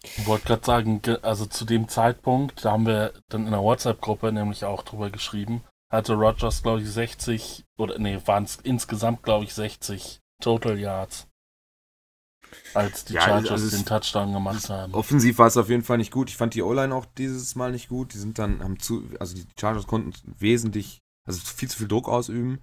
Ich 0.04 0.26
wollte 0.26 0.46
gerade 0.46 0.64
sagen, 0.64 1.00
ge- 1.02 1.20
also 1.22 1.46
zu 1.46 1.64
dem 1.64 1.88
Zeitpunkt, 1.88 2.64
da 2.64 2.72
haben 2.72 2.86
wir 2.86 3.12
dann 3.28 3.44
in 3.46 3.52
der 3.52 3.62
WhatsApp-Gruppe 3.62 4.32
nämlich 4.32 4.64
auch 4.64 4.82
drüber 4.82 5.10
geschrieben, 5.10 5.62
hatte 5.90 6.14
Rogers, 6.14 6.62
glaube 6.62 6.82
ich, 6.82 6.90
60, 6.90 7.64
oder 7.78 7.98
nee, 7.98 8.20
waren 8.26 8.44
es 8.44 8.56
insgesamt, 8.56 9.22
glaube 9.22 9.44
ich, 9.44 9.54
60 9.54 10.20
Total 10.42 10.78
Yards. 10.78 11.28
Als 12.74 13.04
die 13.04 13.14
Ja, 13.14 13.22
Chargers 13.22 13.50
also 13.50 13.76
den 13.76 13.86
Touchdown 13.86 14.32
gemacht 14.32 14.68
haben. 14.68 14.92
Offensiv 14.94 15.38
war 15.38 15.46
es 15.46 15.56
auf 15.56 15.68
jeden 15.70 15.84
Fall 15.84 15.98
nicht 15.98 16.10
gut. 16.10 16.28
Ich 16.28 16.36
fand 16.36 16.54
die 16.54 16.62
O-Line 16.62 16.94
auch 16.94 17.06
dieses 17.06 17.54
Mal 17.54 17.70
nicht 17.72 17.88
gut. 17.88 18.12
Die 18.12 18.18
sind 18.18 18.38
dann, 18.38 18.62
haben 18.62 18.78
zu, 18.78 19.04
also 19.20 19.34
die 19.34 19.46
Chargers 19.58 19.86
konnten 19.86 20.12
wesentlich, 20.38 20.98
also 21.26 21.40
viel 21.40 21.70
zu 21.70 21.78
viel 21.78 21.88
Druck 21.88 22.08
ausüben. 22.08 22.62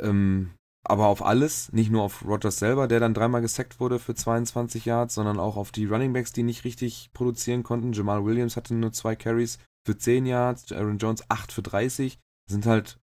Ähm, 0.00 0.52
aber 0.88 1.06
auf 1.06 1.24
alles, 1.24 1.72
nicht 1.72 1.90
nur 1.90 2.02
auf 2.02 2.24
Rogers 2.24 2.58
selber, 2.58 2.88
der 2.88 3.00
dann 3.00 3.14
dreimal 3.14 3.40
gesackt 3.42 3.80
wurde 3.80 3.98
für 3.98 4.14
22 4.14 4.84
Yards, 4.84 5.14
sondern 5.14 5.38
auch 5.38 5.56
auf 5.56 5.72
die 5.72 5.86
Running 5.86 6.12
Backs, 6.12 6.32
die 6.32 6.42
nicht 6.42 6.64
richtig 6.64 7.10
produzieren 7.12 7.62
konnten. 7.62 7.92
Jamal 7.92 8.24
Williams 8.24 8.56
hatte 8.56 8.74
nur 8.74 8.92
zwei 8.92 9.16
Carries 9.16 9.58
für 9.86 9.98
10 9.98 10.26
Yards, 10.26 10.72
Aaron 10.72 10.98
Jones 10.98 11.28
8 11.30 11.52
für 11.52 11.62
30. 11.62 12.18
Das 12.46 12.52
sind 12.52 12.66
halt, 12.66 12.98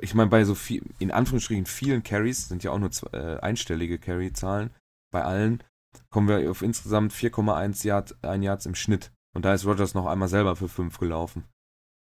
ich 0.00 0.14
meine, 0.14 0.30
bei 0.30 0.44
so 0.44 0.54
viel, 0.54 0.82
in 0.98 1.10
Anführungsstrichen 1.10 1.66
vielen 1.66 2.02
Carries, 2.02 2.48
sind 2.48 2.64
ja 2.64 2.72
auch 2.72 2.78
nur 2.78 2.90
zwei, 2.90 3.16
äh, 3.16 3.40
einstellige 3.40 3.98
Carry-Zahlen 3.98 4.70
bei 5.12 5.22
allen, 5.22 5.62
kommen 6.10 6.28
wir 6.28 6.50
auf 6.50 6.62
insgesamt 6.62 7.12
4,1 7.12 7.86
Yards, 7.86 8.16
Yards 8.22 8.66
im 8.66 8.74
Schnitt. 8.74 9.12
Und 9.34 9.44
da 9.44 9.54
ist 9.54 9.64
Rogers 9.64 9.94
noch 9.94 10.06
einmal 10.06 10.28
selber 10.28 10.56
für 10.56 10.68
5 10.68 10.98
gelaufen. 10.98 11.44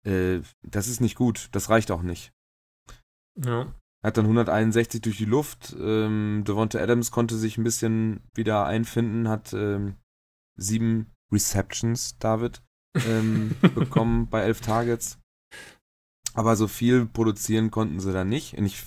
Äh, 0.07 0.41
das 0.63 0.89
ist 0.89 1.01
nicht 1.01 1.17
gut. 1.17 1.49
Das 1.53 1.69
reicht 1.69 1.91
auch 1.91 2.03
nicht. 2.03 2.33
ja. 3.37 3.73
Hat 4.09 4.17
dann 4.17 4.25
161 4.25 5.03
durch 5.03 5.19
die 5.19 5.27
Luft. 5.27 5.77
Ähm, 5.79 6.43
Devonta 6.49 6.79
Adams 6.79 7.11
konnte 7.11 7.37
sich 7.37 7.59
ein 7.59 7.63
bisschen 7.65 8.21
wieder 8.35 8.65
einfinden, 8.65 9.29
hat 9.29 9.53
ähm, 9.53 9.97
sieben 10.57 11.13
Receptions, 11.31 12.17
David, 12.19 12.63
ähm, 13.07 13.55
bekommen 13.75 14.27
bei 14.31 14.41
elf 14.41 14.63
Targets. 14.63 15.19
Aber 16.33 16.57
so 16.57 16.69
viel 16.69 17.05
produzieren 17.05 17.71
konnten 17.71 18.01
sie 18.01 18.15
da 18.15 18.25
nicht. 18.25 18.57
Und 18.57 18.65
ich 18.65 18.83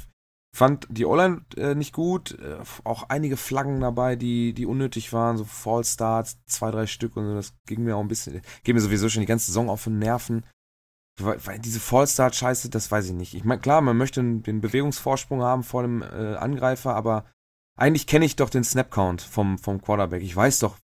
fand 0.56 0.88
die 0.90 1.06
O-Line 1.06 1.46
äh, 1.56 1.76
nicht 1.76 1.94
gut. 1.94 2.40
Äh, 2.40 2.58
auch 2.84 3.04
einige 3.10 3.38
Flaggen 3.38 3.80
dabei, 3.80 4.16
die, 4.16 4.54
die 4.54 4.66
unnötig 4.66 5.14
waren. 5.14 5.38
So 5.38 5.46
False 5.46 5.94
Starts, 5.94 6.40
zwei, 6.48 6.72
drei 6.72 6.88
Stück 6.88 7.16
und 7.16 7.28
so. 7.28 7.36
Das 7.36 7.54
ging 7.68 7.84
mir 7.84 7.96
auch 7.96 8.02
ein 8.02 8.08
bisschen, 8.08 8.42
ging 8.64 8.74
mir 8.74 8.82
sowieso 8.82 9.08
schon 9.08 9.22
die 9.22 9.28
ganze 9.28 9.46
Saison 9.46 9.70
auf 9.70 9.84
den 9.84 10.00
Nerven. 10.00 10.48
Weil, 11.24 11.46
weil 11.46 11.60
diese 11.60 11.80
Fallstart-Scheiße, 11.80 12.70
das 12.70 12.92
weiß 12.92 13.08
ich 13.08 13.14
nicht. 13.14 13.34
Ich 13.34 13.44
meine, 13.44 13.62
klar, 13.62 13.82
man 13.82 13.98
möchte 13.98 14.22
den 14.22 14.62
Bewegungsvorsprung 14.62 15.42
haben 15.42 15.64
vor 15.64 15.84
dem 15.84 16.02
äh, 16.02 16.36
Angreifer, 16.36 16.96
aber 16.96 17.26
eigentlich 17.78 18.08
kenne 18.08 18.26
ich 18.26 18.36
doch 18.36 18.50
den 18.50 18.64
Snap-Count 18.64 19.22
vom, 19.22 19.58
vom 19.58 19.82
Quarterback. 19.82 20.22
Ich 20.22 20.36
weiß 20.36 20.60
doch, 20.60 20.78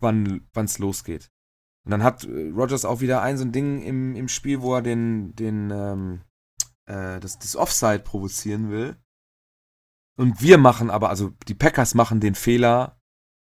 wann 0.00 0.46
es 0.54 0.78
losgeht. 0.78 1.30
Und 1.84 1.90
dann 1.90 2.02
hat 2.02 2.24
äh, 2.24 2.50
Rogers 2.50 2.84
auch 2.84 3.00
wieder 3.00 3.22
ein 3.22 3.36
so 3.36 3.44
ein 3.44 3.52
Ding 3.52 3.82
im, 3.82 4.14
im 4.14 4.28
Spiel, 4.28 4.62
wo 4.62 4.74
er 4.74 4.82
den, 4.82 5.34
den, 5.34 5.70
ähm, 5.70 6.20
äh, 6.86 7.20
das, 7.20 7.38
das 7.38 7.56
Offside 7.56 8.00
provozieren 8.00 8.70
will. 8.70 8.96
Und 10.16 10.40
wir 10.40 10.58
machen 10.58 10.90
aber, 10.90 11.10
also 11.10 11.30
die 11.48 11.54
Packers 11.54 11.94
machen 11.94 12.20
den 12.20 12.34
Fehler 12.34 13.00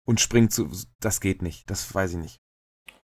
und 0.06 0.20
springen 0.20 0.50
zu. 0.50 0.72
Das 1.00 1.20
geht 1.20 1.42
nicht. 1.42 1.70
Das 1.70 1.94
weiß 1.94 2.12
ich 2.12 2.18
nicht. 2.18 2.42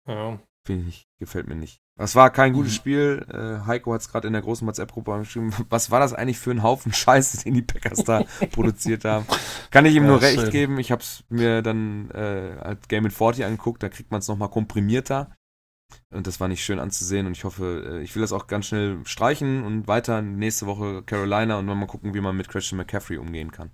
Ja. 0.07 0.39
Finde 0.65 0.81
ich 0.81 0.85
nicht. 0.85 1.07
Gefällt 1.19 1.47
mir 1.47 1.55
nicht. 1.55 1.82
Das 1.95 2.15
war 2.15 2.31
kein 2.31 2.53
gutes 2.53 2.71
Mhm. 2.73 2.75
Spiel. 2.75 3.25
Äh, 3.31 3.65
Heiko 3.67 3.93
hat 3.93 4.01
es 4.01 4.09
gerade 4.09 4.25
in 4.27 4.33
der 4.33 4.41
großen 4.41 4.67
WhatsApp-Gruppe 4.67 5.19
geschrieben. 5.19 5.53
Was 5.69 5.91
war 5.91 5.99
das 5.99 6.13
eigentlich 6.13 6.39
für 6.39 6.51
ein 6.51 6.63
Haufen 6.63 6.91
Scheiße, 6.93 7.43
den 7.43 7.53
die 7.53 7.61
Packers 7.61 8.03
da 8.03 8.23
produziert 8.51 9.05
haben? 9.05 9.25
Kann 9.69 9.85
ich 9.85 9.95
ihm 9.95 10.03
Ja, 10.03 10.09
nur 10.09 10.21
recht 10.21 10.39
schön. 10.41 10.49
geben. 10.49 10.79
Ich 10.79 10.91
habe 10.91 11.01
es 11.01 11.23
mir 11.29 11.61
dann 11.61 12.09
äh, 12.11 12.57
als 12.61 12.87
Game 12.87 13.05
in 13.05 13.11
40 13.11 13.45
angeguckt. 13.45 13.83
Da 13.83 13.89
kriegt 13.89 14.11
man 14.11 14.19
es 14.19 14.27
nochmal 14.27 14.49
komprimierter. 14.49 15.35
Und 16.11 16.25
das 16.25 16.39
war 16.39 16.47
nicht 16.47 16.63
schön 16.65 16.79
anzusehen. 16.79 17.27
Und 17.27 17.33
ich 17.33 17.43
hoffe, 17.43 17.99
äh, 17.99 18.01
ich 18.03 18.15
will 18.15 18.21
das 18.21 18.33
auch 18.33 18.47
ganz 18.47 18.65
schnell 18.65 18.99
streichen 19.05 19.63
und 19.63 19.87
weiter 19.87 20.23
nächste 20.23 20.65
Woche 20.65 21.03
Carolina 21.03 21.59
und 21.59 21.67
dann 21.67 21.77
mal 21.77 21.85
gucken, 21.85 22.15
wie 22.15 22.21
man 22.21 22.35
mit 22.35 22.49
Christian 22.49 22.77
McCaffrey 22.77 23.17
umgehen 23.17 23.51
kann. 23.51 23.69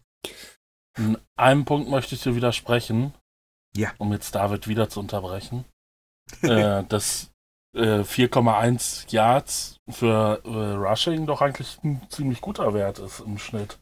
In 0.97 1.17
einem 1.37 1.63
Punkt 1.63 1.89
möchte 1.89 2.15
ich 2.15 2.21
dir 2.23 2.35
widersprechen. 2.35 3.13
Ja. 3.77 3.93
Um 3.97 4.11
jetzt 4.11 4.35
David 4.35 4.67
wieder 4.67 4.89
zu 4.89 4.99
unterbrechen. 4.99 5.63
äh, 6.41 6.83
dass 6.83 7.28
äh, 7.75 8.03
4,1 8.03 9.11
Yards 9.11 9.77
für 9.89 10.41
äh, 10.43 10.49
Rushing 10.49 11.25
doch 11.25 11.41
eigentlich 11.41 11.77
ein 11.83 12.01
ziemlich 12.09 12.41
guter 12.41 12.73
Wert 12.73 12.99
ist 12.99 13.19
im 13.21 13.37
Schnitt. 13.37 13.79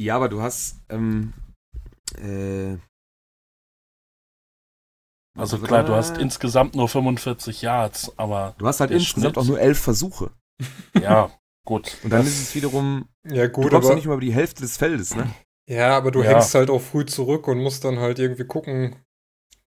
Ja, 0.00 0.16
aber 0.16 0.28
du 0.28 0.40
hast. 0.42 0.80
Ähm, 0.88 1.32
äh, 2.16 2.76
Also 5.36 5.58
klar, 5.58 5.84
du 5.84 5.94
hast 5.94 6.18
insgesamt 6.18 6.74
nur 6.74 6.88
45 6.88 7.62
Yards, 7.62 8.12
aber 8.18 8.54
Du 8.58 8.66
hast 8.66 8.80
halt 8.80 8.90
insgesamt 8.90 9.34
Schnitt- 9.34 9.38
auch 9.38 9.44
nur 9.48 9.60
elf 9.60 9.78
Versuche. 9.78 10.30
ja, 11.00 11.30
gut. 11.64 11.96
Und 12.02 12.10
dann 12.10 12.20
Das- 12.24 12.28
ist 12.28 12.42
es 12.42 12.54
wiederum. 12.56 13.08
Ja, 13.24 13.46
Du 13.46 13.52
gut, 13.52 13.70
kommst 13.70 13.84
ja 13.84 13.90
aber, 13.90 13.94
nicht 13.96 14.06
mal 14.06 14.14
über 14.14 14.20
die 14.22 14.32
Hälfte 14.34 14.62
des 14.62 14.76
Feldes, 14.76 15.14
ne? 15.14 15.32
ja, 15.68 15.96
aber 15.96 16.10
du 16.10 16.22
Ja. 16.22 16.30
hängst 16.30 16.54
halt 16.54 16.70
auch 16.70 16.80
früh 16.80 17.04
zurück 17.06 17.46
und 17.46 17.58
musst 17.62 17.84
dann 17.84 17.98
halt 18.00 18.18
irgendwie 18.18 18.46
gucken. 18.46 18.96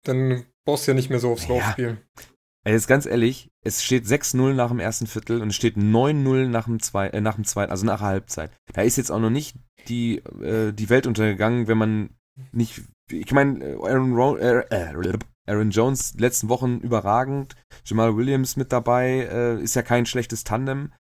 Dann 0.04 0.44
brauchst 0.66 0.86
du 0.86 0.90
ja 0.90 0.94
nicht 0.96 1.08
mehr 1.08 1.20
so 1.20 1.32
aufs 1.32 1.46
Ja. 1.46 1.54
Laufspiel. 1.54 1.96
Ey, 2.18 2.24
jetzt 2.72 2.88
ganz 2.88 3.04
ehrlich, 3.06 3.50
es 3.62 3.82
steht 3.82 4.04
6-0 4.06 4.54
nach 4.54 4.70
dem 4.70 4.80
ersten 4.80 5.06
Viertel 5.06 5.42
und 5.42 5.48
es 5.48 5.56
steht 5.56 5.76
9-0 5.76 6.48
nach 6.48 6.64
dem, 6.64 6.80
zwei, 6.80 7.08
äh, 7.08 7.20
nach 7.20 7.34
dem 7.34 7.44
zweiten, 7.44 7.70
also 7.70 7.84
nach 7.84 7.98
der 7.98 8.06
Halbzeit. 8.06 8.50
Da 8.72 8.82
ist 8.82 8.96
jetzt 8.96 9.10
auch 9.10 9.20
noch 9.20 9.30
nicht 9.30 9.56
die, 9.88 10.18
äh, 10.18 10.72
die 10.72 10.88
Welt 10.88 11.06
untergegangen, 11.06 11.68
wenn 11.68 11.78
man 11.78 12.10
nicht. 12.52 12.82
Ich 13.10 13.32
meine, 13.32 13.76
Aaron, 13.82 14.14
Ro 14.14 14.36
äh, 14.36 14.64
äh, 14.70 15.18
Aaron 15.46 15.70
Jones 15.70 16.14
letzten 16.14 16.48
Wochen 16.48 16.78
überragend, 16.78 17.54
Jamal 17.84 18.16
Williams 18.16 18.56
mit 18.56 18.72
dabei, 18.72 19.28
äh, 19.30 19.62
ist 19.62 19.74
ja 19.74 19.82
kein 19.82 20.06
schlechtes 20.06 20.42
Tandem 20.42 20.92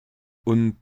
und 0.44 0.76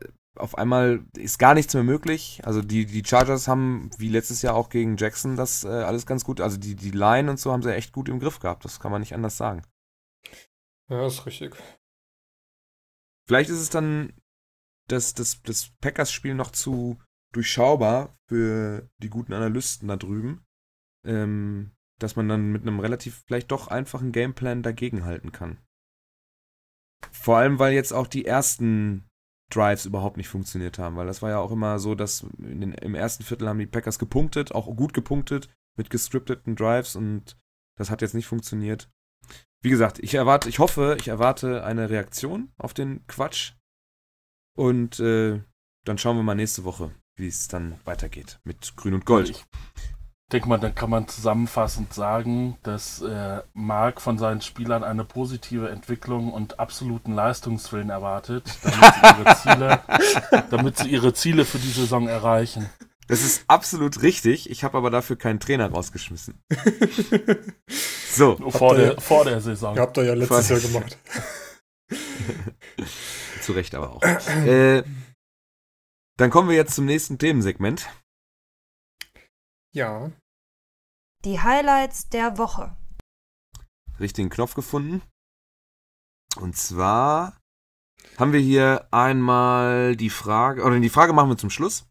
äh, 0.00 0.08
auf 0.36 0.56
einmal 0.56 1.04
ist 1.16 1.40
gar 1.40 1.54
nichts 1.54 1.74
mehr 1.74 1.82
möglich. 1.82 2.42
Also 2.44 2.62
die, 2.62 2.86
die 2.86 3.02
Chargers 3.04 3.48
haben, 3.48 3.90
wie 3.98 4.08
letztes 4.08 4.42
Jahr 4.42 4.54
auch 4.54 4.68
gegen 4.68 4.96
Jackson, 4.96 5.34
das 5.34 5.64
äh, 5.64 5.68
alles 5.68 6.06
ganz 6.06 6.24
gut, 6.24 6.40
also 6.40 6.56
die, 6.56 6.76
die 6.76 6.92
Line 6.92 7.28
und 7.28 7.40
so 7.40 7.50
haben 7.50 7.62
sie 7.62 7.74
echt 7.74 7.92
gut 7.92 8.08
im 8.08 8.20
Griff 8.20 8.38
gehabt, 8.38 8.64
das 8.64 8.78
kann 8.78 8.92
man 8.92 9.00
nicht 9.00 9.14
anders 9.14 9.36
sagen. 9.36 9.62
Ja, 10.88 11.06
ist 11.06 11.26
richtig. 11.26 11.56
Vielleicht 13.26 13.50
ist 13.50 13.60
es 13.60 13.70
dann 13.70 14.14
das, 14.88 15.14
das, 15.14 15.42
das 15.42 15.70
Packers-Spiel 15.80 16.34
noch 16.34 16.50
zu 16.50 16.98
durchschaubar 17.32 18.18
für 18.26 18.88
die 18.98 19.10
guten 19.10 19.34
Analysten 19.34 19.88
da 19.88 19.96
drüben, 19.96 20.46
ähm, 21.04 21.72
dass 21.98 22.16
man 22.16 22.28
dann 22.28 22.52
mit 22.52 22.62
einem 22.62 22.80
relativ 22.80 23.22
vielleicht 23.26 23.50
doch 23.50 23.68
einfachen 23.68 24.12
Gameplan 24.12 24.62
dagegenhalten 24.62 25.30
kann. 25.30 25.58
Vor 27.12 27.36
allem, 27.36 27.58
weil 27.58 27.74
jetzt 27.74 27.92
auch 27.92 28.06
die 28.06 28.24
ersten 28.24 29.08
Drives 29.50 29.86
überhaupt 29.86 30.16
nicht 30.16 30.28
funktioniert 30.28 30.78
haben, 30.78 30.96
weil 30.96 31.06
das 31.06 31.22
war 31.22 31.30
ja 31.30 31.38
auch 31.38 31.52
immer 31.52 31.78
so, 31.78 31.94
dass 31.94 32.26
den, 32.38 32.72
im 32.72 32.94
ersten 32.94 33.24
Viertel 33.24 33.48
haben 33.48 33.58
die 33.58 33.66
Packers 33.66 33.98
gepunktet, 33.98 34.52
auch 34.52 34.74
gut 34.74 34.94
gepunktet 34.94 35.50
mit 35.76 35.90
gescripteten 35.90 36.56
Drives 36.56 36.96
und 36.96 37.38
das 37.76 37.90
hat 37.90 38.02
jetzt 38.02 38.14
nicht 38.14 38.26
funktioniert. 38.26 38.90
Wie 39.60 39.70
gesagt, 39.70 39.98
ich 39.98 40.14
erwarte, 40.14 40.48
ich 40.48 40.58
hoffe, 40.60 40.96
ich 41.00 41.08
erwarte 41.08 41.64
eine 41.64 41.90
Reaktion 41.90 42.52
auf 42.58 42.74
den 42.74 43.06
Quatsch. 43.06 43.52
Und 44.56 45.00
äh, 45.00 45.40
dann 45.84 45.98
schauen 45.98 46.16
wir 46.16 46.22
mal 46.22 46.34
nächste 46.34 46.64
Woche, 46.64 46.90
wie 47.16 47.28
es 47.28 47.48
dann 47.48 47.80
weitergeht 47.84 48.40
mit 48.44 48.76
Grün 48.76 48.94
und 48.94 49.04
Gold. 49.06 49.30
Ich 49.30 49.44
denke 50.32 50.48
mal, 50.48 50.58
dann 50.58 50.74
kann 50.74 50.90
man 50.90 51.08
zusammenfassend 51.08 51.94
sagen, 51.94 52.58
dass 52.62 53.00
äh, 53.00 53.42
Mark 53.54 54.00
von 54.00 54.18
seinen 54.18 54.42
Spielern 54.42 54.84
eine 54.84 55.04
positive 55.04 55.70
Entwicklung 55.70 56.32
und 56.32 56.60
absoluten 56.60 57.14
Leistungswillen 57.14 57.88
erwartet, 57.88 58.44
damit 58.62 58.94
sie 58.94 59.22
ihre 59.22 59.36
Ziele, 59.36 59.80
damit 60.50 60.76
sie 60.76 60.88
ihre 60.88 61.14
Ziele 61.14 61.44
für 61.44 61.58
die 61.58 61.70
Saison 61.70 62.08
erreichen. 62.08 62.68
Das 63.08 63.22
ist 63.22 63.44
absolut 63.48 64.02
richtig. 64.02 64.48
Ich 64.50 64.62
habe 64.64 64.78
aber 64.78 64.90
dafür 64.90 65.16
keinen 65.16 65.40
Trainer 65.40 65.70
rausgeschmissen. 65.70 66.40
So, 68.10 68.36
Vor 68.50 68.76
ihr- 68.76 68.94
der, 68.94 69.00
vor 69.00 69.24
der 69.24 69.40
Saison. 69.40 69.76
Ja, 69.76 69.82
habt 69.82 69.96
ihr 69.98 70.04
ja 70.04 70.14
letztes. 70.14 70.48
Jahr 70.48 70.58
gemacht. 70.60 70.98
zu 73.42 73.52
Recht 73.52 73.74
aber 73.74 73.92
auch. 73.92 74.02
äh, 74.02 74.82
dann 76.16 76.30
kommen 76.30 76.48
wir 76.48 76.56
jetzt 76.56 76.74
zum 76.74 76.84
nächsten 76.86 77.18
Themensegment. 77.18 77.88
Ja. 79.72 80.10
Die 81.24 81.38
Highlights 81.40 82.08
der 82.08 82.38
Woche. 82.38 82.76
richtigen 84.00 84.30
Knopf 84.30 84.54
gefunden. 84.54 85.02
Und 86.36 86.56
zwar 86.56 87.38
haben 88.16 88.32
wir 88.32 88.40
hier 88.40 88.88
einmal 88.92 89.94
die 89.96 90.10
Frage, 90.10 90.64
oder 90.64 90.80
die 90.80 90.88
Frage 90.88 91.12
machen 91.12 91.28
wir 91.30 91.36
zum 91.38 91.50
Schluss. 91.50 91.87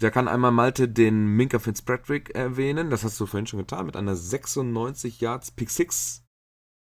Da 0.00 0.08
kann 0.08 0.28
einmal 0.28 0.50
Malte 0.50 0.88
den 0.88 1.26
Minka 1.26 1.58
Fitzpatrick 1.58 2.30
erwähnen. 2.30 2.88
Das 2.88 3.04
hast 3.04 3.20
du 3.20 3.26
vorhin 3.26 3.46
schon 3.46 3.58
getan, 3.58 3.84
mit 3.84 3.96
einer 3.96 4.16
96 4.16 5.20
Yards 5.20 5.50
Pick 5.50 5.70
6. 5.70 6.24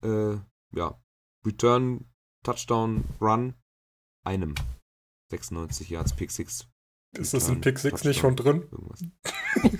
Äh, 0.04 0.36
ja, 0.72 1.02
Return, 1.44 2.08
Touchdown, 2.44 3.04
Run, 3.20 3.54
einem. 4.24 4.54
96 5.32 5.90
Yards 5.90 6.14
Pick 6.14 6.30
6. 6.30 6.68
Ist 7.18 7.34
das 7.34 7.50
ein 7.50 7.60
Pick 7.60 7.80
6 7.80 8.04
nicht 8.04 8.20
schon 8.20 8.36
drin? 8.36 8.68
Irgendwas. 8.70 9.00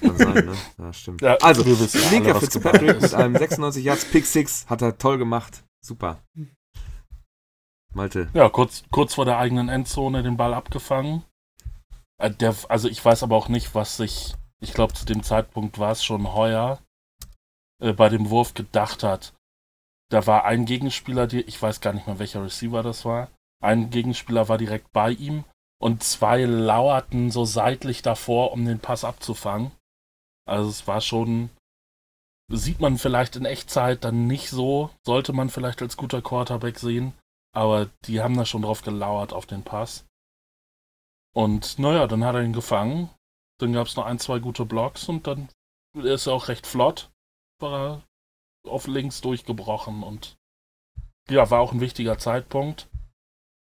Kann 0.00 0.18
sein, 0.18 0.46
ne? 0.46 0.54
Ja, 0.78 0.92
stimmt. 0.92 1.22
Ja, 1.22 1.36
also, 1.36 1.62
Minka 2.10 2.34
Fitzpatrick 2.40 3.00
mit 3.00 3.14
einem 3.14 3.36
96 3.36 3.84
Yards 3.84 4.04
Pick 4.06 4.26
6 4.26 4.66
hat 4.68 4.82
er 4.82 4.98
toll 4.98 5.18
gemacht. 5.18 5.64
Super. 5.80 6.20
Malte. 7.94 8.28
Ja, 8.34 8.48
kurz, 8.48 8.82
kurz 8.90 9.14
vor 9.14 9.24
der 9.24 9.38
eigenen 9.38 9.68
Endzone 9.68 10.24
den 10.24 10.36
Ball 10.36 10.52
abgefangen. 10.52 11.24
Äh, 12.20 12.30
Der, 12.30 12.54
also 12.68 12.88
ich 12.88 13.04
weiß 13.04 13.22
aber 13.22 13.36
auch 13.36 13.48
nicht, 13.48 13.74
was 13.74 13.96
sich, 13.96 14.34
ich 14.60 14.72
glaube 14.72 14.94
zu 14.94 15.04
dem 15.04 15.22
Zeitpunkt 15.22 15.78
war 15.78 15.92
es 15.92 16.04
schon 16.04 16.32
heuer, 16.32 16.78
äh, 17.82 17.92
bei 17.92 18.08
dem 18.08 18.30
Wurf 18.30 18.54
gedacht 18.54 19.02
hat. 19.02 19.32
Da 20.10 20.26
war 20.26 20.44
ein 20.44 20.64
Gegenspieler, 20.64 21.26
die, 21.26 21.40
ich 21.42 21.60
weiß 21.60 21.80
gar 21.80 21.92
nicht 21.92 22.06
mehr, 22.06 22.18
welcher 22.18 22.42
Receiver 22.42 22.82
das 22.82 23.04
war. 23.04 23.28
Ein 23.62 23.90
Gegenspieler 23.90 24.48
war 24.48 24.58
direkt 24.58 24.92
bei 24.92 25.10
ihm 25.10 25.44
und 25.80 26.02
zwei 26.02 26.44
lauerten 26.44 27.30
so 27.30 27.44
seitlich 27.44 28.02
davor, 28.02 28.52
um 28.52 28.64
den 28.64 28.80
Pass 28.80 29.04
abzufangen. 29.04 29.70
Also 30.46 30.68
es 30.68 30.86
war 30.86 31.00
schon, 31.00 31.50
sieht 32.50 32.80
man 32.80 32.98
vielleicht 32.98 33.36
in 33.36 33.44
Echtzeit 33.44 34.02
dann 34.04 34.26
nicht 34.26 34.50
so, 34.50 34.90
sollte 35.06 35.32
man 35.32 35.48
vielleicht 35.48 35.80
als 35.80 35.96
guter 35.96 36.22
Quarterback 36.22 36.78
sehen. 36.78 37.12
Aber 37.52 37.88
die 38.04 38.20
haben 38.20 38.36
da 38.36 38.44
schon 38.44 38.62
drauf 38.62 38.82
gelauert 38.82 39.32
auf 39.32 39.46
den 39.46 39.62
Pass. 39.62 40.04
Und 41.32 41.78
naja, 41.78 42.06
dann 42.06 42.24
hat 42.24 42.34
er 42.34 42.42
ihn 42.42 42.52
gefangen. 42.52 43.10
Dann 43.58 43.72
gab 43.72 43.86
es 43.86 43.96
noch 43.96 44.06
ein, 44.06 44.18
zwei 44.18 44.38
gute 44.38 44.64
Blocks 44.64 45.08
und 45.08 45.26
dann 45.26 45.48
ist 45.94 46.26
er 46.26 46.32
auch 46.32 46.48
recht 46.48 46.66
flott. 46.66 47.10
War 47.60 47.88
er 47.88 48.02
auf 48.70 48.86
links 48.86 49.20
durchgebrochen 49.20 50.02
und 50.02 50.36
ja, 51.28 51.50
war 51.50 51.60
auch 51.60 51.72
ein 51.72 51.80
wichtiger 51.80 52.18
Zeitpunkt. 52.18 52.88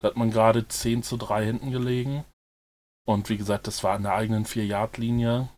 Da 0.00 0.08
hat 0.08 0.16
man 0.16 0.30
gerade 0.30 0.66
10 0.66 1.02
zu 1.02 1.16
3 1.16 1.44
hinten 1.44 1.70
gelegen. 1.70 2.24
Und 3.04 3.28
wie 3.28 3.36
gesagt, 3.36 3.66
das 3.66 3.82
war 3.84 3.94
an 3.94 4.02
der 4.02 4.14
eigenen 4.14 4.44
4-Yard-Linie. 4.44 5.48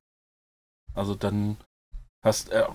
Also 0.95 1.15
dann 1.15 1.57
hast, 2.23 2.51
äh, 2.51 2.67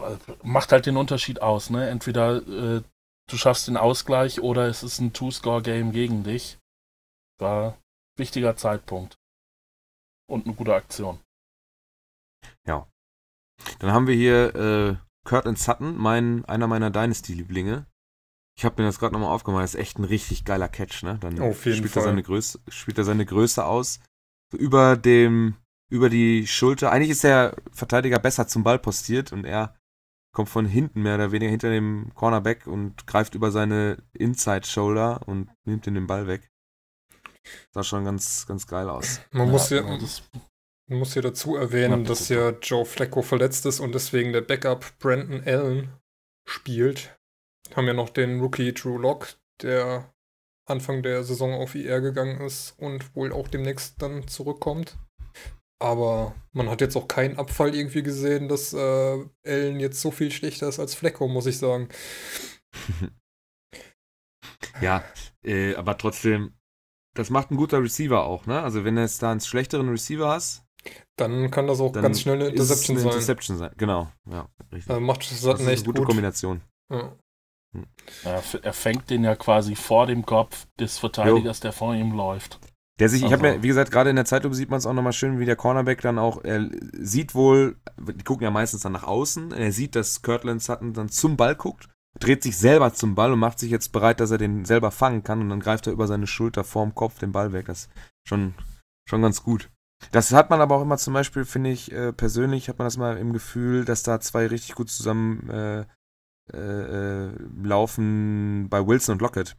macht 0.43 0.71
halt 0.71 0.85
den 0.85 0.97
Unterschied 0.97 1.41
aus, 1.41 1.69
ne? 1.69 1.89
Entweder 1.89 2.35
äh, 2.47 2.83
du 3.29 3.37
schaffst 3.37 3.67
den 3.67 3.77
Ausgleich 3.77 4.41
oder 4.41 4.67
es 4.67 4.83
ist 4.83 4.99
ein 4.99 5.13
Two-Score-Game 5.13 5.91
gegen 5.91 6.23
dich. 6.23 6.57
War 7.39 7.73
ein 7.73 7.77
wichtiger 8.17 8.55
Zeitpunkt. 8.55 9.17
Und 10.27 10.45
eine 10.45 10.55
gute 10.55 10.73
Aktion. 10.73 11.19
Dann 13.79 13.91
haben 13.91 14.07
wir 14.07 14.15
hier 14.15 14.55
äh, 14.55 14.95
Curtin 15.25 15.55
Sutton, 15.55 15.97
mein, 15.97 16.45
einer 16.45 16.67
meiner 16.67 16.91
Dynasty-Lieblinge. 16.91 17.85
Ich 18.57 18.63
habe 18.63 18.81
mir 18.81 18.87
das 18.87 18.99
gerade 18.99 19.13
nochmal 19.13 19.33
aufgemacht. 19.33 19.63
Das 19.63 19.73
ist 19.73 19.79
echt 19.79 19.99
ein 19.99 20.05
richtig 20.05 20.45
geiler 20.45 20.69
Catch, 20.69 21.03
ne? 21.03 21.17
Dann 21.19 21.39
Auf 21.39 21.65
jeden 21.65 21.77
spielt, 21.77 21.91
Fall. 21.91 22.03
Er 22.03 22.09
seine 22.09 22.23
Größe, 22.23 22.59
spielt 22.69 22.97
er 22.97 23.03
seine 23.03 23.25
Größe 23.25 23.65
aus. 23.65 23.99
So 24.51 24.57
über 24.57 24.95
dem, 24.95 25.55
über 25.89 26.09
die 26.09 26.47
Schulter. 26.47 26.91
Eigentlich 26.91 27.09
ist 27.09 27.23
der 27.23 27.55
Verteidiger 27.71 28.19
besser 28.19 28.47
zum 28.47 28.63
Ball 28.63 28.79
postiert 28.79 29.33
und 29.33 29.45
er 29.45 29.75
kommt 30.33 30.49
von 30.49 30.65
hinten 30.65 31.01
mehr 31.01 31.15
oder 31.15 31.31
weniger 31.31 31.51
hinter 31.51 31.69
dem 31.69 32.11
Cornerback 32.13 32.67
und 32.67 33.07
greift 33.07 33.35
über 33.35 33.51
seine 33.51 34.03
Inside 34.13 34.65
Shoulder 34.65 35.27
und 35.27 35.49
nimmt 35.65 35.87
ihm 35.87 35.95
den 35.95 36.07
Ball 36.07 36.27
weg. 36.27 36.49
Sah 37.71 37.83
schon 37.83 38.05
ganz, 38.05 38.45
ganz 38.47 38.67
geil 38.67 38.89
aus. 38.89 39.21
Man 39.31 39.49
muss 39.49 39.69
ja, 39.69 39.81
genau, 39.81 39.97
das, 39.97 40.23
man 40.87 40.99
muss 40.99 41.15
ja 41.15 41.21
dazu 41.21 41.55
erwähnen, 41.55 42.03
Ja, 42.03 42.07
dass 42.07 42.29
ja 42.29 42.49
Joe 42.61 42.85
Flacco 42.85 43.21
verletzt 43.21 43.65
ist 43.65 43.79
und 43.79 43.93
deswegen 43.93 44.33
der 44.33 44.41
Backup 44.41 44.97
Brandon 44.99 45.43
Allen 45.45 45.93
spielt. 46.47 47.17
Haben 47.75 47.87
ja 47.87 47.93
noch 47.93 48.09
den 48.09 48.39
Rookie 48.39 48.73
Drew 48.73 48.97
Lock, 48.97 49.35
der 49.61 50.13
Anfang 50.67 51.03
der 51.03 51.23
Saison 51.23 51.53
auf 51.53 51.75
IR 51.75 52.01
gegangen 52.01 52.41
ist 52.41 52.73
und 52.77 53.15
wohl 53.15 53.31
auch 53.31 53.47
demnächst 53.47 54.01
dann 54.01 54.27
zurückkommt. 54.27 54.97
Aber 55.79 56.33
man 56.53 56.69
hat 56.69 56.81
jetzt 56.81 56.95
auch 56.95 57.07
keinen 57.07 57.37
Abfall 57.37 57.75
irgendwie 57.75 58.01
gesehen, 58.01 58.47
dass 58.47 58.73
äh, 58.73 59.25
Allen 59.45 59.79
jetzt 59.79 60.01
so 60.01 60.09
viel 60.09 60.31
schlechter 60.31 60.69
ist 60.69 60.79
als 60.79 60.95
Flacco, 60.95 61.27
muss 61.27 61.45
ich 61.45 61.57
sagen. 61.57 61.89
Ja, 64.81 65.05
äh, 65.43 65.73
aber 65.75 65.97
trotzdem, 65.97 66.54
das 67.15 67.29
macht 67.31 67.49
ein 67.51 67.57
guter 67.57 67.81
Receiver 67.81 68.23
auch, 68.23 68.45
ne? 68.45 68.61
Also 68.61 68.83
wenn 68.85 68.95
du 68.95 69.01
jetzt 69.01 69.21
da 69.23 69.31
einen 69.31 69.39
schlechteren 69.41 69.89
Receiver 69.89 70.27
hast, 70.29 70.63
Dann 71.15 71.49
kann 71.49 71.65
das 71.67 71.79
auch 71.81 71.91
dann 71.91 72.03
ganz 72.03 72.21
schnell 72.21 72.35
eine 72.35 72.47
Interception 72.49 72.95
eine 72.97 73.03
sein. 73.03 73.11
Interception 73.13 73.57
sein. 73.57 73.71
Genau, 73.77 74.07
ja, 74.29 74.47
richtig. 74.71 74.95
Äh, 74.95 74.99
macht 74.99 75.21
das 75.21 75.41
Sutton 75.41 75.55
ist 75.55 75.61
eine 75.63 75.71
echt 75.71 75.85
gute 75.85 75.99
gut. 76.01 76.07
Kombination. 76.07 76.61
Ja. 76.91 77.15
er, 78.23 78.37
f- 78.37 78.59
er 78.61 78.73
fängt 78.73 79.09
den 79.09 79.23
ja 79.23 79.35
quasi 79.35 79.75
vor 79.75 80.05
dem 80.07 80.25
Kopf 80.25 80.67
des 80.79 80.97
Verteidigers, 80.97 81.59
der 81.59 81.71
vor 81.73 81.93
ihm 81.95 82.11
läuft. 82.11 82.59
Der 82.99 83.09
sich, 83.09 83.23
ich 83.23 83.33
habe 83.33 83.43
Also- 83.43 83.57
mir, 83.57 83.63
wie 83.63 83.67
gesagt, 83.67 83.91
gerade 83.91 84.09
in 84.09 84.15
der 84.15 84.23
Zeitlupe 84.25 84.55
sieht 84.55 84.69
man 84.69 84.77
es 84.77 84.85
auch 84.85 84.93
nochmal 84.93 85.11
schön, 85.11 85.39
wie 85.39 85.45
der 85.45 85.57
Cornerback 85.57 86.01
dann 86.01 86.17
auch, 86.19 86.43
er 86.43 86.69
sieht 86.93 87.35
wohl, 87.35 87.75
die 87.99 88.23
gucken 88.23 88.43
ja 88.45 88.51
meistens 88.51 88.81
dann 88.83 88.93
nach 88.93 89.03
außen, 89.03 89.51
er 89.51 89.71
sieht, 89.73 89.95
dass 89.95 90.21
Kirtland 90.21 90.61
Sutton 90.61 90.93
dann 90.93 91.09
zum 91.09 91.35
Ball 91.35 91.55
guckt, 91.55 91.89
dreht 92.19 92.43
sich 92.43 92.57
selber 92.57 92.93
zum 92.93 93.15
Ball 93.15 93.31
und 93.31 93.39
macht 93.39 93.59
sich 93.59 93.71
jetzt 93.71 93.91
bereit, 93.91 94.19
dass 94.19 94.31
er 94.31 94.37
den 94.37 94.65
selber 94.65 94.91
fangen 94.91 95.23
kann 95.23 95.41
und 95.41 95.49
dann 95.49 95.59
greift 95.59 95.87
er 95.87 95.93
über 95.93 96.07
seine 96.07 96.27
Schulter 96.27 96.63
vorm 96.63 96.95
Kopf 96.95 97.19
den 97.19 97.31
Ball 97.31 97.53
weg. 97.53 97.65
Das 97.67 97.85
ist 97.85 97.89
schon, 98.27 98.53
schon 99.07 99.21
ganz 99.21 99.43
gut. 99.43 99.69
Das 100.11 100.31
hat 100.31 100.49
man 100.49 100.61
aber 100.61 100.75
auch 100.75 100.81
immer 100.81 100.97
zum 100.97 101.13
Beispiel, 101.13 101.45
finde 101.45 101.71
ich, 101.71 101.91
äh, 101.91 102.13
persönlich 102.13 102.69
hat 102.69 102.77
man 102.79 102.85
das 102.85 102.97
mal 102.97 103.17
im 103.17 103.33
Gefühl, 103.33 103.85
dass 103.85 104.03
da 104.03 104.19
zwei 104.19 104.47
richtig 104.47 104.75
gut 104.75 104.89
zusammen 104.89 105.49
äh, 105.49 105.85
äh, 106.53 106.57
äh, 106.57 107.31
laufen 107.63 108.67
bei 108.69 108.85
Wilson 108.85 109.13
und 109.13 109.21
Lockett. 109.21 109.57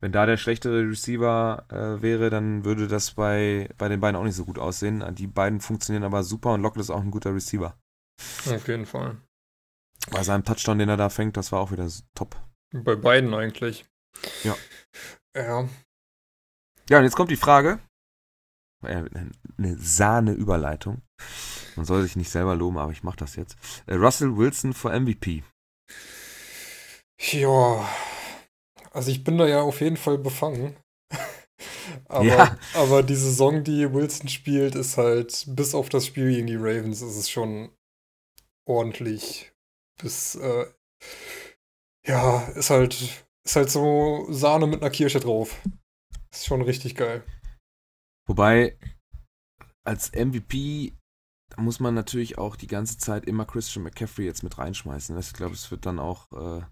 Wenn 0.00 0.12
da 0.12 0.26
der 0.26 0.36
schlechtere 0.36 0.82
Receiver 0.88 1.64
äh, 1.70 2.02
wäre, 2.02 2.28
dann 2.28 2.64
würde 2.64 2.88
das 2.88 3.12
bei, 3.12 3.70
bei 3.78 3.88
den 3.88 4.00
beiden 4.00 4.16
auch 4.16 4.24
nicht 4.24 4.34
so 4.34 4.44
gut 4.44 4.58
aussehen. 4.58 5.02
Die 5.14 5.28
beiden 5.28 5.60
funktionieren 5.60 6.04
aber 6.04 6.22
super 6.22 6.52
und 6.52 6.62
Lockett 6.62 6.82
ist 6.82 6.90
auch 6.90 7.00
ein 7.00 7.12
guter 7.12 7.34
Receiver. 7.34 7.78
Auf 8.46 8.68
jeden 8.68 8.84
Fall. 8.84 9.16
Bei 10.10 10.22
seinem 10.22 10.44
Touchdown, 10.44 10.78
den 10.78 10.88
er 10.88 10.96
da 10.96 11.08
fängt, 11.08 11.36
das 11.36 11.52
war 11.52 11.60
auch 11.60 11.70
wieder 11.70 11.88
top. 12.14 12.36
Bei 12.74 12.96
beiden 12.96 13.34
eigentlich. 13.34 13.84
Ja. 14.44 14.56
Ja. 15.36 15.68
Ja, 16.88 16.98
und 16.98 17.04
jetzt 17.04 17.16
kommt 17.16 17.30
die 17.30 17.36
Frage. 17.36 17.78
Eine 18.82 19.76
Sahne-Überleitung. 19.78 21.02
Man 21.76 21.86
soll 21.86 22.02
sich 22.02 22.16
nicht 22.16 22.30
selber 22.30 22.56
loben, 22.56 22.78
aber 22.78 22.90
ich 22.92 23.02
mache 23.04 23.16
das 23.16 23.36
jetzt. 23.36 23.56
Äh, 23.86 23.94
Russell 23.94 24.36
Wilson 24.36 24.72
für 24.72 24.98
MVP. 24.98 25.44
Ja. 27.30 27.88
Also 28.90 29.10
ich 29.10 29.22
bin 29.24 29.38
da 29.38 29.46
ja 29.46 29.62
auf 29.62 29.80
jeden 29.80 29.96
Fall 29.96 30.18
befangen. 30.18 30.76
aber, 32.06 32.24
Ja. 32.24 32.58
aber 32.74 33.02
die 33.02 33.14
Saison, 33.14 33.62
die 33.62 33.92
Wilson 33.92 34.28
spielt, 34.28 34.74
ist 34.74 34.98
halt, 34.98 35.44
bis 35.48 35.74
auf 35.74 35.88
das 35.88 36.06
Spiel 36.06 36.30
gegen 36.30 36.48
die 36.48 36.56
Ravens, 36.56 37.00
ist 37.02 37.16
es 37.16 37.30
schon 37.30 37.70
ordentlich. 38.66 39.51
Bis, 40.02 40.34
äh, 40.34 40.66
ja, 42.06 42.42
ist 42.48 42.70
halt, 42.70 43.24
ist 43.44 43.56
halt 43.56 43.70
so 43.70 44.26
Sahne 44.30 44.66
mit 44.66 44.82
einer 44.82 44.90
Kirsche 44.90 45.20
drauf. 45.20 45.60
Ist 46.32 46.46
schon 46.46 46.62
richtig 46.62 46.96
geil. 46.96 47.24
Wobei, 48.26 48.76
als 49.84 50.12
MVP 50.12 50.92
da 51.54 51.60
muss 51.60 51.80
man 51.80 51.92
natürlich 51.94 52.38
auch 52.38 52.56
die 52.56 52.66
ganze 52.66 52.96
Zeit 52.96 53.26
immer 53.26 53.44
Christian 53.44 53.82
McCaffrey 53.82 54.24
jetzt 54.24 54.42
mit 54.42 54.56
reinschmeißen. 54.56 55.18
Ich 55.18 55.34
glaube, 55.34 55.52
es 55.52 55.70
wird 55.70 55.84
dann 55.84 55.98
auch, 55.98 56.32
äh, 56.32 56.62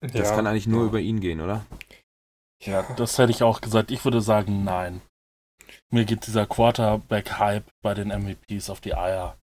das 0.00 0.28
ja, 0.28 0.36
kann 0.36 0.46
eigentlich 0.46 0.68
nur 0.68 0.82
ja. 0.82 0.86
über 0.86 1.00
ihn 1.00 1.18
gehen, 1.18 1.40
oder? 1.40 1.66
Ja, 2.62 2.82
Das 2.94 3.18
hätte 3.18 3.32
ich 3.32 3.42
auch 3.42 3.60
gesagt. 3.60 3.90
Ich 3.90 4.04
würde 4.04 4.20
sagen, 4.20 4.62
nein. 4.62 5.02
Mir 5.92 6.04
geht 6.04 6.26
dieser 6.28 6.46
Quarterback-Hype 6.46 7.68
bei 7.82 7.94
den 7.94 8.08
MVPs 8.08 8.70
auf 8.70 8.80
die 8.80 8.94
Eier. 8.94 9.36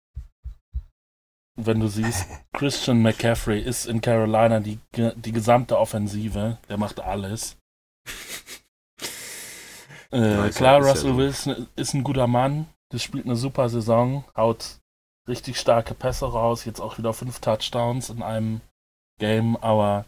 Wenn 1.58 1.80
du 1.80 1.88
siehst, 1.88 2.28
Christian 2.54 3.02
McCaffrey 3.02 3.60
ist 3.60 3.88
in 3.88 4.00
Carolina 4.00 4.60
die, 4.60 4.80
die 4.94 5.32
gesamte 5.32 5.78
Offensive, 5.78 6.60
der 6.70 6.78
macht 6.78 7.00
alles. 7.00 7.58
Äh, 10.12 10.50
klar, 10.52 10.80
Russell 10.80 11.12
so. 11.12 11.18
Wilson 11.18 11.68
ist 11.76 11.94
ein 11.94 12.04
guter 12.04 12.28
Mann, 12.28 12.68
der 12.94 13.00
spielt 13.00 13.26
eine 13.26 13.36
super 13.36 13.68
Saison, 13.68 14.24
haut 14.38 14.80
richtig 15.28 15.60
starke 15.60 15.94
Pässe 15.94 16.32
raus, 16.32 16.64
jetzt 16.64 16.80
auch 16.80 16.98
wieder 16.98 17.14
fünf 17.14 17.40
Touchdowns 17.42 18.10
in 18.10 18.22
einem 18.22 18.62
Game, 19.20 19.58
aber 19.58 20.06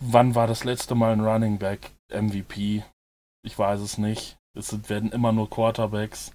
wann 0.00 0.34
war 0.34 0.46
das 0.46 0.64
letzte 0.64 0.94
Mal 0.94 1.12
ein 1.12 1.20
Running 1.20 1.58
Back 1.58 1.90
MVP? 2.08 2.84
Ich 3.42 3.58
weiß 3.58 3.80
es 3.80 3.98
nicht. 3.98 4.38
Es 4.54 4.88
werden 4.88 5.12
immer 5.12 5.32
nur 5.32 5.50
Quarterbacks, 5.50 6.32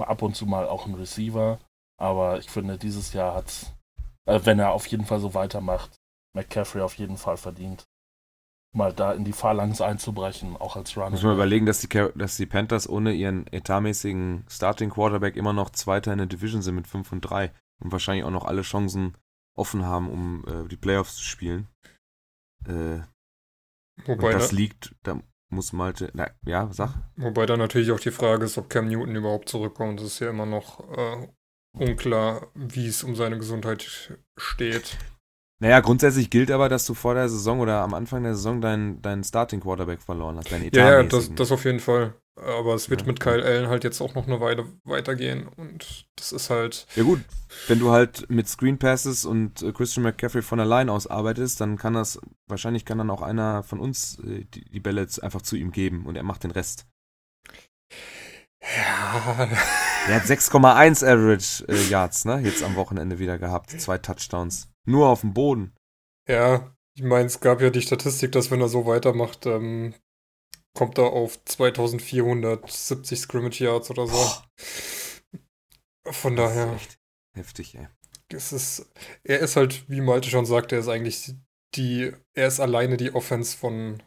ab 0.00 0.22
und 0.22 0.34
zu 0.34 0.46
mal 0.46 0.66
auch 0.66 0.86
ein 0.86 0.94
Receiver, 0.94 1.58
aber 1.96 2.38
ich 2.38 2.50
finde, 2.50 2.78
dieses 2.78 3.12
Jahr 3.12 3.34
hat, 3.34 3.74
äh, 4.26 4.40
wenn 4.44 4.58
er 4.58 4.72
auf 4.72 4.86
jeden 4.86 5.04
Fall 5.04 5.20
so 5.20 5.34
weitermacht, 5.34 5.96
McCaffrey 6.34 6.82
auf 6.82 6.94
jeden 6.94 7.16
Fall 7.16 7.36
verdient, 7.36 7.86
mal 8.74 8.92
da 8.92 9.12
in 9.12 9.24
die 9.24 9.32
Phalanx 9.32 9.80
einzubrechen, 9.80 10.56
auch 10.56 10.76
als 10.76 10.96
Running 10.96 11.12
Muss 11.12 11.22
man 11.22 11.34
überlegen, 11.34 11.66
dass 11.66 11.80
die, 11.80 11.88
dass 12.14 12.36
die 12.36 12.46
Panthers 12.46 12.88
ohne 12.88 13.12
ihren 13.12 13.46
etatmäßigen 13.52 14.44
Starting 14.48 14.90
Quarterback 14.90 15.36
immer 15.36 15.52
noch 15.52 15.70
Zweiter 15.70 16.12
in 16.12 16.18
der 16.18 16.26
Division 16.26 16.62
sind 16.62 16.74
mit 16.74 16.86
5 16.86 17.12
und 17.12 17.20
3 17.20 17.52
und 17.82 17.92
wahrscheinlich 17.92 18.24
auch 18.24 18.30
noch 18.30 18.44
alle 18.44 18.62
Chancen 18.62 19.16
offen 19.56 19.84
haben, 19.84 20.10
um 20.10 20.44
äh, 20.46 20.68
die 20.68 20.76
Playoffs 20.76 21.16
zu 21.16 21.24
spielen. 21.24 21.68
Äh, 22.66 23.00
wobei, 24.04 24.32
und 24.32 24.34
das 24.34 24.48
da, 24.48 24.56
liegt, 24.56 24.94
da 25.04 25.20
muss 25.50 25.72
Malte, 25.72 26.10
na, 26.14 26.30
ja, 26.44 26.72
sag. 26.72 26.94
wobei 27.16 27.46
da 27.46 27.56
natürlich 27.56 27.92
auch 27.92 28.00
die 28.00 28.10
Frage 28.10 28.44
ist, 28.44 28.58
ob 28.58 28.68
Cam 28.68 28.88
Newton 28.88 29.14
überhaupt 29.14 29.48
zurückkommt. 29.48 30.00
Es 30.00 30.06
ist 30.06 30.18
ja 30.18 30.30
immer 30.30 30.46
noch 30.46 30.80
äh, 30.96 31.28
unklar, 31.74 32.48
wie 32.54 32.86
es 32.86 33.02
um 33.04 33.14
seine 33.14 33.38
Gesundheit 33.38 34.10
steht. 34.36 34.96
Naja, 35.60 35.80
grundsätzlich 35.80 36.30
gilt 36.30 36.50
aber, 36.50 36.68
dass 36.68 36.84
du 36.84 36.94
vor 36.94 37.14
der 37.14 37.28
Saison 37.28 37.60
oder 37.60 37.80
am 37.82 37.94
Anfang 37.94 38.22
der 38.24 38.34
Saison 38.34 38.60
deinen, 38.60 39.00
deinen 39.02 39.24
Starting 39.24 39.60
Quarterback 39.60 40.02
verloren 40.02 40.36
hast, 40.36 40.50
deinen 40.52 40.68
Ja, 40.72 41.00
ja, 41.00 41.02
das, 41.04 41.32
das 41.34 41.52
auf 41.52 41.64
jeden 41.64 41.80
Fall. 41.80 42.14
Aber 42.36 42.74
es 42.74 42.90
wird 42.90 43.02
Ja. 43.02 43.06
mit 43.06 43.20
Kyle 43.20 43.44
Allen 43.44 43.68
halt 43.68 43.84
jetzt 43.84 44.00
auch 44.00 44.14
noch 44.16 44.26
eine 44.26 44.40
Weile 44.40 44.66
weitergehen. 44.82 45.46
Und 45.56 46.06
das 46.16 46.32
ist 46.32 46.50
halt. 46.50 46.86
Ja 46.96 47.04
gut, 47.04 47.20
wenn 47.68 47.78
du 47.78 47.92
halt 47.92 48.28
mit 48.28 48.48
Screen 48.48 48.76
Passes 48.78 49.24
und 49.24 49.62
äh, 49.62 49.72
Christian 49.72 50.02
McCaffrey 50.02 50.42
von 50.42 50.58
der 50.58 50.66
Line 50.66 50.90
aus 50.90 51.06
arbeitest, 51.06 51.60
dann 51.60 51.78
kann 51.78 51.94
das, 51.94 52.20
wahrscheinlich 52.48 52.84
kann 52.84 52.98
dann 52.98 53.10
auch 53.10 53.22
einer 53.22 53.62
von 53.62 53.78
uns 53.78 54.18
äh, 54.18 54.44
die, 54.46 54.64
die 54.64 54.80
Bälle 54.80 55.06
einfach 55.22 55.42
zu 55.42 55.54
ihm 55.54 55.70
geben 55.70 56.06
und 56.06 56.16
er 56.16 56.24
macht 56.24 56.42
den 56.42 56.50
Rest. 56.50 56.86
Ja. 58.76 59.48
Er 60.06 60.16
hat 60.16 60.24
6,1 60.24 61.02
Average 61.02 61.64
äh, 61.68 61.88
Yards, 61.88 62.26
ne, 62.26 62.38
jetzt 62.40 62.62
am 62.62 62.76
Wochenende 62.76 63.18
wieder 63.18 63.38
gehabt. 63.38 63.70
Zwei 63.70 63.96
Touchdowns. 63.96 64.68
Nur 64.84 65.08
auf 65.08 65.22
dem 65.22 65.32
Boden. 65.32 65.74
Ja, 66.28 66.76
ich 66.94 67.02
meine, 67.02 67.24
es 67.26 67.40
gab 67.40 67.62
ja 67.62 67.70
die 67.70 67.80
Statistik, 67.80 68.32
dass 68.32 68.50
wenn 68.50 68.60
er 68.60 68.68
so 68.68 68.84
weitermacht, 68.84 69.46
ähm, 69.46 69.94
kommt 70.76 70.98
er 70.98 71.06
auf 71.12 71.42
2470 71.44 73.18
Scrimmage 73.18 73.60
Yards 73.60 73.90
oder 73.90 74.06
so. 74.06 74.42
Von 76.12 76.36
Das 76.36 76.54
daher, 76.54 76.74
echt 76.74 76.98
heftig, 77.34 77.74
ey. 77.76 77.88
es 78.28 78.52
ist, 78.52 78.92
er 79.22 79.38
ist 79.38 79.56
halt, 79.56 79.88
wie 79.88 80.02
Malte 80.02 80.28
schon 80.28 80.44
sagte, 80.44 80.74
er 80.76 80.80
ist 80.82 80.88
eigentlich 80.88 81.34
die, 81.74 82.12
er 82.34 82.46
ist 82.48 82.60
alleine 82.60 82.98
die 82.98 83.14
Offense 83.14 83.56
von, 83.56 84.02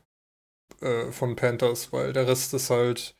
äh, 0.81 1.11
von 1.11 1.35
Panthers, 1.35 1.91
weil 1.91 2.13
der 2.13 2.27
Rest 2.27 2.53
ist 2.53 2.69
halt, 2.69 3.17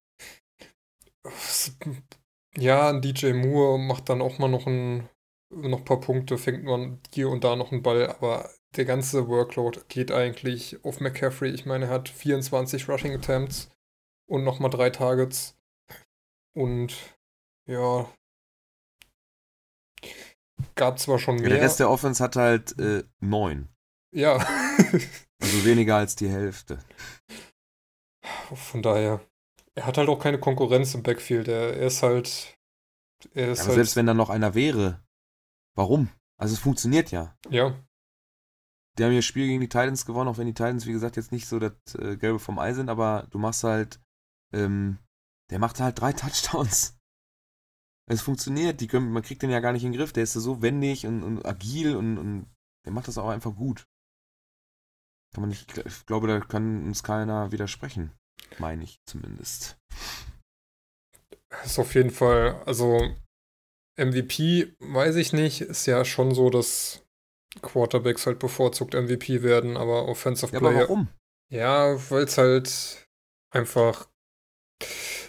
ja, 2.58 2.89
ein 2.89 3.01
DJ 3.01 3.34
Moore 3.34 3.80
macht 3.80 4.10
dann 4.10 4.22
auch 4.22 4.39
mal 4.39 4.47
noch 4.47 4.68
ein, 4.68 5.10
noch 5.49 5.80
ein 5.80 5.86
paar 5.86 5.99
Punkte, 5.99 6.38
fängt 6.38 6.64
man 6.64 6.99
hier 7.14 7.30
und 7.30 7.43
da 7.43 7.55
noch 7.55 7.72
einen 7.72 7.84
Ball, 7.84 8.08
aber 8.10 8.49
der 8.76 8.86
ganze 8.86 9.28
Workload 9.28 9.82
geht 9.88 10.12
eigentlich 10.12 10.84
auf 10.84 10.99
McCaffrey. 10.99 11.49
Ich 11.51 11.66
meine, 11.66 11.86
er 11.86 11.91
hat 11.91 12.10
24 12.10 12.89
Rushing 12.89 13.14
Attempts 13.14 13.70
und 14.28 14.43
nochmal 14.43 14.70
drei 14.70 14.89
Targets. 14.89 15.55
Und 16.53 16.95
ja, 17.66 18.12
gab 20.76 20.99
zwar 20.99 21.20
schon 21.20 21.38
mehr. 21.38 21.49
der 21.49 21.62
Rest 21.62 21.80
der 21.80 21.89
Offense 21.89 22.24
hat 22.24 22.36
halt 22.36 22.78
äh, 22.80 23.03
neun. 23.20 23.70
ja, 24.12 24.38
Also 25.39 25.66
weniger 25.66 25.97
als 25.97 26.16
die 26.16 26.30
Hälfte. 26.30 26.80
von 28.53 28.82
daher. 28.82 29.22
Er 29.78 29.86
hat 29.86 29.99
halt 29.99 30.09
auch 30.09 30.17
keine 30.17 30.39
Konkurrenz 30.39 30.95
im 30.95 31.03
Backfield. 31.03 31.47
Er, 31.47 31.78
er 31.78 31.86
ist 31.86 32.01
halt. 32.01 32.57
Er 33.36 33.51
ist 33.51 33.59
Aber 33.59 33.67
halt 33.67 33.75
selbst 33.75 33.95
wenn 33.95 34.07
da 34.07 34.15
noch 34.15 34.32
einer 34.32 34.55
wäre, 34.55 35.03
warum? 35.75 36.09
Also 36.39 36.55
es 36.55 36.59
funktioniert 36.59 37.11
ja. 37.11 37.38
Ja. 37.49 37.80
Die 38.97 39.03
haben 39.03 39.11
ihr 39.11 39.21
Spiel 39.21 39.45
gegen 39.45 39.61
die 39.61 39.69
Titans 39.69 40.07
gewonnen, 40.07 40.30
auch 40.30 40.39
wenn 40.39 40.47
die 40.47 40.55
Titans, 40.55 40.88
wie 40.88 40.93
gesagt, 40.93 41.15
jetzt 41.15 41.32
nicht 41.32 41.47
so 41.47 41.59
das 41.59 41.73
äh, 41.93 42.17
Gelbe 42.17 42.39
vom 42.39 42.57
Ei 42.57 42.73
sind, 42.73 42.89
aber 42.89 43.28
du 43.30 43.38
machst 43.38 43.63
halt, 43.63 44.01
ähm, 44.51 44.97
der 45.51 45.59
macht 45.59 45.80
halt 45.80 46.01
drei 46.01 46.11
Touchdowns. 46.13 46.97
Es 48.09 48.21
funktioniert, 48.21 48.82
die 48.82 48.88
können, 48.88 49.11
man 49.11 49.21
kriegt 49.21 49.43
den 49.43 49.51
ja 49.51 49.59
gar 49.59 49.73
nicht 49.73 49.84
in 49.84 49.91
den 49.91 49.99
Griff, 49.99 50.13
der 50.13 50.23
ist 50.23 50.34
so 50.34 50.63
wendig 50.63 51.05
und, 51.05 51.21
und 51.21 51.45
agil 51.45 51.95
und, 51.95 52.17
und 52.17 52.47
der 52.86 52.93
macht 52.93 53.07
das 53.07 53.19
auch 53.19 53.30
einfach 53.30 53.55
gut. 53.55 53.88
Kann 55.36 55.41
man 55.41 55.49
nicht, 55.49 55.78
ich 55.78 56.05
glaube, 56.07 56.25
da 56.25 56.39
kann 56.39 56.84
uns 56.84 57.03
keiner 57.03 57.51
widersprechen. 57.51 58.16
Meine 58.59 58.83
ich 58.83 58.99
zumindest. 59.05 59.77
Ist 61.63 61.79
auf 61.79 61.95
jeden 61.95 62.11
Fall, 62.11 62.61
also 62.65 63.09
MVP, 63.97 64.75
weiß 64.79 65.15
ich 65.15 65.33
nicht, 65.33 65.61
ist 65.61 65.85
ja 65.85 66.05
schon 66.05 66.33
so, 66.35 66.49
dass 66.49 67.03
Quarterbacks 67.61 68.25
halt 68.27 68.39
bevorzugt 68.39 68.93
MVP 68.93 69.41
werden, 69.43 69.77
aber 69.77 70.07
Offensive 70.07 70.51
Ja, 70.51 70.59
aber 70.59 70.69
Player. 70.69 70.81
warum? 70.83 71.07
Ja, 71.51 71.97
weil 72.11 72.23
es 72.25 72.38
halt 72.38 73.07
einfach 73.51 74.07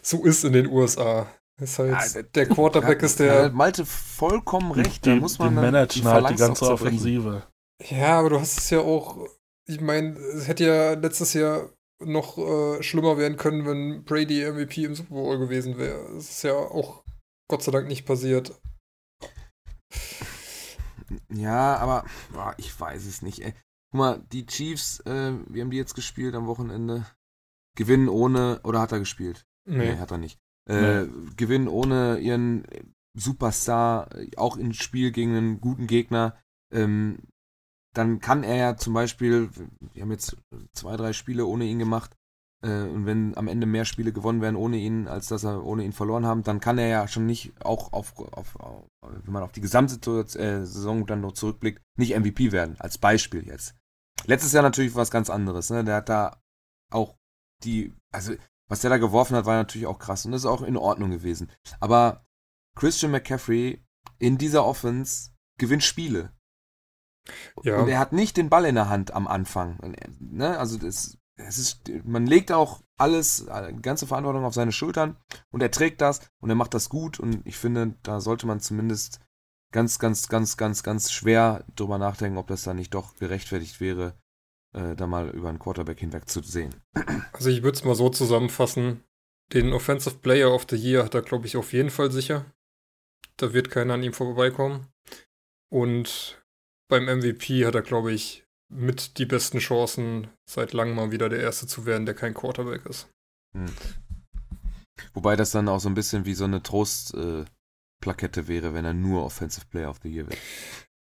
so 0.03 0.25
ist 0.25 0.45
in 0.45 0.53
den 0.53 0.67
USA. 0.67 1.33
Ist 1.61 1.79
halt, 1.79 2.15
Ja, 2.15 2.23
der- 2.23 2.49
Quarterback 2.49 3.01
Ja, 3.01 3.07
ist 3.07 3.19
der. 3.21 3.51
Malte 3.51 3.87
vollkommen 3.87 4.73
recht. 4.73 5.07
da 5.07 5.15
muss 5.17 5.39
man 5.39 5.51
die 5.51 5.55
managen 5.57 6.05
halt 6.05 6.31
die 6.31 6.37
ganze. 6.37 6.71
Offensive. 6.71 7.47
Ja, 7.89 8.19
aber 8.19 8.31
du 8.31 8.41
hast 8.41 8.59
es 8.59 8.71
ja 8.71 8.81
auch. 8.81 9.27
Ich 9.67 9.81
meine, 9.81 10.17
es 10.19 10.47
hätte 10.49 10.65
ja 10.67 10.93
letztes 10.95 11.33
Jahr 11.35 11.71
noch 12.01 12.39
äh, 12.39 12.83
schlimmer 12.83 13.19
werden 13.19 13.37
können, 13.37 13.67
wenn 13.67 14.05
Brady 14.05 14.45
MVP 14.51 14.85
im 14.85 14.95
Super 14.95 15.15
Bowl 15.15 15.39
gewesen 15.39 15.79
wäre. 15.79 16.15
Das 16.15 16.31
ist 16.31 16.43
ja 16.43 16.53
auch 16.55 17.05
Gott 17.49 17.63
sei 17.63 17.73
Dank 17.73 17.89
nicht 17.89 18.07
passiert. 18.07 18.61
Ja, 21.31 21.77
aber 21.77 22.05
boah, 22.33 22.55
ich 22.59 22.79
weiß 22.79 23.07
es 23.07 23.23
nicht. 23.23 23.41
Ey. 23.41 23.55
Guck 23.91 23.99
mal, 23.99 24.27
die 24.33 24.47
Chiefs, 24.47 25.01
äh, 25.01 25.33
wie 25.49 25.61
haben 25.61 25.71
die 25.71 25.79
jetzt 25.79 25.95
gespielt 25.95 26.35
am 26.35 26.47
Wochenende? 26.47 27.07
Gewinnen 27.77 28.09
ohne, 28.09 28.61
oder 28.65 28.81
hat 28.81 28.93
er 28.93 28.99
gespielt? 28.99 29.47
Nee. 29.65 29.97
hat 29.97 30.11
er 30.11 30.19
nicht. 30.19 30.39
Äh, 30.69 31.07
Gewinnen 31.37 31.69
ohne 31.69 32.19
ihren 32.19 32.67
Superstar, 33.15 34.11
auch 34.37 34.57
im 34.57 34.75
Spiel 34.75 35.13
gegen 35.13 35.35
einen 35.35 35.61
guten 35.61 35.87
Gegner. 35.87 36.39
Ähm, 36.71 37.21
dann 37.99 38.21
kann 38.21 38.45
er 38.45 38.57
ja 38.57 38.77
zum 38.77 38.95
Beispiel, 38.95 39.51
wir 39.93 40.03
haben 40.03 40.11
jetzt 40.11 40.37
zwei, 40.73 40.97
drei 40.97 41.13
Spiele 41.13 41.45
ohne 41.47 41.65
ihn 41.65 41.79
gemacht, 41.79 42.17
äh, 42.63 42.83
und 42.83 43.07
wenn 43.07 43.37
am 43.37 43.49
Ende 43.49 43.67
mehr 43.67 43.85
Spiele 43.85 44.13
gewonnen 44.13 44.41
werden 44.41 44.57
ohne 44.57 44.79
ihn, 44.79 45.07
als 45.07 45.29
dass 45.29 45.45
er 45.45 45.65
ohne 45.65 45.85
ihn 45.85 45.93
verloren 45.93 46.27
haben, 46.27 46.43
dann 46.43 46.61
kann 46.61 46.79
er 46.79 46.89
ja 46.89 47.09
schon 47.09 47.27
nicht 47.27 47.53
auch 47.65 47.93
auf, 47.93 48.19
auf, 48.33 48.57
auf 48.57 48.85
wenn 49.03 49.33
man 49.33 49.43
auf 49.43 49.53
die 49.53 49.61
gesamte 49.61 49.97
äh, 50.21 50.65
Saison 50.65 51.07
dann 51.07 51.21
noch 51.21 51.33
zurückblickt, 51.33 51.83
nicht 51.97 52.19
MVP 52.19 52.53
werden, 52.53 52.77
als 52.81 52.99
Beispiel 52.99 53.47
jetzt. 53.47 53.75
Letztes 54.25 54.53
Jahr 54.53 54.63
natürlich 54.63 54.95
was 54.95 55.11
ganz 55.11 55.31
anderes, 55.31 55.71
ne? 55.71 55.85
Der 55.85 55.97
hat 55.97 56.09
da 56.09 56.41
auch 56.93 57.17
die, 57.63 57.95
also 58.13 58.35
was 58.69 58.81
der 58.81 58.91
da 58.91 58.99
geworfen 58.99 59.37
hat, 59.37 59.47
war 59.47 59.57
natürlich 59.57 59.87
auch 59.87 59.99
krass 59.99 60.27
und 60.27 60.33
das 60.33 60.43
ist 60.43 60.47
auch 60.47 60.63
in 60.63 60.77
Ordnung 60.77 61.11
gewesen. 61.11 61.51
Aber 61.81 62.27
Christian 62.75 63.13
McCaffrey 63.13 63.85
in 64.19 64.37
dieser 64.37 64.65
Offense 64.65 65.31
gewinnt 65.59 65.85
Spiele. 65.85 66.33
Ja. 67.63 67.79
Und 67.79 67.89
er 67.89 67.99
hat 67.99 68.13
nicht 68.13 68.37
den 68.37 68.49
Ball 68.49 68.65
in 68.65 68.75
der 68.75 68.89
Hand 68.89 69.13
am 69.13 69.27
Anfang. 69.27 69.79
Ne? 70.19 70.59
Also 70.59 70.79
das, 70.79 71.19
es 71.37 71.59
ist, 71.59 71.91
man 72.05 72.27
legt 72.27 72.53
auch 72.53 72.83
alles, 72.97 73.47
die 73.47 73.83
ganze 73.83 74.07
Verantwortung 74.07 74.45
auf 74.45 74.55
seine 74.55 74.73
Schultern 74.73 75.17
und 75.51 75.63
er 75.63 75.71
trägt 75.71 76.01
das 76.01 76.21
und 76.41 76.51
er 76.51 76.57
macht 76.57 76.75
das 76.75 76.89
gut 76.89 77.21
und 77.21 77.47
ich 77.47 77.57
finde, 77.57 77.95
da 78.03 78.21
sollte 78.21 78.47
man 78.47 78.61
zumindest 78.61 79.21
ganz, 79.73 79.99
ganz, 79.99 80.29
ganz, 80.29 80.57
ganz, 80.57 80.83
ganz 80.83 81.13
schwer 81.13 81.65
drüber 81.77 81.99
nachdenken, 81.99 82.39
ob 82.39 82.49
das 82.49 82.63
da 82.63 82.75
nicht 82.75 82.95
doch 82.95 83.17
gerechtfertigt 83.17 83.81
wäre, 83.81 84.15
äh, 84.73 84.97
da 84.97 85.07
mal 85.07 85.31
über 85.31 85.49
einen 85.49 85.59
Quarterback 85.59 86.01
hinweg 86.01 86.29
zu 86.29 86.43
sehen. 86.43 86.75
Also 87.33 87.51
ich 87.51 87.63
würde 87.63 87.77
es 87.77 87.85
mal 87.85 87.95
so 87.95 88.09
zusammenfassen. 88.09 89.05
Den 89.53 89.73
Offensive 89.73 90.17
Player 90.17 90.53
of 90.53 90.67
the 90.69 90.77
Year 90.77 91.05
hat 91.05 91.15
er, 91.15 91.23
glaube 91.23 91.47
ich, 91.47 91.57
auf 91.57 91.73
jeden 91.73 91.91
Fall 91.91 92.11
sicher. 92.11 92.45
Da 93.37 93.53
wird 93.53 93.71
keiner 93.71 93.95
an 93.95 94.03
ihm 94.03 94.13
vorbeikommen. 94.13 94.89
Und 95.71 96.38
beim 96.89 97.05
MVP 97.05 97.67
hat 97.67 97.75
er, 97.75 97.83
glaube 97.83 98.13
ich, 98.13 98.45
mit 98.71 99.19
die 99.19 99.27
besten 99.27 99.59
Chancen, 99.59 100.29
seit 100.49 100.73
langem 100.73 100.97
mal 100.97 101.11
wieder 101.11 101.29
der 101.29 101.41
Erste 101.41 101.67
zu 101.67 101.87
werden, 101.87 102.07
der 102.07 102.15
kein 102.15 102.35
Quarterback 102.35 102.85
ist. 102.87 103.09
Hm. 103.55 103.73
Wobei 105.15 105.37
das 105.37 105.53
dann 105.53 105.69
auch 105.69 105.81
so 105.81 105.89
ein 105.89 105.95
bisschen 105.95 106.25
wie 106.25 106.35
so 106.35 106.45
eine 106.45 106.63
Trostplakette 106.63 108.41
äh, 108.41 108.49
wäre, 108.49 108.75
wenn 108.75 108.85
er 108.85 108.95
nur 108.95 109.25
Offensive 109.25 109.67
Player 109.67 109.89
of 109.89 110.01
the 110.03 110.09
Year 110.09 110.27
wird. 110.27 110.39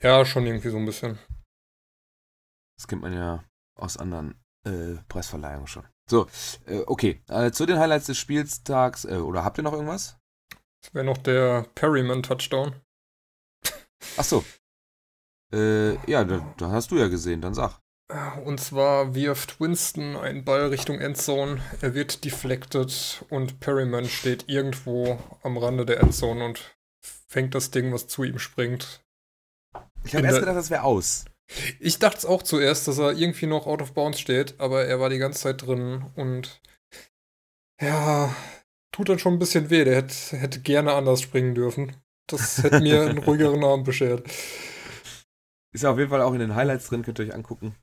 Ja, 0.01 0.25
schon 0.25 0.45
irgendwie 0.45 0.69
so 0.69 0.77
ein 0.77 0.85
bisschen. 0.85 1.19
Das 2.77 2.87
kennt 2.87 3.01
man 3.01 3.13
ja 3.13 3.43
aus 3.75 3.97
anderen 3.97 4.35
äh, 4.65 4.95
Preisverleihungen 5.07 5.67
schon. 5.67 5.85
So, 6.09 6.27
äh, 6.65 6.79
okay. 6.85 7.21
Äh, 7.27 7.51
zu 7.51 7.65
den 7.65 7.77
Highlights 7.77 8.07
des 8.07 8.17
Spieltags, 8.17 9.05
äh, 9.05 9.17
oder 9.17 9.43
habt 9.43 9.57
ihr 9.57 9.63
noch 9.63 9.73
irgendwas? 9.73 10.17
Das 10.81 10.93
wäre 10.93 11.05
noch 11.05 11.17
der 11.17 11.65
Perryman-Touchdown. 11.75 12.75
Ach 14.17 14.23
so. 14.23 14.43
Äh, 15.53 15.93
ja, 16.09 16.23
da, 16.23 16.53
da 16.57 16.71
hast 16.71 16.91
du 16.91 16.97
ja 16.97 17.07
gesehen, 17.07 17.41
dann 17.41 17.53
sag. 17.53 17.79
Und 18.43 18.59
zwar 18.59 19.15
wirft 19.15 19.59
Winston 19.59 20.15
einen 20.15 20.43
Ball 20.43 20.67
Richtung 20.67 20.99
Endzone. 20.99 21.61
Er 21.81 21.93
wird 21.93 22.25
deflected 22.25 23.23
und 23.29 23.59
Perryman 23.59 24.05
steht 24.05 24.45
irgendwo 24.47 25.17
am 25.41 25.57
Rande 25.57 25.85
der 25.85 26.01
Endzone 26.01 26.43
und 26.43 26.75
fängt 27.27 27.55
das 27.55 27.71
Ding, 27.71 27.91
was 27.93 28.07
zu 28.07 28.23
ihm 28.23 28.39
springt. 28.39 29.01
Ich 30.03 30.15
habe 30.15 30.27
erst 30.27 30.39
gedacht, 30.39 30.57
das 30.57 30.69
wäre 30.69 30.83
aus. 30.83 31.25
Ich 31.79 31.99
dachte 31.99 32.17
es 32.17 32.25
auch 32.25 32.43
zuerst, 32.43 32.87
dass 32.87 32.97
er 32.97 33.13
irgendwie 33.13 33.47
noch 33.47 33.67
out 33.67 33.81
of 33.81 33.93
bounds 33.93 34.19
steht, 34.19 34.59
aber 34.59 34.85
er 34.85 34.99
war 34.99 35.09
die 35.09 35.17
ganze 35.17 35.41
Zeit 35.41 35.61
drin 35.61 36.05
und 36.15 36.61
ja, 37.81 38.35
tut 38.91 39.09
dann 39.09 39.19
schon 39.19 39.33
ein 39.33 39.39
bisschen 39.39 39.69
weh. 39.69 39.83
Der 39.83 39.95
hätte, 39.95 40.37
hätte 40.37 40.61
gerne 40.61 40.93
anders 40.93 41.21
springen 41.21 41.55
dürfen. 41.55 41.95
Das 42.27 42.61
hätte 42.61 42.81
mir 42.81 43.01
einen 43.09 43.17
ruhigeren 43.17 43.63
Abend 43.63 43.85
beschert. 43.85 44.27
Ist 45.73 45.83
ja 45.83 45.91
auf 45.91 45.97
jeden 45.97 46.09
Fall 46.09 46.21
auch 46.21 46.33
in 46.33 46.39
den 46.39 46.55
Highlights 46.55 46.87
drin, 46.87 47.03
könnt 47.03 47.19
ihr 47.19 47.25
euch 47.25 47.33
angucken. 47.33 47.75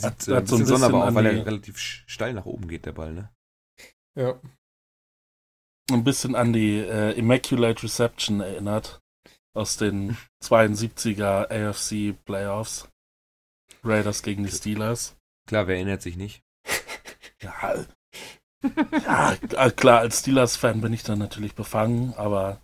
Hat- 0.00 0.22
Sieht 0.22 0.28
äh, 0.28 0.36
ein 0.36 0.36
hat 0.38 0.48
so 0.48 0.56
ein 0.56 0.60
bisschen 0.60 0.66
sonderbar 0.78 1.06
bisschen 1.06 1.16
aus, 1.18 1.24
weil 1.24 1.36
er 1.38 1.46
relativ 1.46 1.78
steil 1.78 2.34
nach 2.34 2.46
oben 2.46 2.68
geht, 2.68 2.86
der 2.86 2.92
Ball, 2.92 3.12
ne? 3.12 3.32
Ja. 4.16 4.40
Ein 5.90 6.04
bisschen 6.04 6.34
an 6.36 6.52
die 6.52 6.78
äh, 6.78 7.12
Immaculate 7.18 7.82
Reception 7.82 8.40
erinnert. 8.40 9.00
Aus 9.54 9.76
den 9.76 10.16
72er 10.44 11.48
AFC 11.50 12.14
Playoffs. 12.24 12.88
Raiders 13.82 14.22
gegen 14.22 14.44
die 14.44 14.50
Steelers. 14.52 15.16
Klar, 15.48 15.66
wer 15.66 15.76
erinnert 15.76 16.02
sich 16.02 16.16
nicht? 16.16 16.42
Ja, 17.40 17.86
ja 19.04 19.32
äh, 19.34 19.70
klar, 19.70 20.00
als 20.00 20.18
Steelers-Fan 20.18 20.80
bin 20.80 20.92
ich 20.92 21.04
dann 21.04 21.20
natürlich 21.20 21.54
befangen, 21.54 22.12
aber 22.14 22.60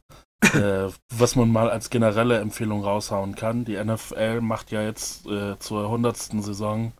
äh, 0.55 0.90
was 1.12 1.36
man 1.36 1.51
mal 1.51 1.70
als 1.70 1.90
generelle 1.90 2.38
Empfehlung 2.38 2.82
raushauen 2.84 3.34
kann, 3.34 3.64
die 3.64 3.82
NFL 3.82 4.40
macht 4.40 4.70
ja 4.70 4.82
jetzt 4.82 5.26
äh, 5.26 5.59
zur 5.59 5.84
100. 5.84 6.16
Saison 6.16 6.92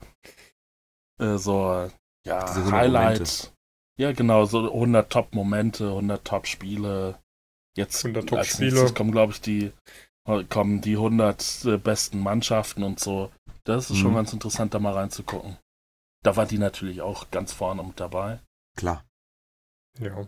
äh, 1.21 1.37
so 1.37 1.91
ja, 2.27 2.45
Diese 2.47 2.61
100 2.61 2.73
Highlights. 2.73 3.53
Ja, 3.99 4.13
genau, 4.13 4.45
so 4.47 4.73
100 4.73 5.11
Top-Momente, 5.11 5.89
100 5.89 6.25
Top-Spiele. 6.25 7.19
Jetzt 7.77 8.05
100 8.05 8.25
als 8.33 8.49
Top-Spiele. 8.49 8.71
nächstes 8.71 8.95
kommen, 8.95 9.13
glaube 9.13 9.33
ich, 9.33 9.41
die 9.41 9.73
kommen 10.49 10.81
die 10.81 10.97
100 10.97 11.65
äh, 11.67 11.77
besten 11.77 12.19
Mannschaften 12.21 12.83
und 12.83 12.99
so. 12.99 13.31
Das 13.65 13.91
ist 13.91 13.99
schon 13.99 14.13
Mhm. 14.13 14.17
ganz 14.17 14.33
interessant, 14.33 14.75
da 14.75 14.79
mal 14.79 14.95
reinzugucken. 14.95 15.59
Da 16.23 16.37
war 16.37 16.47
die 16.47 16.59
natürlich 16.59 17.03
auch 17.03 17.31
ganz 17.31 17.53
vorne 17.53 17.83
mit 17.83 18.01
dabei. 18.01 18.41
Klar. 18.77 19.05
Ja. 20.01 20.27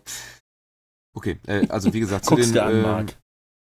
Okay, 1.17 1.41
äh, 1.47 1.67
also 1.69 1.95
wie 1.95 2.01
gesagt, 2.01 2.27
zu 2.27 2.37
den, 2.37 2.53
dir 2.53 2.65
an, 2.65 2.75
ähm, 2.75 2.83
Marc. 2.83 3.17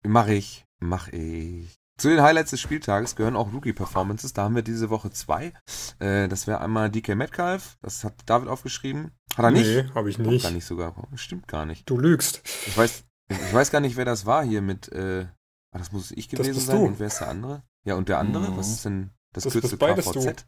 Mach 0.06 0.28
ich, 0.28 0.66
mach 0.80 1.08
ich. 1.08 1.80
Zu 1.98 2.10
den 2.10 2.22
Highlights 2.22 2.50
des 2.50 2.60
Spieltages 2.60 3.16
gehören 3.16 3.38
auch 3.38 3.54
Rookie-Performances. 3.54 4.34
Da 4.34 4.44
haben 4.44 4.56
wir 4.56 4.62
diese 4.62 4.90
Woche 4.90 5.10
zwei. 5.12 5.54
Äh, 6.00 6.28
das 6.28 6.48
wäre 6.48 6.60
einmal 6.60 6.92
DK 6.92 7.16
Metcalf. 7.16 7.78
Das 7.82 8.04
hat 8.04 8.16
David 8.26 8.50
aufgeschrieben. 8.50 9.12
Hat 9.38 9.46
er 9.46 9.52
nicht? 9.52 9.68
Nee, 9.68 9.86
habe 9.96 10.10
ich 10.10 10.18
Doch, 10.18 10.26
nicht. 10.26 10.44
Gar 10.44 10.52
nicht 10.52 10.66
sogar. 10.66 10.94
Stimmt 11.16 11.48
gar 11.48 11.66
nicht. 11.66 11.90
Du 11.90 11.98
lügst. 11.98 12.42
Ich 12.68 12.78
weiß, 12.78 13.06
ich 13.30 13.54
weiß 13.54 13.72
gar 13.72 13.80
nicht, 13.80 13.96
wer 13.96 14.04
das 14.04 14.26
war 14.26 14.44
hier 14.44 14.62
mit. 14.62 14.92
Äh, 14.92 15.28
ah, 15.72 15.78
das 15.78 15.94
muss 15.94 16.12
ich 16.12 16.28
gewesen 16.28 16.56
bist 16.56 16.68
sein. 16.68 16.78
du. 16.78 16.86
Und 16.86 17.00
wer 17.00 17.08
ist 17.08 17.22
der 17.22 17.30
andere? 17.30 17.64
Ja, 17.86 17.96
und 17.96 18.10
der 18.10 18.20
andere? 18.20 18.52
Mhm. 18.52 18.58
Was 18.58 18.68
ist 18.68 18.84
denn 18.84 19.12
das, 19.32 19.46
Das 19.46 19.78
beides 19.78 20.06
KVZ? 20.12 20.46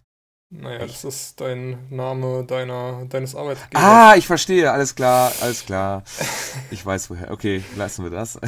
Naja, 0.49 0.79
das 0.79 1.03
ist 1.03 1.41
dein 1.41 1.89
Name 1.89 2.45
deiner, 2.45 3.05
deines 3.09 3.35
Arbeitgebers. 3.35 3.83
Ah, 3.83 4.15
ich 4.15 4.25
verstehe. 4.25 4.71
Alles 4.71 4.95
klar, 4.95 5.31
alles 5.41 5.65
klar. 5.65 6.03
Ich 6.71 6.85
weiß 6.85 7.09
woher. 7.09 7.31
Okay, 7.31 7.63
lassen 7.75 8.03
wir 8.03 8.09
das. 8.09 8.39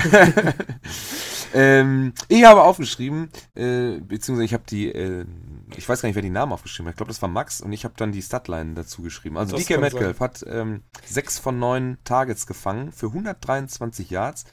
ähm, 1.53 2.13
ich 2.27 2.43
habe 2.43 2.63
aufgeschrieben, 2.63 3.29
äh, 3.55 3.99
beziehungsweise 3.99 4.45
ich 4.45 4.53
habe 4.53 4.63
die, 4.67 4.91
äh, 4.91 5.25
ich 5.77 5.87
weiß 5.87 6.01
gar 6.01 6.09
nicht, 6.09 6.15
wer 6.15 6.23
die 6.23 6.29
Namen 6.29 6.51
aufgeschrieben 6.51 6.87
hat. 6.87 6.93
Ich 6.93 6.97
glaube, 6.97 7.11
das 7.11 7.21
war 7.21 7.29
Max 7.29 7.61
und 7.61 7.71
ich 7.71 7.85
habe 7.85 7.93
dann 7.97 8.11
die 8.11 8.21
Statline 8.21 8.73
dazu 8.73 9.03
geschrieben. 9.03 9.37
Also 9.37 9.55
Das 9.55 9.65
DK 9.65 9.79
Metcalf 9.79 10.19
hat 10.19 10.43
ähm, 10.49 10.83
sechs 11.05 11.37
von 11.39 11.59
neun 11.59 11.97
Targets 12.03 12.47
gefangen 12.47 12.91
für 12.91 13.07
123 13.07 14.09
Yards. 14.09 14.45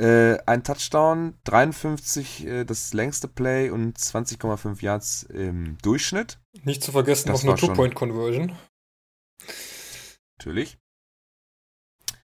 Äh, 0.00 0.38
ein 0.46 0.64
Touchdown, 0.64 1.38
53 1.44 2.46
äh, 2.46 2.64
das 2.64 2.94
längste 2.94 3.28
Play 3.28 3.68
und 3.70 3.98
20,5 3.98 4.82
Yards 4.82 5.24
im 5.24 5.76
Durchschnitt. 5.82 6.40
Nicht 6.64 6.82
zu 6.82 6.90
vergessen 6.92 7.28
Das 7.28 7.44
noch 7.44 7.52
eine 7.52 7.60
Two-Point-Conversion. 7.60 8.56
Natürlich. 10.38 10.78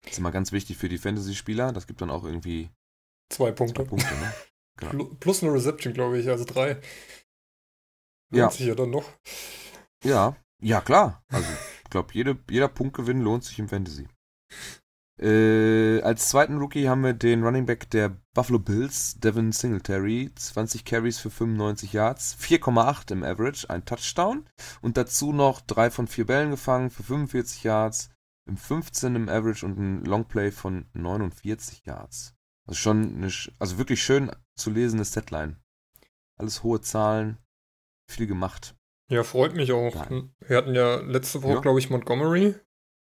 Das 0.03 0.12
ist 0.12 0.18
immer 0.18 0.33
ganz 0.33 0.53
wichtig 0.53 0.77
für 0.77 0.89
die 0.91 0.99
Fantasy-Spieler. 0.99 1.73
Das 1.73 1.87
gibt 1.87 2.03
dann 2.03 2.11
auch 2.11 2.25
irgendwie 2.25 2.70
Zwei 3.31 3.47
zwei 3.47 3.53
Punkte. 3.53 3.85
Punkte. 3.85 4.14
Ne? 4.14 4.35
Genau. 4.79 4.93
Plu- 5.05 5.14
Plus 5.16 5.43
eine 5.43 5.53
Reception, 5.53 5.93
glaube 5.93 6.18
ich, 6.18 6.29
also 6.31 6.45
drei. 6.47 6.81
Ja. 8.33 8.45
Lohnt 8.45 8.53
sich 8.55 8.66
ja 8.66 8.75
dann 8.75 8.89
noch. 8.91 9.05
Ja, 10.03 10.35
ja 10.62 10.81
klar. 10.81 11.23
Also 11.29 11.47
ich 11.85 11.91
glaube, 11.91 12.09
jede, 12.14 12.39
jeder 12.51 12.68
Punktgewinn 12.68 13.20
lohnt 13.20 13.45
sich 13.45 13.59
im 13.59 13.68
Fantasy. 13.68 14.09
Äh, 15.23 16.01
als 16.03 16.29
zweiten 16.29 16.59
Rookie 16.59 16.89
haben 16.89 17.05
wir 17.05 17.12
den 17.12 17.45
Running 17.45 17.64
Back 17.64 17.89
der 17.91 18.16
Buffalo 18.35 18.59
Bills, 18.59 19.20
Devin 19.20 19.53
Singletary, 19.53 20.33
20 20.35 20.85
Carries 20.85 21.18
für 21.20 21.31
95 21.31 21.93
Yards, 21.93 22.37
4,8 22.41 23.12
im 23.12 23.23
Average, 23.23 23.70
ein 23.70 23.85
Touchdown 23.85 24.49
und 24.81 24.97
dazu 24.97 25.33
noch 25.33 25.61
drei 25.61 25.91
von 25.91 26.09
vier 26.09 26.27
Bällen 26.27 26.51
gefangen 26.51 26.91
für 26.91 27.05
45 27.05 27.62
Yards, 27.62 28.11
im 28.47 28.57
15 28.57 29.14
im 29.14 29.29
Average 29.29 29.64
und 29.64 29.79
ein 29.79 30.05
Longplay 30.05 30.51
von 30.51 30.87
49 30.95 31.85
Yards. 31.85 32.35
Also 32.66 32.79
schon 32.79 33.16
eine, 33.16 33.31
also 33.61 33.79
wirklich 33.79 34.03
schön 34.03 34.33
zu 34.57 34.70
lesende 34.70 35.05
Setline. 35.05 35.57
Alles 36.37 36.64
hohe 36.64 36.81
Zahlen, 36.81 37.39
viel 38.11 38.27
gemacht. 38.27 38.75
Ja, 39.09 39.23
freut 39.23 39.55
mich 39.55 39.70
auch. 39.73 39.95
Nein. 39.95 40.35
Wir 40.41 40.57
hatten 40.57 40.75
ja 40.75 40.97
letzte 40.97 41.43
Woche, 41.45 41.55
Ja. 41.55 41.61
glaube 41.61 41.79
ich, 41.79 41.91
Montgomery, 41.91 42.57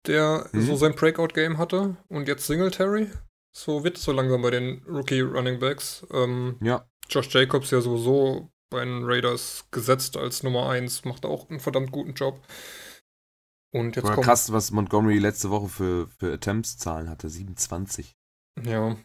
der 0.08 0.47
Mhm. 0.52 0.62
so 0.62 0.76
sein 0.76 0.95
Breakout-Game 0.95 1.58
hatte. 1.58 1.97
Und 2.08 2.28
jetzt 2.28 2.47
Singletary. 2.47 3.10
So 3.56 3.84
wird 3.84 3.97
es 3.97 4.04
so 4.04 4.12
langsam 4.12 4.41
bei 4.41 4.52
den 4.52 4.84
Rookie-Running-Backs. 4.88 6.08
Ähm, 6.12 6.58
Ja, 6.62 6.88
Josh 7.10 7.34
Jacobs 7.34 7.72
ja 7.72 7.82
sowieso 7.82 8.52
bei 8.72 8.86
den 8.86 9.04
Raiders 9.04 9.66
gesetzt 9.72 10.16
als 10.16 10.43
Nummer 10.43 10.70
1, 10.70 11.04
macht 11.06 11.26
auch 11.26 11.50
einen 11.50 11.60
verdammt 11.60 11.91
guten 11.91 12.14
Job. 12.14 12.39
Und 13.72 13.95
jetzt 13.95 14.06
War 14.06 14.16
kommt. 14.16 14.26
krass, 14.26 14.52
was 14.52 14.72
Montgomery 14.72 15.18
letzte 15.20 15.50
Woche 15.50 15.68
für, 15.70 16.08
für 16.08 16.34
Attempts-Zahlen 16.34 17.10
hatte. 17.10 17.30
27. 17.30 18.16
Ja. 18.64 18.95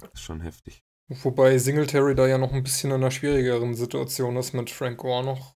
Das 0.00 0.12
ist 0.14 0.20
schon 0.22 0.40
heftig. 0.40 0.82
Wobei 1.08 1.58
Singletary 1.58 2.14
da 2.14 2.26
ja 2.26 2.38
noch 2.38 2.52
ein 2.52 2.62
bisschen 2.62 2.90
in 2.90 2.96
einer 2.96 3.10
schwierigeren 3.10 3.74
Situation 3.74 4.36
ist 4.36 4.52
mit 4.52 4.70
Frank 4.70 4.98
Gore 4.98 5.24
noch 5.24 5.54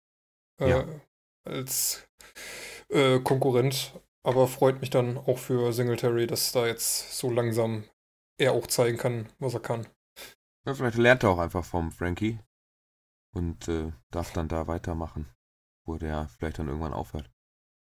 äh, 0.59 0.69
Ja. 0.69 0.85
als 1.47 2.07
äh, 2.89 3.19
Konkurrent. 3.19 3.93
Aber 4.25 4.47
freut 4.47 4.81
mich 4.81 4.89
dann 4.89 5.19
auch 5.19 5.37
für 5.37 5.71
Singletary, 5.71 6.25
dass 6.25 6.51
da 6.51 6.65
jetzt 6.65 7.15
so 7.15 7.29
langsam 7.29 7.83
er 8.39 8.53
auch 8.53 8.65
zeigen 8.65 8.97
kann, 8.97 9.29
was 9.37 9.53
er 9.53 9.59
kann. 9.59 9.87
Ja, 10.65 10.73
vielleicht 10.73 10.97
lernt 10.97 11.21
er 11.21 11.29
auch 11.29 11.37
einfach 11.37 11.63
vom 11.63 11.91
Frankie 11.91 12.39
und 13.35 13.67
äh, 13.67 13.91
darf 14.09 14.33
dann 14.33 14.47
da 14.47 14.65
weitermachen, 14.65 15.29
wo 15.85 15.97
der 15.97 16.27
vielleicht 16.27 16.57
dann 16.57 16.67
irgendwann 16.67 16.93
aufhört. 16.93 17.31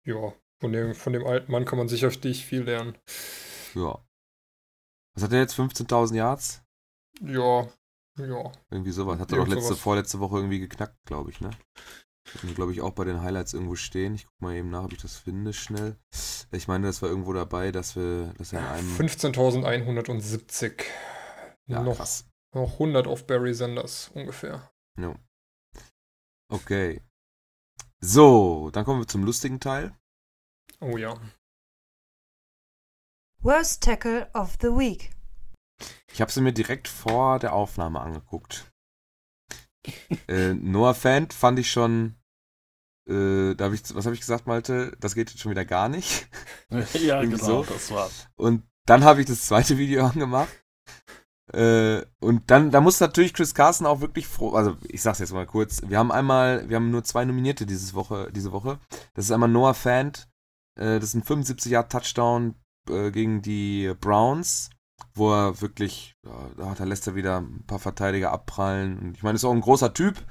Ja, 0.04 0.34
von 0.60 0.72
dem, 0.72 0.96
von 0.96 1.12
dem 1.12 1.24
alten 1.24 1.52
Mann 1.52 1.64
kann 1.66 1.78
man 1.78 1.86
sicherlich 1.86 2.44
viel 2.44 2.62
lernen. 2.62 2.98
Ja. 3.74 4.04
Was 5.14 5.22
hat 5.22 5.32
er 5.32 5.38
jetzt? 5.38 5.54
15.000 5.54 6.16
Yards? 6.16 6.64
Ja, 7.20 7.68
ja. 8.18 8.52
Irgendwie 8.70 8.90
sowas. 8.90 9.20
Hat 9.20 9.30
er 9.30 9.38
doch 9.38 9.46
letzte, 9.46 9.68
sowas. 9.68 9.78
vorletzte 9.78 10.18
Woche 10.18 10.38
irgendwie 10.38 10.58
geknackt, 10.58 10.98
glaube 11.04 11.30
ich, 11.30 11.40
ne? 11.40 11.50
Glaube 12.54 12.72
ich, 12.72 12.80
auch 12.80 12.92
bei 12.92 13.04
den 13.04 13.20
Highlights 13.22 13.52
irgendwo 13.52 13.76
stehen. 13.76 14.14
Ich 14.14 14.26
guck 14.26 14.40
mal 14.40 14.54
eben 14.54 14.70
nach, 14.70 14.84
ob 14.84 14.92
ich 14.92 15.02
das 15.02 15.16
finde, 15.16 15.52
schnell. 15.52 15.98
Ich 16.52 16.68
meine, 16.68 16.86
das 16.86 17.02
war 17.02 17.08
irgendwo 17.08 17.32
dabei, 17.32 17.70
dass 17.70 17.96
wir, 17.96 18.32
dass 18.38 18.52
er 18.52 18.60
in 18.60 18.66
einem. 18.66 18.96
15.170. 18.96 20.84
ja, 21.66 21.82
noch, 21.82 21.96
krass. 21.96 22.26
noch 22.54 22.72
100 22.74 23.06
auf 23.06 23.26
Barry 23.26 23.54
Sanders 23.54 24.10
ungefähr. 24.14 24.70
No. 24.96 25.16
Okay. 26.48 27.02
So, 28.00 28.70
dann 28.70 28.84
kommen 28.84 29.00
wir 29.00 29.08
zum 29.08 29.24
lustigen 29.24 29.60
Teil. 29.60 29.94
Oh 30.80 30.96
ja. 30.96 31.18
Worst 33.40 33.82
Tackle 33.82 34.30
of 34.34 34.56
the 34.60 34.68
Week. 34.68 35.10
Ich 36.12 36.20
habe 36.20 36.30
sie 36.30 36.40
mir 36.40 36.52
direkt 36.52 36.88
vor 36.88 37.38
der 37.38 37.52
Aufnahme 37.52 38.00
angeguckt. 38.00 38.70
Äh, 40.28 40.54
Noah 40.54 40.94
Fant 40.94 41.32
fand 41.32 41.58
ich 41.58 41.70
schon. 41.70 42.14
Äh, 43.08 43.54
da 43.54 43.66
hab 43.66 43.72
ich, 43.72 43.82
was 43.94 44.06
habe 44.06 44.14
ich 44.14 44.20
gesagt, 44.20 44.46
Malte? 44.46 44.96
Das 45.00 45.14
geht 45.14 45.30
jetzt 45.30 45.40
schon 45.40 45.50
wieder 45.50 45.64
gar 45.64 45.88
nicht. 45.88 46.26
ja, 46.70 47.20
Irgendwie 47.20 47.38
genau, 47.38 47.62
so. 47.62 47.72
das 47.72 47.90
war. 47.90 48.10
Und 48.36 48.62
dann 48.86 49.04
habe 49.04 49.20
ich 49.20 49.26
das 49.26 49.46
zweite 49.46 49.78
Video 49.78 50.06
angemacht. 50.06 50.48
Äh, 51.52 52.02
und 52.20 52.50
dann, 52.50 52.70
da 52.70 52.80
muss 52.80 53.00
natürlich 53.00 53.34
Chris 53.34 53.54
Carson 53.54 53.86
auch 53.86 54.00
wirklich 54.00 54.26
froh. 54.26 54.52
Also 54.54 54.76
ich 54.88 55.02
sag's 55.02 55.18
jetzt 55.18 55.32
mal 55.32 55.46
kurz. 55.46 55.82
Wir 55.86 55.98
haben 55.98 56.10
einmal, 56.10 56.68
wir 56.68 56.76
haben 56.76 56.90
nur 56.90 57.04
zwei 57.04 57.24
Nominierte 57.24 57.66
dieses 57.66 57.94
Woche, 57.94 58.30
diese 58.32 58.52
Woche. 58.52 58.78
Das 59.14 59.26
ist 59.26 59.30
einmal 59.30 59.50
Noah 59.50 59.74
Fant. 59.74 60.28
Äh, 60.76 60.98
das 60.98 61.10
ist 61.10 61.14
ein 61.14 61.22
75 61.22 61.70
Yard 61.70 61.92
Touchdown 61.92 62.54
äh, 62.88 63.10
gegen 63.10 63.42
die 63.42 63.92
Browns, 64.00 64.70
wo 65.14 65.32
er 65.32 65.60
wirklich, 65.60 66.14
ja, 66.24 66.50
da, 66.56 66.74
da 66.74 66.84
lässt 66.84 67.06
er 67.06 67.14
wieder 67.14 67.40
ein 67.40 67.64
paar 67.66 67.78
Verteidiger 67.78 68.32
abprallen. 68.32 68.98
Und 68.98 69.16
ich 69.16 69.22
meine, 69.22 69.36
ist 69.36 69.44
auch 69.44 69.52
ein 69.52 69.60
großer 69.60 69.92
Typ. 69.94 70.24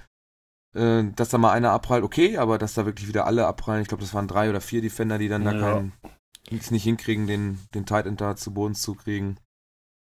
Äh, 0.76 1.12
dass 1.16 1.30
da 1.30 1.38
mal 1.38 1.52
einer 1.52 1.72
abprallt, 1.72 2.04
okay, 2.04 2.38
aber 2.38 2.58
dass 2.58 2.74
da 2.74 2.86
wirklich 2.86 3.08
wieder 3.08 3.28
alle 3.28 3.46
abprallen. 3.46 3.84
Ich 3.84 3.88
glaube, 3.88 4.02
das 4.04 4.14
waren 4.14 4.28
drei 4.28 4.50
oder 4.50 4.60
vier 4.60 4.82
Defender, 4.82 5.20
die 5.20 5.28
dann 5.30 5.46
da 5.46 5.54
Ja. 5.54 5.60
keinen 5.60 5.94
es 6.52 6.72
nicht 6.72 6.84
hinkriegen, 6.84 7.28
den, 7.28 7.60
den 7.74 7.86
Tight 7.86 8.06
End 8.06 8.22
da 8.22 8.36
zu 8.36 8.54
Boden 8.54 8.76
zu 8.76 8.96
kriegen. 8.96 9.38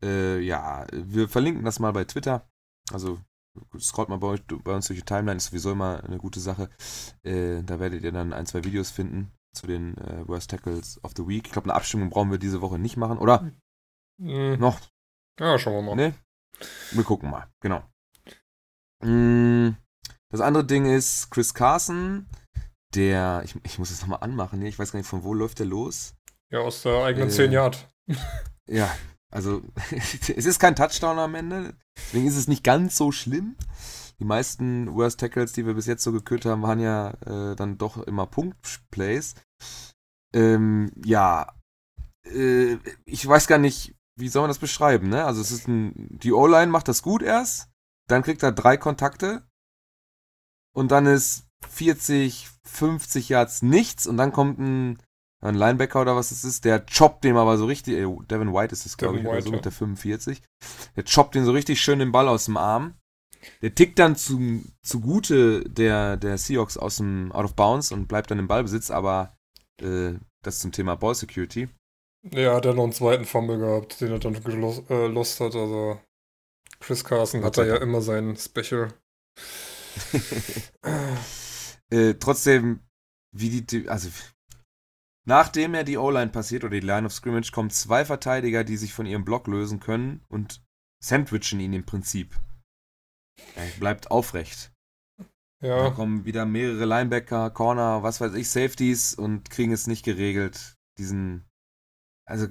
Äh, 0.03 0.39
ja, 0.39 0.85
wir 0.91 1.29
verlinken 1.29 1.65
das 1.65 1.79
mal 1.79 1.91
bei 1.93 2.05
Twitter. 2.05 2.47
Also 2.91 3.19
scrollt 3.79 4.09
mal 4.09 4.17
bei, 4.17 4.27
euch, 4.27 4.41
bei 4.63 4.73
uns 4.73 4.87
durch 4.87 4.99
die 4.99 5.05
Timeline, 5.05 5.37
ist 5.37 5.47
sowieso 5.47 5.71
immer 5.71 6.03
eine 6.03 6.17
gute 6.17 6.39
Sache. 6.39 6.69
Äh, 7.23 7.63
da 7.63 7.79
werdet 7.79 8.03
ihr 8.03 8.11
dann 8.11 8.33
ein, 8.33 8.45
zwei 8.45 8.63
Videos 8.63 8.91
finden 8.91 9.31
zu 9.53 9.67
den 9.67 9.97
äh, 9.97 10.27
Worst 10.27 10.49
Tackles 10.49 11.03
of 11.03 11.11
the 11.17 11.27
Week. 11.27 11.45
Ich 11.47 11.51
glaube, 11.51 11.65
eine 11.65 11.75
Abstimmung 11.75 12.09
brauchen 12.09 12.31
wir 12.31 12.37
diese 12.37 12.61
Woche 12.61 12.79
nicht 12.79 12.97
machen, 12.97 13.17
oder? 13.17 13.51
Hm, 14.21 14.59
Noch? 14.59 14.79
Ja, 15.39 15.57
schauen 15.57 15.73
wir 15.73 15.81
mal. 15.81 15.95
Ne? 15.95 16.13
Wir 16.91 17.03
gucken 17.03 17.29
mal, 17.31 17.47
genau. 17.59 17.83
Mm, 19.03 19.71
Das 20.29 20.41
andere 20.41 20.65
Ding 20.65 20.85
ist 20.85 21.31
Chris 21.31 21.53
Carson, 21.53 22.27
der, 22.93 23.41
ich, 23.43 23.55
ich 23.63 23.79
muss 23.79 23.89
das 23.89 24.01
nochmal 24.01 24.19
anmachen, 24.21 24.61
ich 24.61 24.77
weiß 24.77 24.91
gar 24.91 24.99
nicht, 24.99 25.09
von 25.09 25.23
wo 25.23 25.33
läuft 25.33 25.59
der 25.59 25.65
los? 25.65 26.13
Ja, 26.51 26.59
aus 26.59 26.83
der 26.83 27.03
eigenen 27.03 27.29
Äh, 27.29 27.31
10 27.31 27.51
Yard. 27.51 27.87
Ja, 28.69 28.89
also 29.31 29.63
es 29.91 30.45
ist 30.45 30.59
kein 30.59 30.75
Touchdown 30.75 31.17
am 31.19 31.35
Ende, 31.35 31.75
deswegen 31.97 32.27
ist 32.27 32.37
es 32.37 32.47
nicht 32.47 32.63
ganz 32.63 32.95
so 32.95 33.11
schlimm. 33.11 33.57
Die 34.19 34.23
meisten 34.25 34.93
Worst 34.93 35.19
Tackles, 35.19 35.51
die 35.53 35.65
wir 35.65 35.73
bis 35.73 35.87
jetzt 35.87 36.03
so 36.03 36.11
gekürt 36.11 36.45
haben, 36.45 36.61
waren 36.61 36.79
ja 36.79 37.09
äh, 37.25 37.55
dann 37.55 37.77
doch 37.79 37.97
immer 37.97 38.27
Punktplays. 38.27 39.33
Ähm, 40.33 40.91
ja, 41.03 41.53
äh, 42.25 42.77
ich 43.05 43.27
weiß 43.27 43.47
gar 43.47 43.57
nicht, 43.57 43.95
wie 44.21 44.29
soll 44.29 44.43
man 44.43 44.49
das 44.49 44.59
beschreiben, 44.59 45.09
ne? 45.09 45.25
Also 45.25 45.41
es 45.41 45.51
ist 45.51 45.67
ein, 45.67 45.93
die 46.09 46.31
O-Line 46.31 46.71
macht 46.71 46.87
das 46.87 47.01
gut 47.01 47.21
erst, 47.21 47.69
dann 48.07 48.23
kriegt 48.23 48.43
er 48.43 48.51
drei 48.51 48.77
Kontakte 48.77 49.43
und 50.73 50.91
dann 50.91 51.05
ist 51.05 51.47
40, 51.69 52.47
50 52.63 53.29
Yards 53.29 53.61
nichts 53.61 54.07
und 54.07 54.17
dann 54.17 54.31
kommt 54.31 54.59
ein, 54.59 55.01
ein 55.41 55.55
Linebacker 55.55 56.01
oder 56.01 56.15
was 56.15 56.31
es 56.31 56.43
ist, 56.43 56.65
der 56.65 56.85
choppt 56.85 57.23
dem 57.23 57.37
aber 57.37 57.57
so 57.57 57.65
richtig, 57.65 57.95
äh, 57.95 58.07
Devin 58.29 58.53
White 58.53 58.73
ist 58.73 58.85
es, 58.85 58.97
glaube 58.97 59.15
ich, 59.15 59.21
Devin 59.21 59.27
oder 59.27 59.37
White, 59.37 59.45
so 59.45 59.49
ja. 59.51 59.55
mit 59.57 59.65
der 59.65 59.71
45. 59.71 60.41
Der 60.95 61.03
choppt 61.03 61.35
den 61.35 61.45
so 61.45 61.51
richtig 61.51 61.81
schön 61.81 61.99
den 61.99 62.11
Ball 62.11 62.27
aus 62.27 62.45
dem 62.45 62.57
Arm. 62.57 62.95
Der 63.63 63.73
tickt 63.73 63.97
dann 63.97 64.15
zu, 64.15 64.61
zugute 64.83 65.61
der, 65.67 66.15
der 66.17 66.37
Seahawks 66.37 66.77
aus 66.77 66.97
dem 66.97 67.31
Out 67.31 67.45
of 67.45 67.55
Bounds 67.55 67.91
und 67.91 68.07
bleibt 68.07 68.29
dann 68.29 68.37
im 68.37 68.47
Ballbesitz, 68.47 68.91
aber 68.91 69.35
äh, 69.81 70.13
das 70.43 70.59
zum 70.59 70.71
Thema 70.71 70.95
Ball 70.95 71.15
Security. 71.15 71.69
Ja, 72.23 72.55
hat 72.55 72.65
er 72.65 72.73
noch 72.73 72.83
einen 72.83 72.93
zweiten 72.93 73.25
Fumble 73.25 73.57
gehabt, 73.57 73.99
den 73.99 74.11
er 74.11 74.19
dann 74.19 74.41
gelos 74.43 74.79
äh, 74.89 75.43
hat. 75.43 75.55
Also 75.55 75.99
Chris 76.79 77.03
Carson 77.03 77.43
hat 77.43 77.57
da 77.57 77.65
ja 77.65 77.77
immer 77.77 78.01
sein 78.01 78.35
Special. 78.37 78.93
äh, 81.89 82.13
trotzdem, 82.15 82.81
wie 83.31 83.61
die, 83.61 83.89
also 83.89 84.09
nachdem 85.25 85.73
er 85.73 85.83
die 85.83 85.97
O-Line 85.97 86.31
passiert 86.31 86.63
oder 86.63 86.79
die 86.79 86.85
Line 86.85 87.05
of 87.05 87.13
Scrimmage, 87.13 87.51
kommen 87.51 87.69
zwei 87.69 88.05
Verteidiger, 88.05 88.63
die 88.63 88.77
sich 88.77 88.93
von 88.93 89.05
ihrem 89.05 89.25
Block 89.25 89.47
lösen 89.47 89.79
können 89.79 90.23
und 90.27 90.63
sandwichen 91.03 91.59
ihn 91.59 91.73
im 91.73 91.85
Prinzip. 91.85 92.39
Er 93.55 93.67
bleibt 93.79 94.11
aufrecht. 94.11 94.71
Da 95.61 95.67
Ja, 95.67 95.89
kommen 95.91 96.25
wieder 96.25 96.45
mehrere 96.45 96.85
Linebacker, 96.85 97.51
Corner, 97.51 98.03
was 98.03 98.19
weiß 98.19 98.33
ich, 98.33 98.49
Safeties 98.49 99.13
und 99.13 99.49
kriegen 99.49 99.71
es 99.71 99.87
nicht 99.87 100.03
geregelt. 100.03 100.77
Diesen, 100.97 101.45
also 102.31 102.47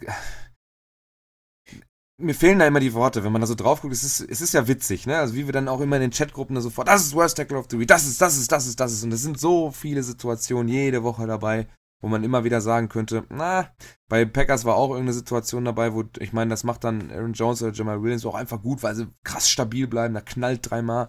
mir 2.18 2.35
fehlen 2.35 2.59
da 2.59 2.66
immer 2.66 2.81
die 2.81 2.93
Worte, 2.93 3.24
wenn 3.24 3.33
man 3.33 3.41
da 3.41 3.47
so 3.47 3.55
drauf 3.55 3.81
guckt. 3.81 3.95
Es 3.95 4.05
ist, 4.05 4.20
es 4.20 4.41
ist 4.43 4.53
ja 4.53 4.68
witzig, 4.68 5.07
ne? 5.07 5.18
Also 5.18 5.35
wie 5.35 5.47
wir 5.47 5.53
dann 5.53 5.68
auch 5.68 5.81
immer 5.81 5.97
in 5.97 6.03
den 6.03 6.11
Chatgruppen 6.11 6.55
da 6.55 6.61
sofort, 6.61 6.87
das 6.87 7.03
ist 7.03 7.14
Worst 7.14 7.39
Tackle 7.39 7.59
of 7.59 7.66
the 7.70 7.78
Week, 7.78 7.89
das 7.89 8.07
ist, 8.07 8.20
das 8.20 8.37
ist, 8.37 8.53
das 8.53 8.66
ist, 8.66 8.78
das 8.78 8.93
ist. 8.93 9.03
Und 9.05 9.12
es 9.12 9.22
sind 9.22 9.41
so 9.41 9.70
viele 9.70 10.03
Situationen 10.03 10.68
jede 10.68 11.03
Woche 11.03 11.26
dabei, 11.26 11.66
wo 12.03 12.09
man 12.09 12.22
immer 12.22 12.45
wieder 12.45 12.61
sagen 12.61 12.89
könnte, 12.89 13.24
na, 13.31 13.70
bei 14.09 14.26
Packers 14.26 14.66
war 14.66 14.76
auch 14.76 14.91
irgendeine 14.91 15.14
Situation 15.14 15.64
dabei, 15.64 15.95
wo, 15.95 16.05
ich 16.18 16.33
meine, 16.33 16.51
das 16.51 16.64
macht 16.64 16.85
dann 16.85 17.11
Aaron 17.11 17.33
Jones 17.33 17.62
oder 17.62 17.72
Jamal 17.72 18.03
Williams 18.03 18.26
auch 18.26 18.35
einfach 18.35 18.62
gut, 18.62 18.83
weil 18.83 18.95
sie 18.95 19.09
krass 19.24 19.49
stabil 19.49 19.87
bleiben, 19.87 20.14
da 20.14 20.20
knallt 20.20 20.70
dreimal 20.70 21.09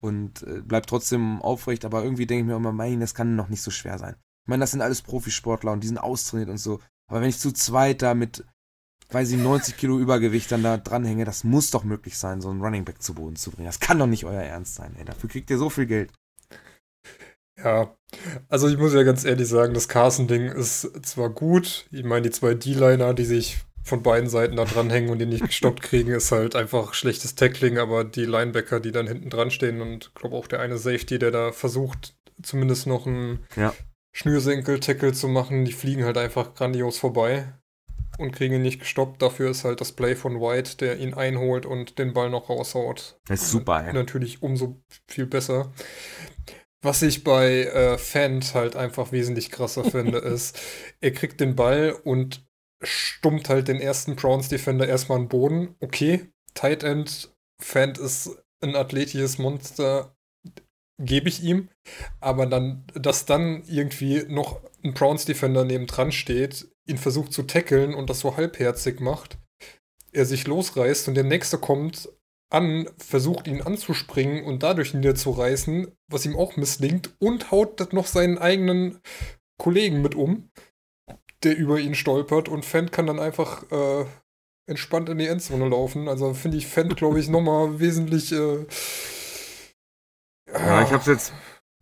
und 0.00 0.42
äh, 0.44 0.60
bleibt 0.60 0.88
trotzdem 0.88 1.42
aufrecht, 1.42 1.84
aber 1.84 2.04
irgendwie 2.04 2.26
denke 2.26 2.42
ich 2.42 2.46
mir 2.46 2.56
immer, 2.56 2.72
mein, 2.72 3.00
das 3.00 3.14
kann 3.14 3.36
noch 3.36 3.48
nicht 3.48 3.62
so 3.62 3.72
schwer 3.72 3.98
sein. 3.98 4.14
Ich 4.44 4.48
meine, 4.48 4.60
das 4.60 4.72
sind 4.72 4.82
alles 4.82 5.02
Profisportler 5.02 5.72
und 5.72 5.82
die 5.82 5.88
sind 5.88 5.98
austrainiert 5.98 6.50
und 6.50 6.58
so, 6.58 6.80
aber 7.08 7.20
wenn 7.20 7.28
ich 7.28 7.38
zu 7.38 7.52
zweit 7.52 8.02
da 8.02 8.14
mit, 8.14 8.44
weiß 9.10 9.30
ich, 9.30 9.38
90 9.38 9.76
Kilo 9.76 9.98
Übergewicht 9.98 10.50
dann 10.50 10.62
da 10.62 10.76
dranhänge, 10.76 11.24
das 11.24 11.44
muss 11.44 11.70
doch 11.70 11.84
möglich 11.84 12.16
sein, 12.16 12.40
so 12.40 12.50
einen 12.50 12.62
Running 12.62 12.84
Back 12.84 13.02
zu 13.02 13.14
Boden 13.14 13.36
zu 13.36 13.50
bringen. 13.50 13.66
Das 13.66 13.80
kann 13.80 13.98
doch 13.98 14.06
nicht 14.06 14.24
euer 14.24 14.42
Ernst 14.42 14.74
sein, 14.74 14.94
ey. 14.98 15.04
Dafür 15.04 15.28
kriegt 15.28 15.50
ihr 15.50 15.58
so 15.58 15.70
viel 15.70 15.86
Geld. 15.86 16.12
Ja, 17.62 17.94
also 18.48 18.68
ich 18.68 18.76
muss 18.78 18.94
ja 18.94 19.02
ganz 19.04 19.24
ehrlich 19.24 19.48
sagen, 19.48 19.74
das 19.74 19.88
Carson-Ding 19.88 20.48
ist 20.48 21.06
zwar 21.06 21.30
gut, 21.30 21.86
ich 21.92 22.04
meine, 22.04 22.22
die 22.22 22.30
zwei 22.30 22.54
D-Liner, 22.54 23.14
die 23.14 23.24
sich 23.24 23.58
von 23.84 24.02
beiden 24.02 24.28
Seiten 24.28 24.56
da 24.56 24.64
dranhängen 24.64 25.10
und 25.10 25.18
die 25.18 25.26
nicht 25.26 25.44
gestoppt 25.46 25.82
kriegen, 25.82 26.10
ist 26.10 26.32
halt 26.32 26.56
einfach 26.56 26.94
schlechtes 26.94 27.34
Tackling, 27.34 27.78
aber 27.78 28.02
die 28.02 28.24
Linebacker, 28.24 28.80
die 28.80 28.92
dann 28.92 29.06
hinten 29.06 29.30
dran 29.30 29.50
stehen 29.50 29.80
und 29.82 30.14
glaube 30.14 30.36
auch 30.36 30.46
der 30.46 30.60
eine 30.60 30.78
Safety, 30.78 31.18
der 31.18 31.30
da 31.30 31.52
versucht, 31.52 32.16
zumindest 32.42 32.86
noch 32.86 33.06
einen 33.06 33.44
Ja. 33.56 33.74
Schnürsenkel-Tackle 34.14 35.12
zu 35.12 35.28
machen, 35.28 35.64
die 35.64 35.72
fliegen 35.72 36.04
halt 36.04 36.16
einfach 36.16 36.54
grandios 36.54 36.98
vorbei 36.98 37.52
und 38.18 38.32
kriegen 38.32 38.54
ihn 38.54 38.62
nicht 38.62 38.78
gestoppt. 38.78 39.20
Dafür 39.20 39.50
ist 39.50 39.64
halt 39.64 39.80
das 39.80 39.92
Play 39.92 40.14
von 40.14 40.40
White, 40.40 40.76
der 40.76 40.98
ihn 40.98 41.14
einholt 41.14 41.66
und 41.66 41.98
den 41.98 42.12
Ball 42.12 42.30
noch 42.30 42.48
raushaut, 42.48 43.18
Das 43.26 43.42
ist 43.42 43.50
super, 43.50 43.84
ey. 43.86 43.92
natürlich 43.92 44.42
umso 44.42 44.80
viel 45.08 45.26
besser. 45.26 45.72
Was 46.80 47.02
ich 47.02 47.24
bei 47.24 47.64
äh, 47.64 47.98
Fant 47.98 48.54
halt 48.54 48.76
einfach 48.76 49.10
wesentlich 49.10 49.50
krasser 49.50 49.84
finde, 49.84 50.18
ist, 50.34 50.60
er 51.00 51.12
kriegt 51.12 51.40
den 51.40 51.56
Ball 51.56 51.92
und 52.04 52.46
stummt 52.82 53.48
halt 53.48 53.68
den 53.68 53.80
ersten 53.80 54.14
Browns 54.16 54.48
Defender 54.48 54.86
erstmal 54.86 55.16
an 55.16 55.24
den 55.24 55.28
Boden. 55.28 55.74
Okay, 55.80 56.26
Tight 56.54 56.84
End, 56.84 57.34
Fant 57.60 57.98
ist 57.98 58.30
ein 58.60 58.76
athletisches 58.76 59.38
Monster, 59.38 60.13
gebe 60.98 61.28
ich 61.28 61.42
ihm. 61.42 61.68
Aber 62.20 62.46
dann, 62.46 62.84
dass 62.94 63.26
dann 63.26 63.62
irgendwie 63.66 64.24
noch 64.28 64.60
ein 64.82 64.94
Browns 64.94 65.24
Defender 65.24 65.64
nebendran 65.64 66.12
steht, 66.12 66.68
ihn 66.86 66.98
versucht 66.98 67.32
zu 67.32 67.44
tackeln 67.44 67.94
und 67.94 68.10
das 68.10 68.20
so 68.20 68.36
halbherzig 68.36 69.00
macht, 69.00 69.38
er 70.12 70.26
sich 70.26 70.46
losreißt 70.46 71.08
und 71.08 71.14
der 71.14 71.24
nächste 71.24 71.58
kommt 71.58 72.08
an, 72.50 72.88
versucht 72.98 73.48
ihn 73.48 73.62
anzuspringen 73.62 74.44
und 74.44 74.62
dadurch 74.62 74.94
niederzureißen, 74.94 75.90
was 76.08 76.24
ihm 76.24 76.36
auch 76.36 76.56
misslingt, 76.56 77.10
und 77.18 77.50
haut 77.50 77.80
das 77.80 77.92
noch 77.92 78.06
seinen 78.06 78.38
eigenen 78.38 79.00
Kollegen 79.58 80.02
mit 80.02 80.14
um, 80.14 80.50
der 81.42 81.56
über 81.56 81.80
ihn 81.80 81.94
stolpert 81.94 82.48
und 82.48 82.64
Fent 82.64 82.92
kann 82.92 83.06
dann 83.06 83.18
einfach 83.18 83.70
äh, 83.72 84.04
entspannt 84.66 85.08
in 85.08 85.18
die 85.18 85.26
Endzone 85.26 85.68
laufen. 85.68 86.08
Also 86.08 86.32
finde 86.34 86.58
ich 86.58 86.66
Fent, 86.66 86.96
glaube 86.96 87.18
ich, 87.18 87.28
nochmal 87.28 87.80
wesentlich. 87.80 88.32
Äh, 88.32 88.66
Ja, 90.52 90.82
ich 90.82 90.92
hab's 90.92 91.06
jetzt, 91.06 91.32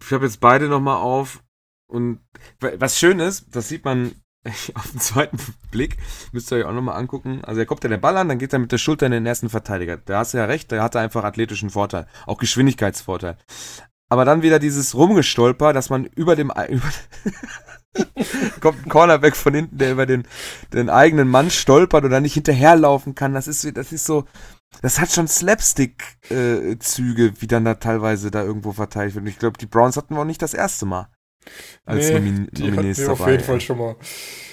ich 0.02 0.12
hab 0.12 0.22
jetzt 0.22 0.40
beide 0.40 0.68
nochmal 0.68 0.96
auf 0.96 1.42
und 1.88 2.20
was 2.60 2.98
schön 2.98 3.20
ist, 3.20 3.54
das 3.54 3.68
sieht 3.68 3.84
man 3.84 4.12
auf 4.74 4.90
den 4.90 5.00
zweiten 5.00 5.38
Blick, 5.70 5.98
müsst 6.32 6.50
ihr 6.50 6.58
euch 6.58 6.64
auch 6.64 6.72
nochmal 6.72 6.96
angucken. 6.96 7.44
Also 7.44 7.60
er 7.60 7.66
kommt 7.66 7.84
ja 7.84 7.90
der 7.90 7.98
Ball 7.98 8.16
an, 8.16 8.28
dann 8.28 8.38
geht 8.38 8.52
er 8.52 8.58
mit 8.58 8.72
der 8.72 8.78
Schulter 8.78 9.06
in 9.06 9.12
den 9.12 9.26
ersten 9.26 9.48
Verteidiger. 9.48 9.96
Da 9.98 10.18
hast 10.18 10.34
du 10.34 10.38
ja 10.38 10.46
recht, 10.46 10.72
da 10.72 10.82
hat 10.82 10.94
er 10.94 11.02
einfach 11.02 11.24
athletischen 11.24 11.70
Vorteil, 11.70 12.06
auch 12.26 12.38
Geschwindigkeitsvorteil. 12.38 13.36
Aber 14.08 14.24
dann 14.24 14.42
wieder 14.42 14.58
dieses 14.58 14.94
Rumgestolper, 14.94 15.72
dass 15.72 15.90
man 15.90 16.04
über 16.04 16.36
dem 16.36 16.52
über 16.68 16.92
kommt 18.60 18.86
ein 18.86 18.88
Cornerback 18.88 19.36
von 19.36 19.54
hinten, 19.54 19.78
der 19.78 19.92
über 19.92 20.06
den, 20.06 20.26
den 20.72 20.88
eigenen 20.88 21.28
Mann 21.28 21.50
stolpert 21.50 22.04
oder 22.04 22.20
nicht 22.20 22.34
hinterherlaufen 22.34 23.14
kann. 23.14 23.34
Das 23.34 23.48
ist, 23.48 23.76
das 23.76 23.92
ist 23.92 24.04
so, 24.04 24.24
das 24.81 24.99
hat 24.99 25.11
schon 25.11 25.29
Slapstick-Züge, 25.29 27.41
wie 27.41 27.47
dann 27.47 27.64
da 27.64 27.75
teilweise 27.75 28.31
da 28.31 28.43
irgendwo 28.43 28.73
verteilt 28.73 29.14
wird. 29.14 29.25
Und 29.25 29.29
ich 29.29 29.39
glaube, 29.39 29.59
die 29.59 29.66
Browns 29.66 29.97
hatten 29.97 30.14
wir 30.14 30.23
auch 30.23 30.27
nicht 30.27 30.43
das 30.43 30.55
erste 30.55 30.87
Mal 30.87 31.09
als 31.85 32.09
nee, 32.09 32.14
Nomin 32.14 32.49
die 32.53 32.62
hatten 32.62 32.77
Nominees 32.77 32.99
wir 32.99 33.12
auf 33.12 33.18
dabei. 33.18 33.33
jeden 33.33 33.45
Fall 33.45 33.61
schon 33.61 33.79
mal. 33.79 33.97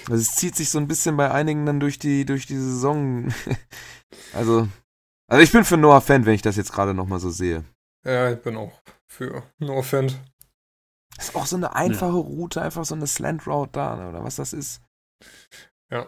Also 0.08 0.22
es 0.22 0.34
zieht 0.34 0.56
sich 0.56 0.70
so 0.70 0.78
ein 0.78 0.88
bisschen 0.88 1.16
bei 1.16 1.30
einigen 1.30 1.66
dann 1.66 1.80
durch 1.80 1.98
die, 1.98 2.24
durch 2.24 2.46
die 2.46 2.56
Saison. 2.56 3.32
also, 4.34 4.68
also 5.28 5.42
ich 5.42 5.52
bin 5.52 5.64
für 5.64 5.76
Noah 5.76 6.00
Fan, 6.00 6.26
wenn 6.26 6.34
ich 6.34 6.42
das 6.42 6.56
jetzt 6.56 6.72
gerade 6.72 6.94
nochmal 6.94 7.20
so 7.20 7.30
sehe. 7.30 7.64
Ja, 8.04 8.32
ich 8.32 8.42
bin 8.42 8.56
auch 8.56 8.80
für 9.06 9.42
No 9.58 9.82
Fent. 9.82 10.18
Das 11.16 11.28
ist 11.28 11.36
auch 11.36 11.46
so 11.46 11.56
eine 11.56 11.76
einfache 11.76 12.12
Route, 12.12 12.62
einfach 12.62 12.84
so 12.84 12.94
eine 12.94 13.06
Slant 13.06 13.46
Route 13.46 13.72
da, 13.72 13.96
ne, 13.96 14.08
oder 14.08 14.24
was 14.24 14.36
das 14.36 14.52
ist. 14.52 14.80
Ja, 15.92 16.06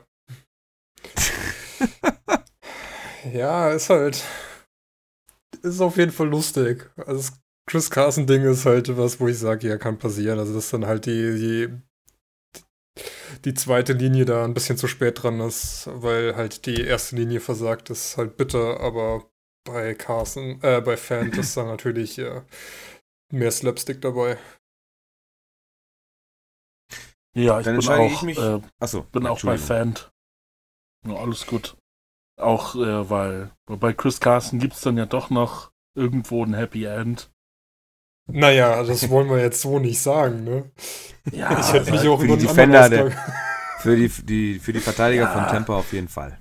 ist 3.24 3.90
halt. 3.90 4.22
Ist 5.62 5.80
auf 5.80 5.96
jeden 5.96 6.12
Fall 6.12 6.28
lustig. 6.28 6.90
Also 6.96 7.16
das 7.18 7.32
Chris 7.66 7.90
Carson-Ding 7.90 8.42
ist 8.42 8.66
halt 8.66 8.96
was, 8.96 9.20
wo 9.20 9.28
ich 9.28 9.38
sage, 9.38 9.68
ja, 9.68 9.76
kann 9.78 9.98
passieren. 9.98 10.38
Also 10.38 10.54
dass 10.54 10.70
dann 10.70 10.86
halt 10.86 11.06
die, 11.06 11.12
die, 11.68 11.82
die 13.44 13.54
zweite 13.54 13.92
Linie 13.92 14.24
da 14.24 14.44
ein 14.44 14.54
bisschen 14.54 14.76
zu 14.76 14.88
spät 14.88 15.22
dran 15.22 15.40
ist, 15.40 15.88
weil 15.92 16.36
halt 16.36 16.66
die 16.66 16.80
erste 16.82 17.16
Linie 17.16 17.40
versagt, 17.40 17.90
ist 17.90 18.16
halt 18.16 18.36
bitter, 18.36 18.80
aber 18.80 19.24
bei 19.64 19.94
Carson, 19.94 20.60
äh, 20.62 20.80
bei 20.80 20.96
Fan 20.96 21.30
ist 21.38 21.56
dann 21.56 21.66
natürlich 21.66 22.18
äh, 22.18 22.42
mehr 23.32 23.50
Slapstick 23.52 24.00
dabei. 24.00 24.38
Ja, 27.34 27.60
ich 27.60 27.66
Dann 27.66 27.78
bin 27.78 27.88
auch, 27.88 28.12
ich 28.12 28.22
mich- 28.22 28.38
äh, 28.38 28.60
Achso. 28.78 29.06
bin 29.12 29.26
auch 29.26 29.40
bei 29.42 29.56
Fan. 29.56 29.94
Ja, 31.06 31.14
alles 31.16 31.46
gut. 31.46 31.76
Auch 32.38 32.74
äh, 32.74 33.10
weil 33.10 33.50
bei 33.66 33.92
Chris 33.92 34.20
Carson 34.20 34.58
gibt 34.58 34.74
es 34.74 34.80
dann 34.80 34.96
ja 34.96 35.06
doch 35.06 35.30
noch 35.30 35.70
irgendwo 35.94 36.44
ein 36.44 36.54
Happy 36.54 36.84
End. 36.84 37.30
Naja, 38.26 38.82
das 38.82 39.08
wollen 39.10 39.28
wir 39.28 39.38
jetzt 39.40 39.60
so 39.60 39.78
nicht 39.78 40.00
sagen, 40.00 40.44
ne? 40.44 40.70
Ja, 41.32 41.58
ich 41.58 41.72
hätte 41.72 41.90
mich 41.90 42.06
auch 42.08 42.18
für 42.20 42.26
über 42.26 42.36
die 42.36 42.46
Defender, 42.46 42.80
Ausgang- 42.84 43.12
Für 43.80 43.96
die, 43.96 44.08
die, 44.08 44.58
für 44.58 44.72
die 44.72 44.80
Verteidiger 44.80 45.24
Ja. 45.24 45.32
von 45.32 45.46
Tampa 45.48 45.74
auf 45.76 45.92
jeden 45.92 46.08
Fall. 46.08 46.38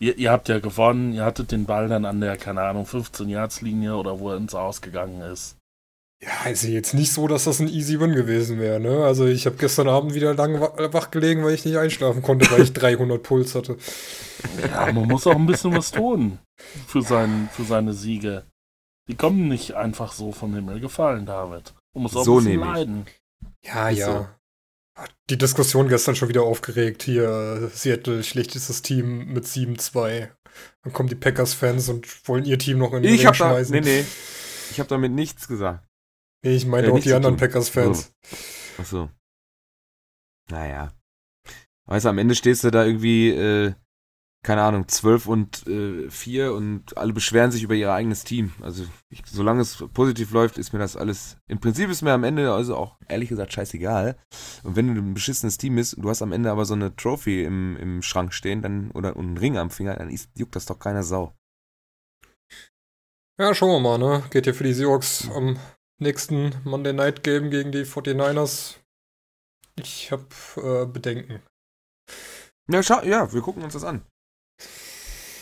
ihr, 0.00 0.16
ihr 0.18 0.30
habt 0.32 0.48
ja 0.48 0.58
gewonnen, 0.58 1.12
ihr 1.12 1.24
hattet 1.24 1.52
den 1.52 1.66
Ball 1.66 1.88
dann 1.88 2.04
an 2.04 2.20
der, 2.20 2.36
keine 2.36 2.62
Ahnung, 2.62 2.84
15-Yards-Linie 2.84 3.96
oder 3.96 4.18
wo 4.18 4.30
er 4.30 4.36
ins 4.36 4.54
Ausgegangen 4.54 5.20
ist. 5.22 5.56
Ja, 6.22 6.50
ist 6.50 6.64
jetzt 6.64 6.92
nicht 6.92 7.12
so, 7.12 7.26
dass 7.28 7.44
das 7.44 7.60
ein 7.60 7.68
Easy 7.68 7.98
Win 7.98 8.12
gewesen 8.14 8.58
wäre, 8.58 8.78
ne? 8.78 9.04
Also 9.04 9.26
ich 9.26 9.46
habe 9.46 9.56
gestern 9.56 9.88
Abend 9.88 10.12
wieder 10.14 10.34
lange 10.34 10.60
wa- 10.60 10.74
wach 10.92 11.10
gelegen, 11.10 11.42
weil 11.44 11.54
ich 11.54 11.64
nicht 11.64 11.78
einschlafen 11.78 12.20
konnte, 12.20 12.50
weil 12.50 12.60
ich 12.62 12.72
300 12.74 13.22
Puls 13.22 13.54
hatte. 13.54 13.78
Ja, 14.62 14.92
man 14.92 15.08
muss 15.08 15.26
auch 15.26 15.36
ein 15.36 15.46
bisschen 15.46 15.74
was 15.74 15.90
tun 15.92 16.38
für, 16.86 17.00
sein, 17.00 17.48
für 17.52 17.64
seine 17.64 17.94
Siege. 17.94 18.44
Die 19.08 19.16
kommen 19.16 19.48
nicht 19.48 19.72
einfach 19.74 20.12
so 20.12 20.30
vom 20.32 20.54
Himmel 20.54 20.78
gefallen, 20.80 21.24
David. 21.24 21.72
Man 21.94 22.02
muss 22.02 22.14
auch 22.14 22.24
So 22.24 22.38
ein 22.38 22.44
bisschen 22.44 22.60
leiden. 22.60 23.06
Ja, 23.64 23.88
Ist 23.88 23.98
ja. 23.98 24.36
Hat 24.98 25.10
Die 25.30 25.38
Diskussion 25.38 25.88
gestern 25.88 26.16
schon 26.16 26.28
wieder 26.28 26.42
aufgeregt. 26.42 27.02
Hier, 27.02 27.70
Seattle, 27.72 28.22
schlechtestes 28.22 28.82
Team 28.82 29.32
mit 29.32 29.46
7-2. 29.46 30.28
Dann 30.82 30.92
kommen 30.92 31.08
die 31.08 31.14
Packers-Fans 31.14 31.88
und 31.88 32.28
wollen 32.28 32.44
ihr 32.44 32.58
Team 32.58 32.76
noch 32.78 32.92
in 32.92 33.02
den 33.04 33.14
Ich 33.14 33.20
Ring 33.20 33.28
hab 33.28 33.38
da, 33.38 33.48
schmeißen. 33.50 33.72
nee, 33.74 33.80
nee. 33.80 34.04
Ich 34.70 34.78
habe 34.78 34.88
damit 34.90 35.12
nichts 35.12 35.48
gesagt. 35.48 35.86
Nee, 36.42 36.56
ich 36.56 36.66
meine 36.66 36.88
Ja, 36.88 36.92
auch 36.92 36.98
die 36.98 37.12
anderen. 37.12 37.36
Packers-Fans. 37.36 38.12
Achso. 38.78 39.10
Naja. 40.50 40.92
Weißt 41.86 42.04
du, 42.04 42.08
am 42.08 42.18
Ende 42.18 42.34
stehst 42.34 42.64
du 42.64 42.70
da 42.70 42.84
irgendwie, 42.84 43.30
äh, 43.30 43.74
keine 44.42 44.62
Ahnung, 44.62 44.88
12 44.88 45.26
und 45.26 45.66
äh, 45.66 46.08
4 46.08 46.54
und 46.54 46.96
alle 46.96 47.12
beschweren 47.12 47.50
sich 47.50 47.62
über 47.62 47.74
ihr 47.74 47.92
eigenes 47.92 48.24
Team. 48.24 48.52
Also, 48.62 48.84
ich, 49.10 49.22
solange 49.26 49.60
es 49.60 49.84
positiv 49.92 50.30
läuft, 50.30 50.56
ist 50.56 50.72
mir 50.72 50.78
das 50.78 50.96
alles. 50.96 51.36
Im 51.46 51.60
Prinzip 51.60 51.90
ist 51.90 52.02
mir 52.02 52.12
am 52.12 52.24
Ende 52.24 52.52
also 52.52 52.74
auch 52.76 52.96
ehrlich 53.08 53.28
gesagt 53.28 53.52
scheißegal. 53.52 54.16
Und 54.62 54.76
wenn 54.76 54.94
du 54.94 55.00
ein 55.00 55.14
beschissenes 55.14 55.58
Team 55.58 55.74
bist 55.76 55.94
und 55.94 56.02
du 56.02 56.08
hast 56.08 56.22
am 56.22 56.32
Ende 56.32 56.50
aber 56.50 56.64
so 56.64 56.74
eine 56.74 56.96
Trophy 56.96 57.44
im, 57.44 57.76
im 57.76 58.02
Schrank 58.02 58.32
stehen 58.32 58.62
dann, 58.62 58.90
oder 58.92 59.16
und 59.16 59.26
einen 59.26 59.36
Ring 59.36 59.58
am 59.58 59.70
Finger, 59.70 59.96
dann 59.96 60.08
ist, 60.10 60.30
juckt 60.38 60.56
das 60.56 60.64
doch 60.66 60.78
keiner 60.78 61.02
Sau. 61.02 61.34
Ja, 63.38 63.54
schauen 63.54 63.70
wir 63.70 63.80
mal, 63.80 63.98
ne? 63.98 64.22
Geht 64.30 64.46
ja 64.46 64.52
für 64.52 64.64
die 64.64 64.74
Seahawks 64.74 65.28
am 65.30 65.58
nächsten 66.00 66.54
Monday 66.64 66.92
Night 66.92 67.22
Game 67.22 67.50
gegen 67.50 67.72
die 67.72 67.84
49ers. 67.84 68.76
Ich 69.76 70.10
habe 70.10 70.26
äh, 70.56 70.86
Bedenken. 70.86 71.40
Ja, 72.70 72.82
schau, 72.82 73.02
ja, 73.02 73.32
wir 73.32 73.40
gucken 73.40 73.62
uns 73.62 73.74
das 73.74 73.84
an. 73.84 74.02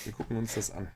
Wir 0.05 0.13
gucken 0.13 0.37
uns 0.37 0.55
das 0.55 0.71
an. 0.71 0.91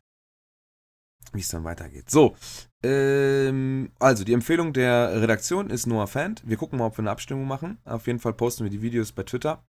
Wie 1.32 1.40
es 1.40 1.48
dann 1.48 1.64
weitergeht. 1.64 2.10
So, 2.10 2.36
ähm, 2.82 3.90
also 3.98 4.24
die 4.24 4.34
Empfehlung 4.34 4.72
der 4.72 5.20
Redaktion 5.20 5.70
ist 5.70 5.86
Noah 5.86 6.06
Fan. 6.06 6.36
Wir 6.44 6.56
gucken 6.56 6.78
mal, 6.78 6.86
ob 6.86 6.96
wir 6.96 7.00
eine 7.00 7.10
Abstimmung 7.10 7.46
machen. 7.46 7.78
Auf 7.84 8.06
jeden 8.06 8.18
Fall 8.18 8.34
posten 8.34 8.64
wir 8.64 8.70
die 8.70 8.82
Videos 8.82 9.12
bei 9.12 9.22
Twitter. 9.22 9.64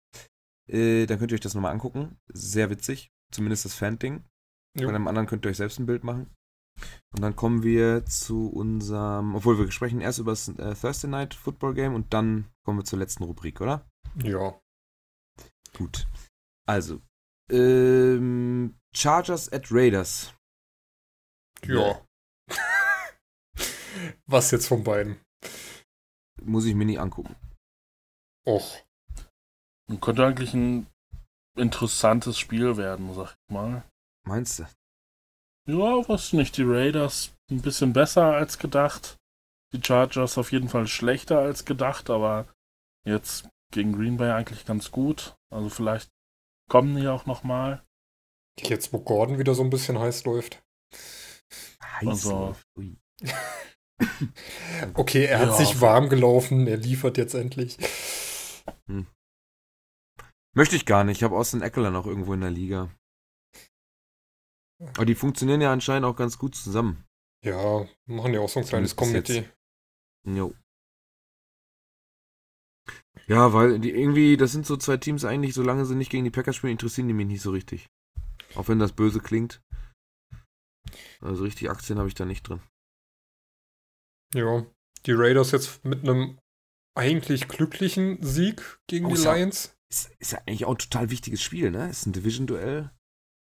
Äh, 0.69 1.07
dann 1.07 1.19
könnt 1.19 1.33
ihr 1.33 1.35
euch 1.35 1.41
das 1.41 1.55
nochmal 1.55 1.73
angucken. 1.73 2.19
Sehr 2.29 2.71
witzig. 2.71 3.11
Zumindest 3.33 3.65
das 3.65 3.75
Fan-Ding. 3.75 4.25
Jo. 4.79 4.87
Bei 4.87 4.93
dem 4.93 5.09
anderen 5.09 5.27
könnt 5.27 5.45
ihr 5.47 5.51
euch 5.51 5.57
selbst 5.57 5.79
ein 5.79 5.87
Bild 5.87 6.05
machen. 6.05 6.31
Und 7.13 7.23
dann 7.23 7.37
kommen 7.37 7.63
wir 7.63 8.05
zu 8.05 8.49
unserem, 8.49 9.35
obwohl 9.35 9.59
wir 9.59 9.71
sprechen 9.71 10.01
erst 10.01 10.19
über 10.19 10.33
das 10.33 10.49
äh, 10.49 10.75
Thursday 10.75 11.09
Night 11.09 11.35
Football 11.35 11.75
Game 11.75 11.95
und 11.95 12.13
dann 12.13 12.51
kommen 12.65 12.79
wir 12.79 12.85
zur 12.85 12.99
letzten 12.99 13.25
Rubrik, 13.25 13.61
oder? 13.61 13.87
Ja. 14.23 14.59
Gut. 15.77 16.07
Also, 16.67 17.01
ähm, 17.51 18.79
Chargers 18.95 19.51
at 19.53 19.71
Raiders. 19.71 20.35
Ja. 21.65 22.05
Was 24.27 24.51
jetzt 24.51 24.69
von 24.69 24.85
beiden? 24.85 25.21
Muss 26.43 26.67
ich 26.67 26.75
mir 26.75 26.85
nicht 26.85 27.01
angucken. 27.01 27.35
Och. 28.47 28.85
Könnte 30.01 30.27
eigentlich 30.27 30.55
ein 30.55 30.87
interessantes 31.57 32.39
Spiel 32.39 32.77
werden, 32.77 33.13
sag 33.15 33.33
ich 33.33 33.53
mal. 33.55 33.83
Meinst 34.27 34.59
du? 34.59 34.67
Ja, 35.69 36.09
was 36.09 36.33
nicht. 36.33 36.57
Die 36.57 36.63
Raiders 36.65 37.35
ein 37.51 37.61
bisschen 37.61 37.93
besser 37.93 38.35
als 38.35 38.59
gedacht. 38.59 39.17
Die 39.75 39.81
Chargers 39.85 40.39
auf 40.39 40.51
jeden 40.53 40.69
Fall 40.69 40.87
schlechter 40.87 41.39
als 41.41 41.65
gedacht, 41.67 42.09
aber 42.09 42.47
jetzt 43.07 43.49
gegen 43.71 43.93
Green 43.93 44.17
Bay 44.17 44.31
eigentlich 44.31 44.65
ganz 44.65 44.91
gut. 44.91 45.37
Also 45.53 45.69
vielleicht 45.69 46.09
kommen 46.71 46.97
die 46.97 47.07
auch 47.09 47.27
nochmal. 47.27 47.85
Jetzt, 48.59 48.93
wo 48.93 48.99
Gordon 48.99 49.39
wieder 49.39 49.55
so 49.55 49.63
ein 49.63 49.71
bisschen 49.71 49.99
heiß 49.99 50.25
läuft. 50.25 50.63
Heiß. 51.83 52.09
Also-. 52.09 52.57
Okay, 54.95 55.25
er 55.25 55.41
hat 55.41 55.49
Ja. 55.49 55.55
sich 55.55 55.81
warm 55.81 56.09
gelaufen, 56.09 56.69
er 56.69 56.77
liefert 56.77 57.19
jetzt 57.19 57.35
endlich. 57.35 57.77
Möchte 60.55 60.77
ich 60.77 60.87
gar 60.87 61.03
nicht. 61.03 61.17
Ich 61.19 61.23
habe 61.25 61.37
Austin 61.37 61.63
Eckler 61.63 61.91
noch 61.91 62.07
irgendwo 62.07 62.33
in 62.33 62.41
der 62.41 62.51
Liga. 62.53 62.91
Aber 64.81 65.07
die 65.07 65.15
funktionieren 65.15 65.61
ja 65.61 65.73
anscheinend 65.73 66.07
auch 66.07 66.17
ganz 66.17 66.39
gut 66.39 66.55
zusammen. 66.55 67.05
Ja, 67.45 67.87
machen 68.07 68.35
ja 68.35 68.41
auch 68.41 68.49
so 68.49 68.61
ein 68.61 68.67
kleines 68.67 68.97
Committee. 68.97 69.49
Jo. 70.25 70.55
Ja, 73.27 73.53
weil 73.53 73.79
die 73.79 73.91
irgendwie, 73.91 74.37
das 74.37 74.53
sind 74.53 74.67
so 74.67 74.77
zwei 74.77 74.97
Teams 74.97 75.25
eigentlich, 75.25 75.55
solange 75.55 75.85
sie 75.85 75.95
nicht 75.95 76.11
gegen 76.11 76.25
die 76.25 76.31
Packers 76.31 76.57
spielen, 76.57 76.73
interessieren 76.73 77.09
die 77.09 77.15
mich 77.15 77.27
nicht 77.27 77.43
so 77.43 77.51
richtig. 77.51 77.89
Auch 78.55 78.69
wenn 78.69 78.79
das 78.79 78.93
böse 78.93 79.21
klingt. 79.21 79.61
Also 81.21 81.45
richtig 81.45 81.71
Aktien 81.71 81.99
habe 81.99 82.09
ich 82.09 82.15
da 82.15 82.25
nicht 82.25 82.49
drin. 82.49 82.63
Ja, 84.35 84.65
die 85.07 85.13
Raiders 85.13 85.51
jetzt 85.51 85.85
mit 85.85 86.03
einem 86.03 86.39
eigentlich 86.97 87.49
glücklichen 87.49 88.23
Sieg 88.23 88.79
gegen 88.89 89.07
Oh, 89.07 89.15
die 89.15 89.21
Lions. 89.21 89.77
Ist, 89.91 90.11
ist 90.19 90.33
ja 90.33 90.39
eigentlich 90.41 90.65
auch 90.65 90.75
ein 90.75 90.79
total 90.79 91.11
wichtiges 91.11 91.43
Spiel, 91.43 91.71
ne? 91.71 91.89
Ist 91.89 92.07
ein 92.07 92.13
Division-Duell. 92.13 92.91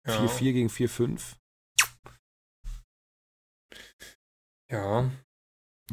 Ja, 0.06 0.26
4-4 0.26 0.52
gegen 0.52 0.68
4-5. 0.68 1.36
ja, 4.70 5.10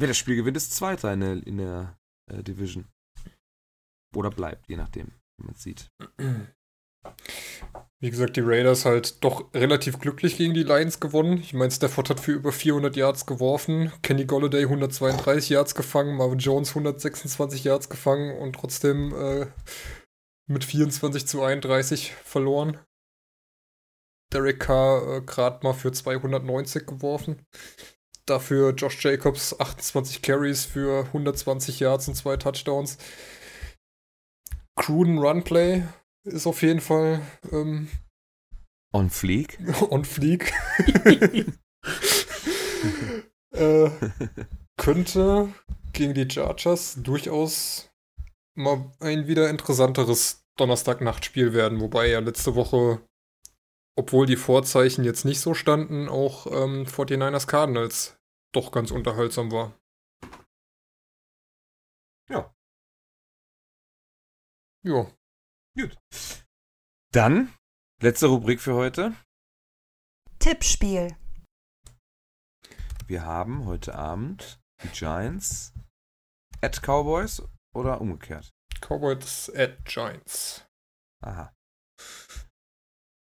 Wer 0.00 0.08
das 0.08 0.16
Spiel 0.16 0.36
gewinnt, 0.36 0.56
ist 0.56 0.74
Zweiter 0.74 1.12
in 1.12 1.20
der, 1.20 1.46
in 1.46 1.58
der 1.58 1.98
äh, 2.30 2.42
Division. 2.42 2.88
Oder 4.16 4.30
bleibt, 4.30 4.66
je 4.66 4.76
nachdem, 4.76 5.12
wie 5.36 5.44
man 5.44 5.54
es 5.54 5.62
sieht. 5.62 5.90
Wie 8.00 8.10
gesagt, 8.10 8.36
die 8.36 8.40
Raiders 8.40 8.86
halt 8.86 9.22
doch 9.22 9.52
relativ 9.52 9.98
glücklich 9.98 10.38
gegen 10.38 10.54
die 10.54 10.62
Lions 10.62 11.00
gewonnen. 11.00 11.36
Ich 11.38 11.52
meine, 11.52 11.70
Stafford 11.70 12.08
hat 12.08 12.20
für 12.20 12.32
über 12.32 12.50
400 12.50 12.96
Yards 12.96 13.26
geworfen, 13.26 13.92
Kenny 14.00 14.24
Golladay 14.24 14.62
132 14.62 15.50
Yards 15.50 15.74
gefangen, 15.74 16.16
Marvin 16.16 16.38
Jones 16.38 16.70
126 16.70 17.64
Yards 17.64 17.90
gefangen 17.90 18.38
und 18.38 18.54
trotzdem 18.54 19.14
äh, 19.14 19.46
mit 20.46 20.64
24 20.64 21.26
zu 21.26 21.42
31 21.42 22.14
verloren. 22.24 22.78
Derek 24.32 24.60
Carr 24.60 25.16
äh, 25.16 25.20
gerade 25.22 25.60
mal 25.62 25.72
für 25.72 25.92
290 25.92 26.86
geworfen. 26.86 27.46
Dafür 28.26 28.74
Josh 28.74 29.02
Jacobs 29.04 29.58
28 29.58 30.22
Carries 30.22 30.64
für 30.64 31.06
120 31.06 31.80
Yards 31.80 32.08
und 32.08 32.14
zwei 32.14 32.36
Touchdowns. 32.36 32.98
Cruden 34.76 35.18
Runplay 35.18 35.84
ist 36.24 36.46
auf 36.46 36.62
jeden 36.62 36.80
Fall 36.80 37.20
ähm, 37.50 37.88
On 38.92 39.08
Fleek. 39.08 39.58
on 39.90 40.04
fleek. 40.04 40.52
äh, 43.52 43.90
könnte 44.76 45.52
gegen 45.92 46.14
die 46.14 46.28
Chargers 46.28 46.96
durchaus 47.02 47.90
mal 48.56 48.92
ein 49.00 49.28
wieder 49.28 49.48
interessanteres 49.48 50.44
Donnerstag-Nachtspiel 50.56 51.52
werden, 51.52 51.80
wobei 51.80 52.08
ja 52.08 52.18
letzte 52.18 52.54
Woche, 52.54 53.00
obwohl 54.00 54.24
die 54.24 54.36
Vorzeichen 54.36 55.04
jetzt 55.04 55.26
nicht 55.26 55.40
so 55.40 55.52
standen, 55.52 56.08
auch 56.08 56.46
ähm, 56.46 56.86
49ers 56.86 57.46
Cardinals 57.46 58.18
doch 58.50 58.72
ganz 58.72 58.90
unterhaltsam 58.90 59.52
war. 59.52 59.78
Ja. 62.30 62.50
Ja. 64.82 65.06
Dann, 67.12 67.52
letzte 68.00 68.28
Rubrik 68.28 68.62
für 68.62 68.72
heute. 68.72 69.14
Tippspiel. 70.38 71.14
Wir 73.06 73.26
haben 73.26 73.66
heute 73.66 73.94
Abend 73.94 74.62
die 74.82 74.88
Giants 74.88 75.74
at 76.62 76.80
Cowboys 76.80 77.42
oder 77.74 78.00
umgekehrt. 78.00 78.48
Cowboys 78.80 79.52
at 79.54 79.84
Giants. 79.84 80.64
Aha. 81.22 81.52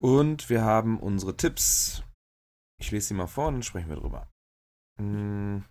Und 0.01 0.49
wir 0.49 0.63
haben 0.63 0.99
unsere 0.99 1.37
Tipps. 1.37 2.03
Ich 2.79 2.89
lese 2.89 3.09
sie 3.09 3.13
mal 3.13 3.27
vor 3.27 3.47
und 3.47 3.55
dann 3.55 3.63
sprechen 3.63 3.89
wir 3.89 3.97
drüber. 3.97 4.31
Hm. 4.99 5.63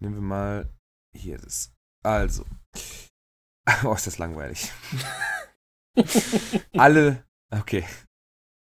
Nehmen 0.00 0.14
wir 0.14 0.22
mal. 0.22 0.72
Hier 1.12 1.36
ist 1.36 1.46
es. 1.46 1.74
Also. 2.04 2.44
Oh, 3.82 3.92
ist 3.94 4.06
das 4.06 4.18
langweilig. 4.18 4.70
Alle. 6.78 7.26
Okay. 7.50 7.84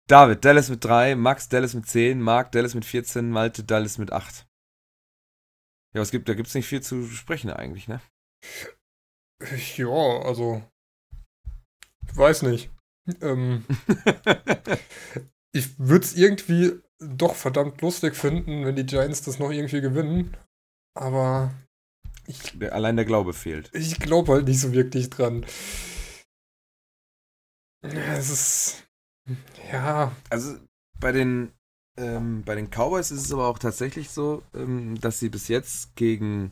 David, 0.07 0.45
Dallas 0.45 0.69
mit 0.69 0.85
3, 0.85 1.15
Max, 1.15 1.49
Dallas 1.49 1.73
mit 1.73 1.87
10, 1.87 2.21
Mark, 2.21 2.51
Dallas 2.51 2.75
mit 2.75 2.85
14, 2.85 3.31
Malte, 3.31 3.63
Dallas 3.63 3.97
mit 3.97 4.11
8. 4.11 4.47
Ja, 5.95 6.01
was 6.01 6.11
gibt, 6.11 6.29
da 6.29 6.35
gibt 6.35 6.47
es 6.47 6.53
nicht 6.53 6.67
viel 6.67 6.83
zu 6.83 7.07
sprechen 7.07 7.49
eigentlich, 7.49 7.87
ne? 7.87 8.01
Ja, 9.75 9.87
also. 9.87 10.61
Ich 12.07 12.15
weiß 12.15 12.43
nicht. 12.43 12.69
Ähm, 13.21 13.65
ich 15.51 15.77
würde 15.77 16.05
es 16.05 16.15
irgendwie 16.15 16.79
doch 16.99 17.35
verdammt 17.35 17.81
lustig 17.81 18.15
finden, 18.15 18.65
wenn 18.65 18.75
die 18.75 18.85
Giants 18.85 19.21
das 19.23 19.39
noch 19.39 19.51
irgendwie 19.51 19.81
gewinnen. 19.81 20.37
Aber 20.95 21.53
ich, 22.27 22.39
Allein 22.71 22.95
der 22.95 23.05
Glaube 23.05 23.33
fehlt. 23.33 23.69
ich 23.73 23.99
glaube 23.99 24.31
halt 24.33 24.47
nicht 24.47 24.59
so 24.59 24.71
wirklich 24.73 25.09
dran. 25.09 25.45
Es 27.81 28.29
ist. 28.29 28.87
Ja, 29.71 30.15
Also 30.29 30.57
bei 30.99 31.11
den, 31.11 31.51
ähm, 31.97 32.43
bei 32.43 32.55
den 32.55 32.69
Cowboys 32.69 33.11
ist 33.11 33.25
es 33.25 33.33
aber 33.33 33.47
auch 33.47 33.59
tatsächlich 33.59 34.09
so, 34.09 34.43
ähm, 34.53 34.99
dass 34.99 35.19
sie 35.19 35.29
bis 35.29 35.47
jetzt 35.47 35.95
gegen, 35.95 36.51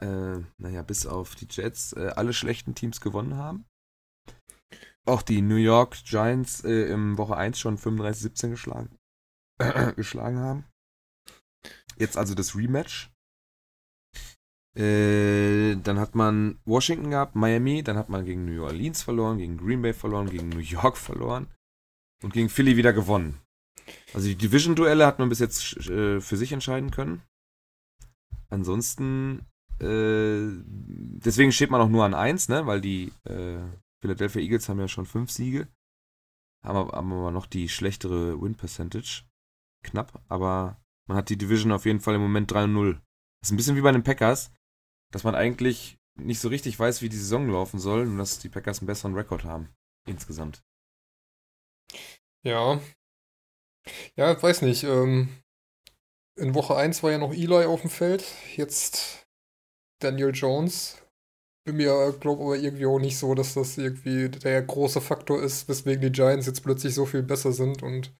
äh, 0.00 0.38
naja, 0.58 0.82
bis 0.82 1.06
auf 1.06 1.34
die 1.34 1.46
Jets, 1.50 1.92
äh, 1.92 2.12
alle 2.16 2.32
schlechten 2.32 2.74
Teams 2.74 3.00
gewonnen 3.00 3.36
haben. 3.36 3.64
Auch 5.08 5.22
die 5.22 5.40
New 5.40 5.56
York 5.56 5.96
Giants 6.04 6.64
äh, 6.64 6.92
im 6.92 7.16
Woche 7.16 7.34
1 7.34 7.58
schon 7.58 7.78
35-17 7.78 8.50
geschlagen, 8.50 8.90
geschlagen 9.96 10.38
haben. 10.38 10.64
Jetzt 11.96 12.18
also 12.18 12.34
das 12.34 12.54
Rematch. 12.54 13.10
Äh, 14.76 15.76
dann 15.76 15.98
hat 15.98 16.14
man 16.14 16.58
Washington 16.66 17.10
gehabt, 17.10 17.36
Miami, 17.36 17.82
dann 17.82 17.96
hat 17.96 18.10
man 18.10 18.26
gegen 18.26 18.44
New 18.44 18.62
Orleans 18.62 19.02
verloren, 19.02 19.38
gegen 19.38 19.56
Green 19.56 19.80
Bay 19.80 19.94
verloren, 19.94 20.28
gegen 20.28 20.50
New 20.50 20.58
York 20.58 20.98
verloren 20.98 21.48
und 22.22 22.34
gegen 22.34 22.50
Philly 22.50 22.76
wieder 22.76 22.92
gewonnen. 22.92 23.40
Also 24.12 24.28
die 24.28 24.36
Division-Duelle 24.36 25.06
hat 25.06 25.18
man 25.18 25.30
bis 25.30 25.38
jetzt 25.38 25.88
äh, 25.88 26.20
für 26.20 26.36
sich 26.36 26.52
entscheiden 26.52 26.90
können. 26.90 27.22
Ansonsten, 28.50 29.46
äh, 29.80 30.52
deswegen 30.68 31.50
steht 31.50 31.70
man 31.70 31.80
auch 31.80 31.88
nur 31.88 32.04
an 32.04 32.12
1, 32.12 32.50
ne? 32.50 32.66
weil 32.66 32.82
die 32.82 33.10
äh, 33.24 33.58
Philadelphia 34.00 34.42
Eagles 34.42 34.68
haben 34.68 34.80
ja 34.80 34.88
schon 34.88 35.06
5 35.06 35.30
Siege. 35.30 35.68
Haben 36.64 36.76
aber, 36.76 36.96
haben 36.96 37.12
aber 37.12 37.30
noch 37.30 37.46
die 37.46 37.68
schlechtere 37.68 38.40
Win-Percentage. 38.40 39.24
Knapp, 39.84 40.22
aber 40.28 40.82
man 41.06 41.16
hat 41.16 41.28
die 41.28 41.38
Division 41.38 41.72
auf 41.72 41.86
jeden 41.86 42.00
Fall 42.00 42.16
im 42.16 42.20
Moment 42.20 42.52
3-0. 42.52 42.94
Das 42.94 43.48
ist 43.48 43.52
ein 43.52 43.56
bisschen 43.56 43.76
wie 43.76 43.80
bei 43.80 43.92
den 43.92 44.02
Packers, 44.02 44.52
dass 45.12 45.24
man 45.24 45.34
eigentlich 45.34 45.98
nicht 46.16 46.40
so 46.40 46.48
richtig 46.48 46.78
weiß, 46.78 47.00
wie 47.00 47.08
die 47.08 47.16
Saison 47.16 47.48
laufen 47.48 47.78
soll 47.78 48.06
und 48.06 48.18
dass 48.18 48.40
die 48.40 48.48
Packers 48.48 48.80
einen 48.80 48.88
besseren 48.88 49.14
Rekord 49.14 49.44
haben. 49.44 49.74
Insgesamt. 50.06 50.62
ja. 52.42 52.80
Ja, 54.16 54.40
weiß 54.42 54.62
nicht. 54.62 54.84
Ähm, 54.84 55.28
in 56.36 56.54
Woche 56.54 56.76
1 56.76 57.02
war 57.02 57.10
ja 57.10 57.18
noch 57.18 57.32
Eli 57.32 57.64
auf 57.64 57.80
dem 57.82 57.90
Feld. 57.90 58.24
Jetzt 58.56 59.26
Daniel 60.00 60.32
Jones. 60.34 61.02
Bin 61.68 61.76
mir, 61.76 62.14
glaube 62.18 62.44
aber 62.44 62.56
irgendwie 62.56 62.86
auch 62.86 62.98
nicht 62.98 63.18
so, 63.18 63.34
dass 63.34 63.52
das 63.52 63.76
irgendwie 63.76 64.30
der 64.30 64.62
große 64.62 65.02
Faktor 65.02 65.42
ist, 65.42 65.68
weswegen 65.68 66.00
die 66.00 66.10
Giants 66.10 66.46
jetzt 66.46 66.62
plötzlich 66.62 66.94
so 66.94 67.04
viel 67.04 67.22
besser 67.22 67.52
sind 67.52 67.82
und 67.82 68.10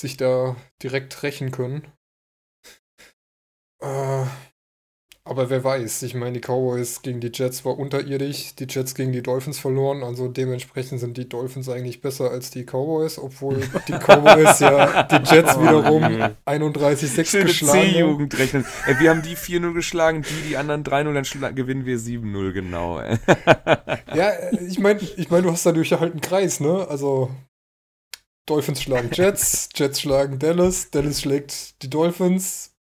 sich 0.00 0.16
da 0.16 0.56
direkt 0.82 1.22
rächen 1.22 1.50
können. 1.50 1.86
Äh, 3.82 4.24
Aber 5.26 5.48
wer 5.48 5.64
weiß, 5.64 6.02
ich 6.02 6.14
meine, 6.14 6.38
die 6.38 6.40
Cowboys 6.40 7.00
gegen 7.00 7.20
die 7.20 7.30
Jets 7.32 7.64
war 7.64 7.78
unterirdisch, 7.78 8.54
die 8.56 8.66
Jets 8.68 8.94
gegen 8.94 9.10
die 9.12 9.22
Dolphins 9.22 9.58
verloren, 9.58 10.02
also 10.02 10.28
dementsprechend 10.28 11.00
sind 11.00 11.16
die 11.16 11.26
Dolphins 11.26 11.70
eigentlich 11.70 12.02
besser 12.02 12.30
als 12.30 12.50
die 12.50 12.64
Cowboys, 12.64 13.18
obwohl 13.18 13.66
die 13.88 13.92
Cowboys 13.98 14.60
ja 14.60 15.04
die 15.04 15.34
Jets 15.34 15.56
Oh, 15.56 15.62
wiederum 15.62 16.02
nee. 16.02 16.28
31-6 16.46 17.24
Schöne 17.24 17.44
geschlagen 17.46 17.78
haben. 17.78 17.92
C-Jugend 17.92 18.38
rechnen. 18.38 18.66
Ey, 18.84 19.00
wir 19.00 19.08
haben 19.08 19.22
die 19.22 19.34
4-0 19.34 19.72
geschlagen, 19.72 20.22
die 20.28 20.48
die 20.50 20.56
anderen 20.58 20.84
3-0, 20.84 21.40
dann 21.40 21.54
gewinnen 21.54 21.86
wir 21.86 21.98
7-0, 21.98 22.52
genau. 22.52 23.00
Ja, 24.14 24.30
ich 24.60 24.78
meine, 24.78 25.00
ich 25.00 25.30
mein, 25.30 25.42
du 25.42 25.50
hast 25.50 25.64
dadurch 25.64 25.90
halt 25.92 26.12
einen 26.12 26.20
Kreis, 26.20 26.60
ne? 26.60 26.86
Also 26.88 27.30
Dolphins 28.46 28.82
schlagen 28.82 29.08
Jets, 29.12 29.70
Jets 29.74 30.02
schlagen 30.02 30.38
Dallas, 30.38 30.90
Dallas 30.90 31.22
schlägt 31.22 31.82
die 31.82 31.88
Dolphins. 31.88 32.72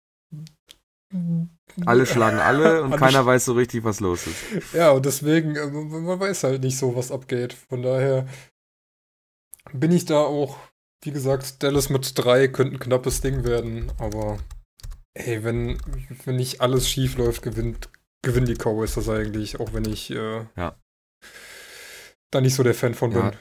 Alle 1.86 2.06
schlagen 2.06 2.38
alle 2.40 2.84
und 2.84 2.96
keiner 2.98 3.26
weiß 3.26 3.46
so 3.46 3.54
richtig, 3.54 3.84
was 3.84 4.00
los 4.00 4.28
ist. 4.28 4.74
Ja, 4.74 4.92
und 4.92 5.06
deswegen, 5.06 5.56
äh, 5.56 5.68
man 5.68 6.04
man 6.04 6.20
weiß 6.20 6.44
halt 6.44 6.64
nicht 6.64 6.78
so, 6.78 6.96
was 6.96 7.12
abgeht. 7.12 7.54
Von 7.54 7.82
daher 7.82 8.28
bin 9.74 9.92
ich 9.92 10.06
da 10.06 10.20
auch, 10.20 10.58
wie 11.04 11.12
gesagt, 11.12 11.64
Dallas 11.64 11.90
mit 11.90 12.18
drei 12.18 12.48
könnte 12.48 12.76
ein 12.76 12.80
knappes 12.80 13.22
Ding 13.22 13.44
werden, 13.44 13.92
aber 13.98 14.40
ey, 15.14 15.44
wenn, 15.44 15.78
wenn 16.26 16.36
nicht 16.36 16.62
alles 16.62 16.90
schief 16.90 17.18
läuft, 17.18 17.42
gewinnt, 17.42 17.90
gewinnen 18.24 18.46
die 18.46 18.56
Cowboys 18.56 18.94
das 18.96 19.10
eigentlich, 19.10 19.60
auch 19.60 19.74
wenn 19.74 19.86
ich 19.86 20.10
äh, 20.12 20.46
Ja. 20.56 20.76
da 22.32 22.42
nicht 22.42 22.56
so 22.56 22.64
der 22.64 22.74
Fan 22.76 22.94
von 22.94 23.12
Ja. 23.12 23.30
bin. 23.32 23.40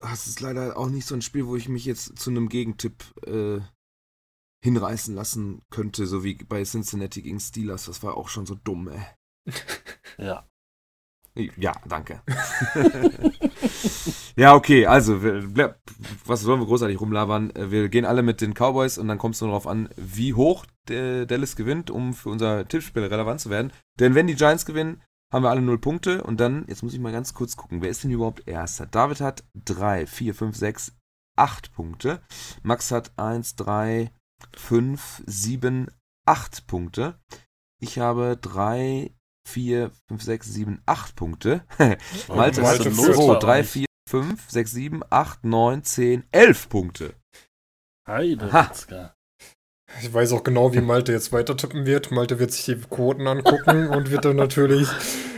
Das 0.00 0.26
ist 0.26 0.40
leider 0.40 0.76
auch 0.76 0.88
nicht 0.88 1.06
so 1.06 1.14
ein 1.14 1.22
Spiel, 1.22 1.46
wo 1.46 1.54
ich 1.54 1.68
mich 1.68 1.84
jetzt 1.84 2.18
zu 2.18 2.30
einem 2.30 2.48
Gegentipp 2.48 3.04
äh, 3.26 3.60
hinreißen 4.62 5.14
lassen 5.14 5.62
könnte, 5.70 6.06
so 6.06 6.24
wie 6.24 6.34
bei 6.34 6.62
Cincinnati 6.64 7.22
gegen 7.22 7.40
Steelers. 7.40 7.86
Das 7.86 8.02
war 8.02 8.16
auch 8.16 8.28
schon 8.28 8.46
so 8.46 8.54
dumm, 8.54 8.88
ey. 8.88 9.02
Ja. 10.18 10.46
Ja, 11.34 11.72
danke. 11.88 12.20
ja, 14.36 14.54
okay, 14.54 14.84
also, 14.84 15.22
wir, 15.22 15.80
was 16.26 16.42
sollen 16.42 16.60
wir 16.60 16.66
großartig 16.66 17.00
rumlabern? 17.00 17.50
Äh, 17.56 17.70
Wir 17.70 17.88
gehen 17.88 18.04
alle 18.04 18.22
mit 18.22 18.42
den 18.42 18.52
Cowboys 18.52 18.98
und 18.98 19.08
dann 19.08 19.16
kommt 19.16 19.34
es 19.34 19.40
nur 19.40 19.48
darauf 19.48 19.66
an, 19.66 19.88
wie 19.96 20.34
hoch 20.34 20.66
Dallas 20.84 21.56
gewinnt, 21.56 21.90
um 21.90 22.12
für 22.12 22.28
unser 22.28 22.68
Tippspiel 22.68 23.04
relevant 23.04 23.40
zu 23.40 23.48
werden. 23.48 23.72
Denn 23.98 24.14
wenn 24.14 24.26
die 24.26 24.34
Giants 24.34 24.66
gewinnen, 24.66 25.02
haben 25.32 25.44
wir 25.44 25.50
alle 25.50 25.62
null 25.62 25.78
Punkte 25.78 26.22
und 26.22 26.38
dann, 26.38 26.66
jetzt 26.68 26.82
muss 26.82 26.92
ich 26.92 27.00
mal 27.00 27.12
ganz 27.12 27.32
kurz 27.32 27.56
gucken, 27.56 27.80
wer 27.80 27.88
ist 27.88 28.04
denn 28.04 28.10
überhaupt 28.10 28.46
Erster? 28.46 28.84
David 28.84 29.22
hat 29.22 29.44
3, 29.64 30.06
4, 30.06 30.34
5, 30.34 30.56
6, 30.56 30.92
8 31.36 31.72
Punkte. 31.72 32.20
Max 32.62 32.90
hat 32.90 33.12
1, 33.16 33.56
3, 33.56 34.12
5, 34.56 35.22
7, 35.26 35.90
8 36.26 36.66
Punkte. 36.66 37.18
Ich 37.80 37.98
habe 37.98 38.38
3, 38.40 39.12
4, 39.48 39.90
5, 40.08 40.22
6, 40.22 40.46
7, 40.46 40.82
8 40.86 41.16
Punkte. 41.16 41.64
Malte 42.28 42.62
hat 42.62 42.80
ist 42.86 42.96
los 42.96 43.16
so, 43.16 43.26
bei 43.28 43.38
3, 43.38 43.60
euch? 43.60 43.68
4, 43.68 43.86
5, 44.08 44.50
6, 44.50 44.70
7, 44.70 45.02
8, 45.10 45.44
9, 45.44 45.84
10, 45.84 46.24
11 46.30 46.68
Punkte. 46.68 47.14
Heide, 48.06 48.46
Aha. 48.46 48.70
Witzka. 48.70 49.14
Ich 50.00 50.12
weiß 50.12 50.32
auch 50.32 50.42
genau, 50.42 50.72
wie 50.72 50.80
Malte 50.82 51.12
jetzt 51.12 51.32
weiter 51.32 51.56
tippen 51.56 51.86
wird. 51.86 52.10
Malte 52.10 52.38
wird 52.38 52.52
sich 52.52 52.64
die 52.64 52.76
Quoten 52.76 53.26
angucken 53.26 53.88
und 53.88 54.10
wird 54.10 54.24
dann 54.24 54.36
natürlich 54.36 54.88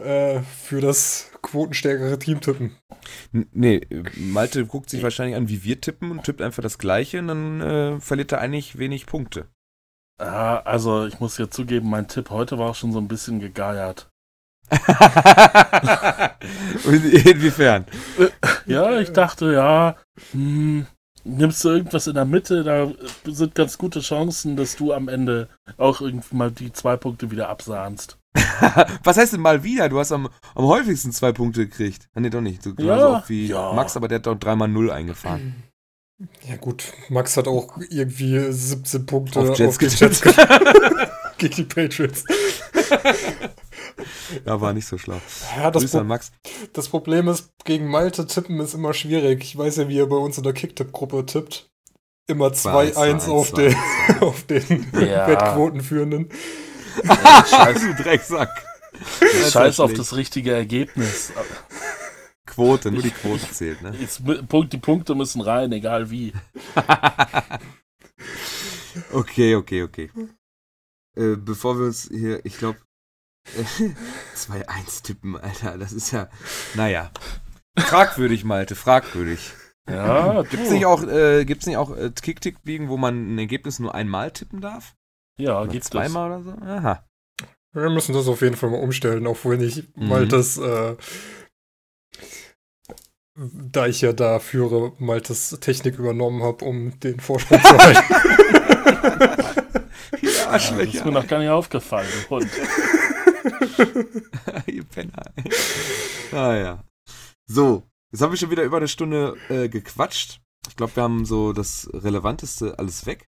äh, 0.00 0.40
für 0.40 0.80
das 0.80 1.30
quotenstärkere 1.42 2.18
Team 2.18 2.40
tippen. 2.40 2.76
Nee, 3.32 3.86
Malte 4.16 4.64
guckt 4.66 4.90
sich 4.90 5.02
wahrscheinlich 5.02 5.36
an, 5.36 5.48
wie 5.48 5.64
wir 5.64 5.80
tippen 5.80 6.10
und 6.10 6.24
tippt 6.24 6.40
einfach 6.40 6.62
das 6.62 6.78
Gleiche 6.78 7.18
und 7.18 7.28
dann 7.28 7.60
äh, 7.60 8.00
verliert 8.00 8.32
er 8.32 8.40
eigentlich 8.40 8.78
wenig 8.78 9.06
Punkte. 9.06 9.48
Ja, 10.20 10.62
also 10.62 11.06
ich 11.06 11.20
muss 11.20 11.38
ja 11.38 11.50
zugeben, 11.50 11.90
mein 11.90 12.08
Tipp 12.08 12.30
heute 12.30 12.58
war 12.58 12.70
auch 12.70 12.74
schon 12.74 12.92
so 12.92 12.98
ein 12.98 13.08
bisschen 13.08 13.40
gegeiert. 13.40 14.08
inwiefern? 16.84 17.86
Ja, 18.66 19.00
ich 19.00 19.10
dachte, 19.12 19.52
ja, 19.52 19.96
hm, 20.30 20.86
nimmst 21.24 21.64
du 21.64 21.70
irgendwas 21.70 22.06
in 22.06 22.14
der 22.14 22.24
Mitte, 22.24 22.62
da 22.64 22.90
sind 23.24 23.54
ganz 23.54 23.76
gute 23.76 24.00
Chancen, 24.00 24.56
dass 24.56 24.76
du 24.76 24.92
am 24.92 25.08
Ende 25.08 25.48
auch 25.76 26.00
irgendwie 26.00 26.36
mal 26.36 26.50
die 26.50 26.72
zwei 26.72 26.96
Punkte 26.96 27.30
wieder 27.30 27.48
absahnst. 27.48 28.18
Was 29.04 29.16
heißt 29.16 29.32
denn 29.34 29.40
mal 29.40 29.62
wieder? 29.62 29.88
Du 29.88 29.98
hast 29.98 30.12
am, 30.12 30.28
am 30.54 30.64
häufigsten 30.64 31.12
zwei 31.12 31.32
Punkte 31.32 31.66
gekriegt. 31.66 32.08
Ah, 32.14 32.20
nee, 32.20 32.30
doch 32.30 32.40
nicht. 32.40 32.62
So 32.62 32.72
Ja, 32.78 33.22
wie 33.28 33.48
ja. 33.48 33.72
Max, 33.72 33.96
aber 33.96 34.08
der 34.08 34.18
hat 34.18 34.26
doch 34.26 34.36
dreimal 34.36 34.68
Null 34.68 34.90
eingefahren. 34.90 35.54
Ja 36.48 36.54
gut, 36.54 36.84
Max 37.08 37.36
hat 37.36 37.48
auch 37.48 37.78
irgendwie 37.90 38.52
17 38.52 39.06
Punkte 39.06 39.40
Auf 39.40 39.58
Jets 39.58 39.76
getippt. 39.76 40.22
gegen 41.38 41.54
die 41.56 41.64
Patriots. 41.64 42.24
Ja, 44.46 44.60
war 44.60 44.72
nicht 44.72 44.86
so 44.86 44.98
schlau. 44.98 45.20
Ja, 45.56 45.70
das, 45.70 45.90
Pro 45.90 46.04
Max. 46.04 46.32
das 46.72 46.88
Problem 46.88 47.28
ist, 47.28 47.50
gegen 47.64 47.88
Malte 47.88 48.26
tippen 48.26 48.60
ist 48.60 48.74
immer 48.74 48.94
schwierig. 48.94 49.42
Ich 49.42 49.58
weiß 49.58 49.76
ja, 49.76 49.88
wie 49.88 49.98
er 49.98 50.06
bei 50.06 50.16
uns 50.16 50.38
in 50.38 50.44
der 50.44 50.52
Kicktipp-Gruppe 50.52 51.26
tippt. 51.26 51.70
Immer 52.28 52.52
Zwei, 52.52 52.88
2-1 52.92 53.18
zwei, 53.18 53.32
auf, 53.32 53.50
zwei, 53.50 53.62
den, 53.62 53.76
auf 54.20 54.42
den 54.44 54.86
Ja. 54.94 55.26
Wettquotenführenden. 55.26 56.28
Scheiß, 57.04 57.80
du 57.80 57.94
Drecksack. 57.94 58.50
Scheiß 59.50 59.80
auf 59.80 59.92
das 59.92 60.16
richtige 60.16 60.52
Ergebnis. 60.52 61.32
Quote, 62.46 62.90
nur 62.90 63.02
die 63.02 63.10
Quote 63.10 63.50
zählt, 63.50 63.82
ne? 63.82 63.94
Jetzt, 63.98 64.22
Punkt, 64.48 64.72
die 64.72 64.78
Punkte 64.78 65.14
müssen 65.14 65.40
rein, 65.40 65.72
egal 65.72 66.10
wie. 66.10 66.32
okay, 69.12 69.56
okay, 69.56 69.82
okay. 69.84 70.10
Äh, 71.16 71.36
bevor 71.36 71.78
wir 71.78 71.86
uns 71.86 72.08
hier, 72.10 72.44
ich 72.44 72.58
glaube, 72.58 72.78
2-1 74.36 75.02
tippen, 75.02 75.36
Alter, 75.36 75.78
das 75.78 75.92
ist 75.92 76.10
ja, 76.10 76.28
naja. 76.74 77.10
Fragwürdig, 77.78 78.44
Malte, 78.44 78.74
fragwürdig. 78.74 79.52
Ja, 79.88 80.42
Gibt's 80.42 80.68
du. 80.68 80.74
nicht 80.74 80.86
auch, 80.86 81.02
äh, 81.02 81.44
gibt's 81.44 81.66
nicht 81.66 81.76
auch 81.76 81.96
äh, 81.96 82.10
Kick-Tick-Ligen, 82.10 82.88
wo 82.88 82.96
man 82.96 83.34
ein 83.34 83.38
Ergebnis 83.38 83.78
nur 83.78 83.94
einmal 83.94 84.30
tippen 84.30 84.60
darf? 84.60 84.94
Ja, 85.38 85.64
es. 85.64 85.90
zweimal 85.90 86.30
oder 86.30 86.42
so? 86.42 86.50
Aha. 86.64 87.04
Wir 87.74 87.90
müssen 87.90 88.12
das 88.14 88.28
auf 88.28 88.42
jeden 88.42 88.56
Fall 88.56 88.70
mal 88.70 88.80
umstellen, 88.82 89.26
auch 89.26 89.38
wenn 89.44 89.60
ich 89.62 89.84
Mhm. 89.96 90.08
Maltes, 90.08 90.58
äh, 90.58 90.96
da 93.34 93.86
ich 93.86 94.02
ja 94.02 94.12
da 94.12 94.38
führe, 94.40 94.92
Maltes 94.98 95.56
Technik 95.60 95.98
übernommen 95.98 96.42
habe, 96.42 96.64
um 96.64 96.98
den 97.00 97.18
Vorsprung 97.18 97.60
zu 97.62 97.78
halten. 97.78 98.14
Ihr 100.20 100.30
Ja, 100.30 100.52
das 100.52 100.70
ist 100.70 101.04
mir 101.04 101.12
noch 101.12 101.26
gar 101.26 101.38
nicht 101.38 101.48
aufgefallen, 101.48 102.06
du 102.28 102.36
Hund. 102.36 102.50
Ihr 104.66 104.84
Penner. 104.84 105.32
Ah 106.30 106.54
ja. 106.54 106.84
So, 107.46 107.88
jetzt 108.12 108.20
haben 108.20 108.32
wir 108.32 108.36
schon 108.36 108.50
wieder 108.50 108.64
über 108.64 108.76
eine 108.76 108.88
Stunde 108.88 109.36
äh, 109.48 109.68
gequatscht. 109.68 110.40
Ich 110.68 110.76
glaube, 110.76 110.94
wir 110.96 111.02
haben 111.02 111.24
so 111.24 111.52
das 111.54 111.88
Relevanteste 111.92 112.78
alles 112.78 113.06
weg. 113.06 113.28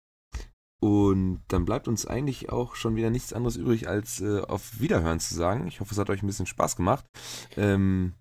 Und 0.84 1.40
dann 1.48 1.64
bleibt 1.64 1.88
uns 1.88 2.04
eigentlich 2.04 2.50
auch 2.52 2.74
schon 2.74 2.94
wieder 2.94 3.08
nichts 3.08 3.32
anderes 3.32 3.56
übrig, 3.56 3.88
als 3.88 4.20
äh, 4.20 4.42
auf 4.42 4.80
Wiederhören 4.80 5.18
zu 5.18 5.34
sagen. 5.34 5.66
Ich 5.66 5.80
hoffe, 5.80 5.94
es 5.94 5.98
hat 5.98 6.10
euch 6.10 6.22
ein 6.22 6.26
bisschen 6.26 6.44
Spaß 6.44 6.76
gemacht. 6.76 7.06
Ähm, 7.56 8.12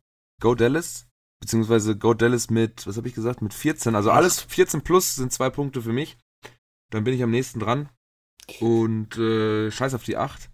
Go 0.42 0.56
Dallas, 0.56 1.10
beziehungsweise 1.42 1.98
Go 1.98 2.14
Dallas 2.14 2.50
mit, 2.50 2.88
was 2.88 2.96
habe 2.96 3.10
ich 3.10 3.16
gesagt, 3.16 3.42
mit 3.42 3.54
14. 3.54 3.96
Also 3.96 4.12
alles 4.12 4.40
14 4.40 4.82
plus 4.82 5.16
sind 5.16 5.34
zwei 5.34 5.50
Punkte 5.50 5.82
für 5.82 5.92
mich. 5.92 6.18
Dann 6.90 7.04
bin 7.04 7.14
ich 7.14 7.22
am 7.22 7.32
nächsten 7.32 7.60
dran. 7.60 7.90
Und 8.62 9.18
äh, 9.18 9.70
scheiß 9.70 9.94
auf 9.94 10.04
die 10.04 10.16
8. 10.16 10.50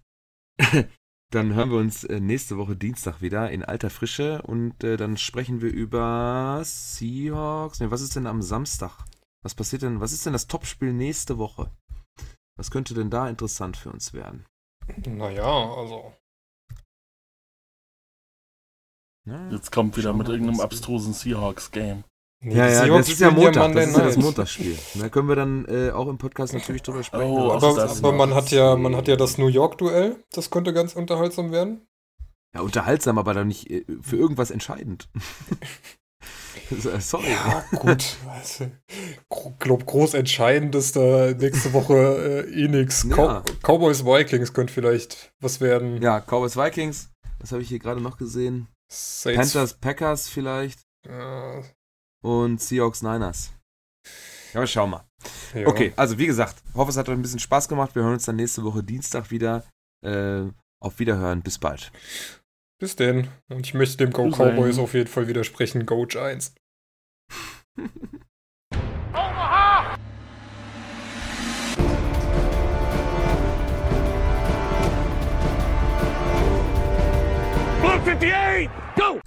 dann 1.30 1.54
hören 1.54 1.70
wir 1.70 1.78
uns 1.78 2.02
äh, 2.02 2.18
nächste 2.18 2.56
Woche 2.56 2.74
Dienstag 2.74 3.22
wieder 3.22 3.52
in 3.52 3.64
alter 3.64 3.88
Frische 3.88 4.42
und 4.42 4.82
äh, 4.82 4.96
dann 4.96 5.16
sprechen 5.16 5.60
wir 5.60 5.72
über 5.72 6.60
Seahawks. 6.64 7.78
Ne, 7.78 7.92
was 7.92 8.00
ist 8.02 8.16
denn 8.16 8.26
am 8.26 8.42
Samstag? 8.42 9.04
Was 9.44 9.54
passiert 9.54 9.82
denn? 9.82 10.00
Was 10.00 10.10
ist 10.10 10.26
denn 10.26 10.32
das 10.32 10.48
Topspiel 10.48 10.92
nächste 10.92 11.38
Woche? 11.38 11.70
Was 12.60 12.70
könnte 12.70 12.92
denn 12.92 13.08
da 13.08 13.26
interessant 13.26 13.78
für 13.78 13.90
uns 13.90 14.12
werden? 14.12 14.44
naja, 15.06 15.44
also. 15.74 16.12
Ja, 19.26 19.48
Jetzt 19.50 19.72
kommt 19.72 19.96
wieder 19.96 20.12
mit 20.12 20.28
irgendeinem 20.28 20.60
abstrusen 20.60 21.14
Seahawks-Game. 21.14 22.04
Nee, 22.42 22.54
ja, 22.54 22.66
ja, 22.68 22.84
Seahawks 22.84 23.06
das 23.06 23.14
ist 23.14 23.20
ja 23.20 23.30
Montag. 23.30 23.62
Monday 23.62 23.84
das 23.84 23.90
ist 23.92 23.96
ja 23.96 24.04
das 24.04 24.16
Night. 24.16 24.24
Montagsspiel. 24.26 24.78
Da 25.00 25.08
können 25.08 25.28
wir 25.28 25.36
dann 25.36 25.64
äh, 25.68 25.90
auch 25.92 26.06
im 26.08 26.18
Podcast 26.18 26.52
natürlich 26.52 26.82
drüber 26.82 27.02
sprechen. 27.02 27.30
Oh, 27.32 27.50
aber- 27.50 27.66
Aber, 27.66 27.90
aber 27.90 28.12
man 28.12 28.34
hat 28.34 28.50
ja, 28.50 28.76
man 28.76 28.94
hat 28.94 29.08
ja 29.08 29.16
das 29.16 29.38
New 29.38 29.48
York-Duell. 29.48 30.22
Das 30.32 30.50
könnte 30.50 30.74
ganz 30.74 30.94
unterhaltsam 30.94 31.52
werden. 31.52 31.86
Ja, 32.54 32.60
unterhaltsam, 32.60 33.16
aber 33.16 33.32
dann 33.32 33.48
nicht 33.48 33.70
äh, 33.70 33.86
für 34.02 34.16
irgendwas 34.18 34.50
entscheidend. 34.50 35.08
Sorry. 37.00 37.30
Ja, 37.30 37.64
gut. 37.76 38.16
Also, 38.28 38.70
gro- 39.28 39.54
glaub, 39.58 39.86
groß 39.86 40.14
entscheidend 40.14 40.74
ist 40.74 40.96
da 40.96 41.32
nächste 41.32 41.72
Woche 41.72 42.46
äh, 42.48 42.64
eh 42.64 42.68
nix. 42.68 43.04
Ja. 43.08 43.14
Cow 43.16 43.42
Cowboys 43.62 44.04
Vikings 44.04 44.52
könnte 44.52 44.72
vielleicht 44.72 45.32
was 45.40 45.60
werden. 45.60 46.00
Ja, 46.02 46.20
Cowboys 46.20 46.56
Vikings. 46.56 47.10
Was 47.38 47.52
habe 47.52 47.62
ich 47.62 47.68
hier 47.68 47.78
gerade 47.78 48.00
noch 48.00 48.18
gesehen? 48.18 48.68
Saints, 48.92 49.52
Panthers 49.52 49.74
Packers 49.74 50.28
vielleicht. 50.28 50.80
Äh, 51.08 51.62
Und 52.22 52.60
Seahawks 52.60 53.02
Niners. 53.02 53.50
Ja, 54.52 54.60
aber 54.60 54.66
schau 54.66 54.86
mal. 54.86 55.04
ja. 55.54 55.66
Okay, 55.66 55.92
also 55.96 56.18
wie 56.18 56.26
gesagt, 56.26 56.62
hoffe, 56.74 56.90
es 56.90 56.96
hat 56.96 57.08
euch 57.08 57.14
ein 57.16 57.22
bisschen 57.22 57.38
Spaß 57.38 57.68
gemacht. 57.68 57.94
Wir 57.94 58.02
hören 58.02 58.14
uns 58.14 58.24
dann 58.26 58.36
nächste 58.36 58.64
Woche 58.64 58.82
Dienstag 58.82 59.30
wieder. 59.30 59.64
Äh, 60.04 60.42
auf 60.82 60.98
Wiederhören, 60.98 61.42
bis 61.42 61.58
bald. 61.58 61.92
Bis 62.80 62.96
denn. 62.96 63.28
Und 63.50 63.66
ich 63.66 63.74
möchte 63.74 63.98
dem 63.98 64.10
Go 64.10 64.24
Bis. 64.24 64.56
Cowboys 64.56 64.78
auf 64.78 64.94
jeden 64.94 65.06
Fall 65.06 65.28
widersprechen. 65.28 65.84
Go 65.84 66.06
Giants. 66.06 66.54
Blue 67.76 67.86
58, 77.82 78.70
go! 78.96 79.20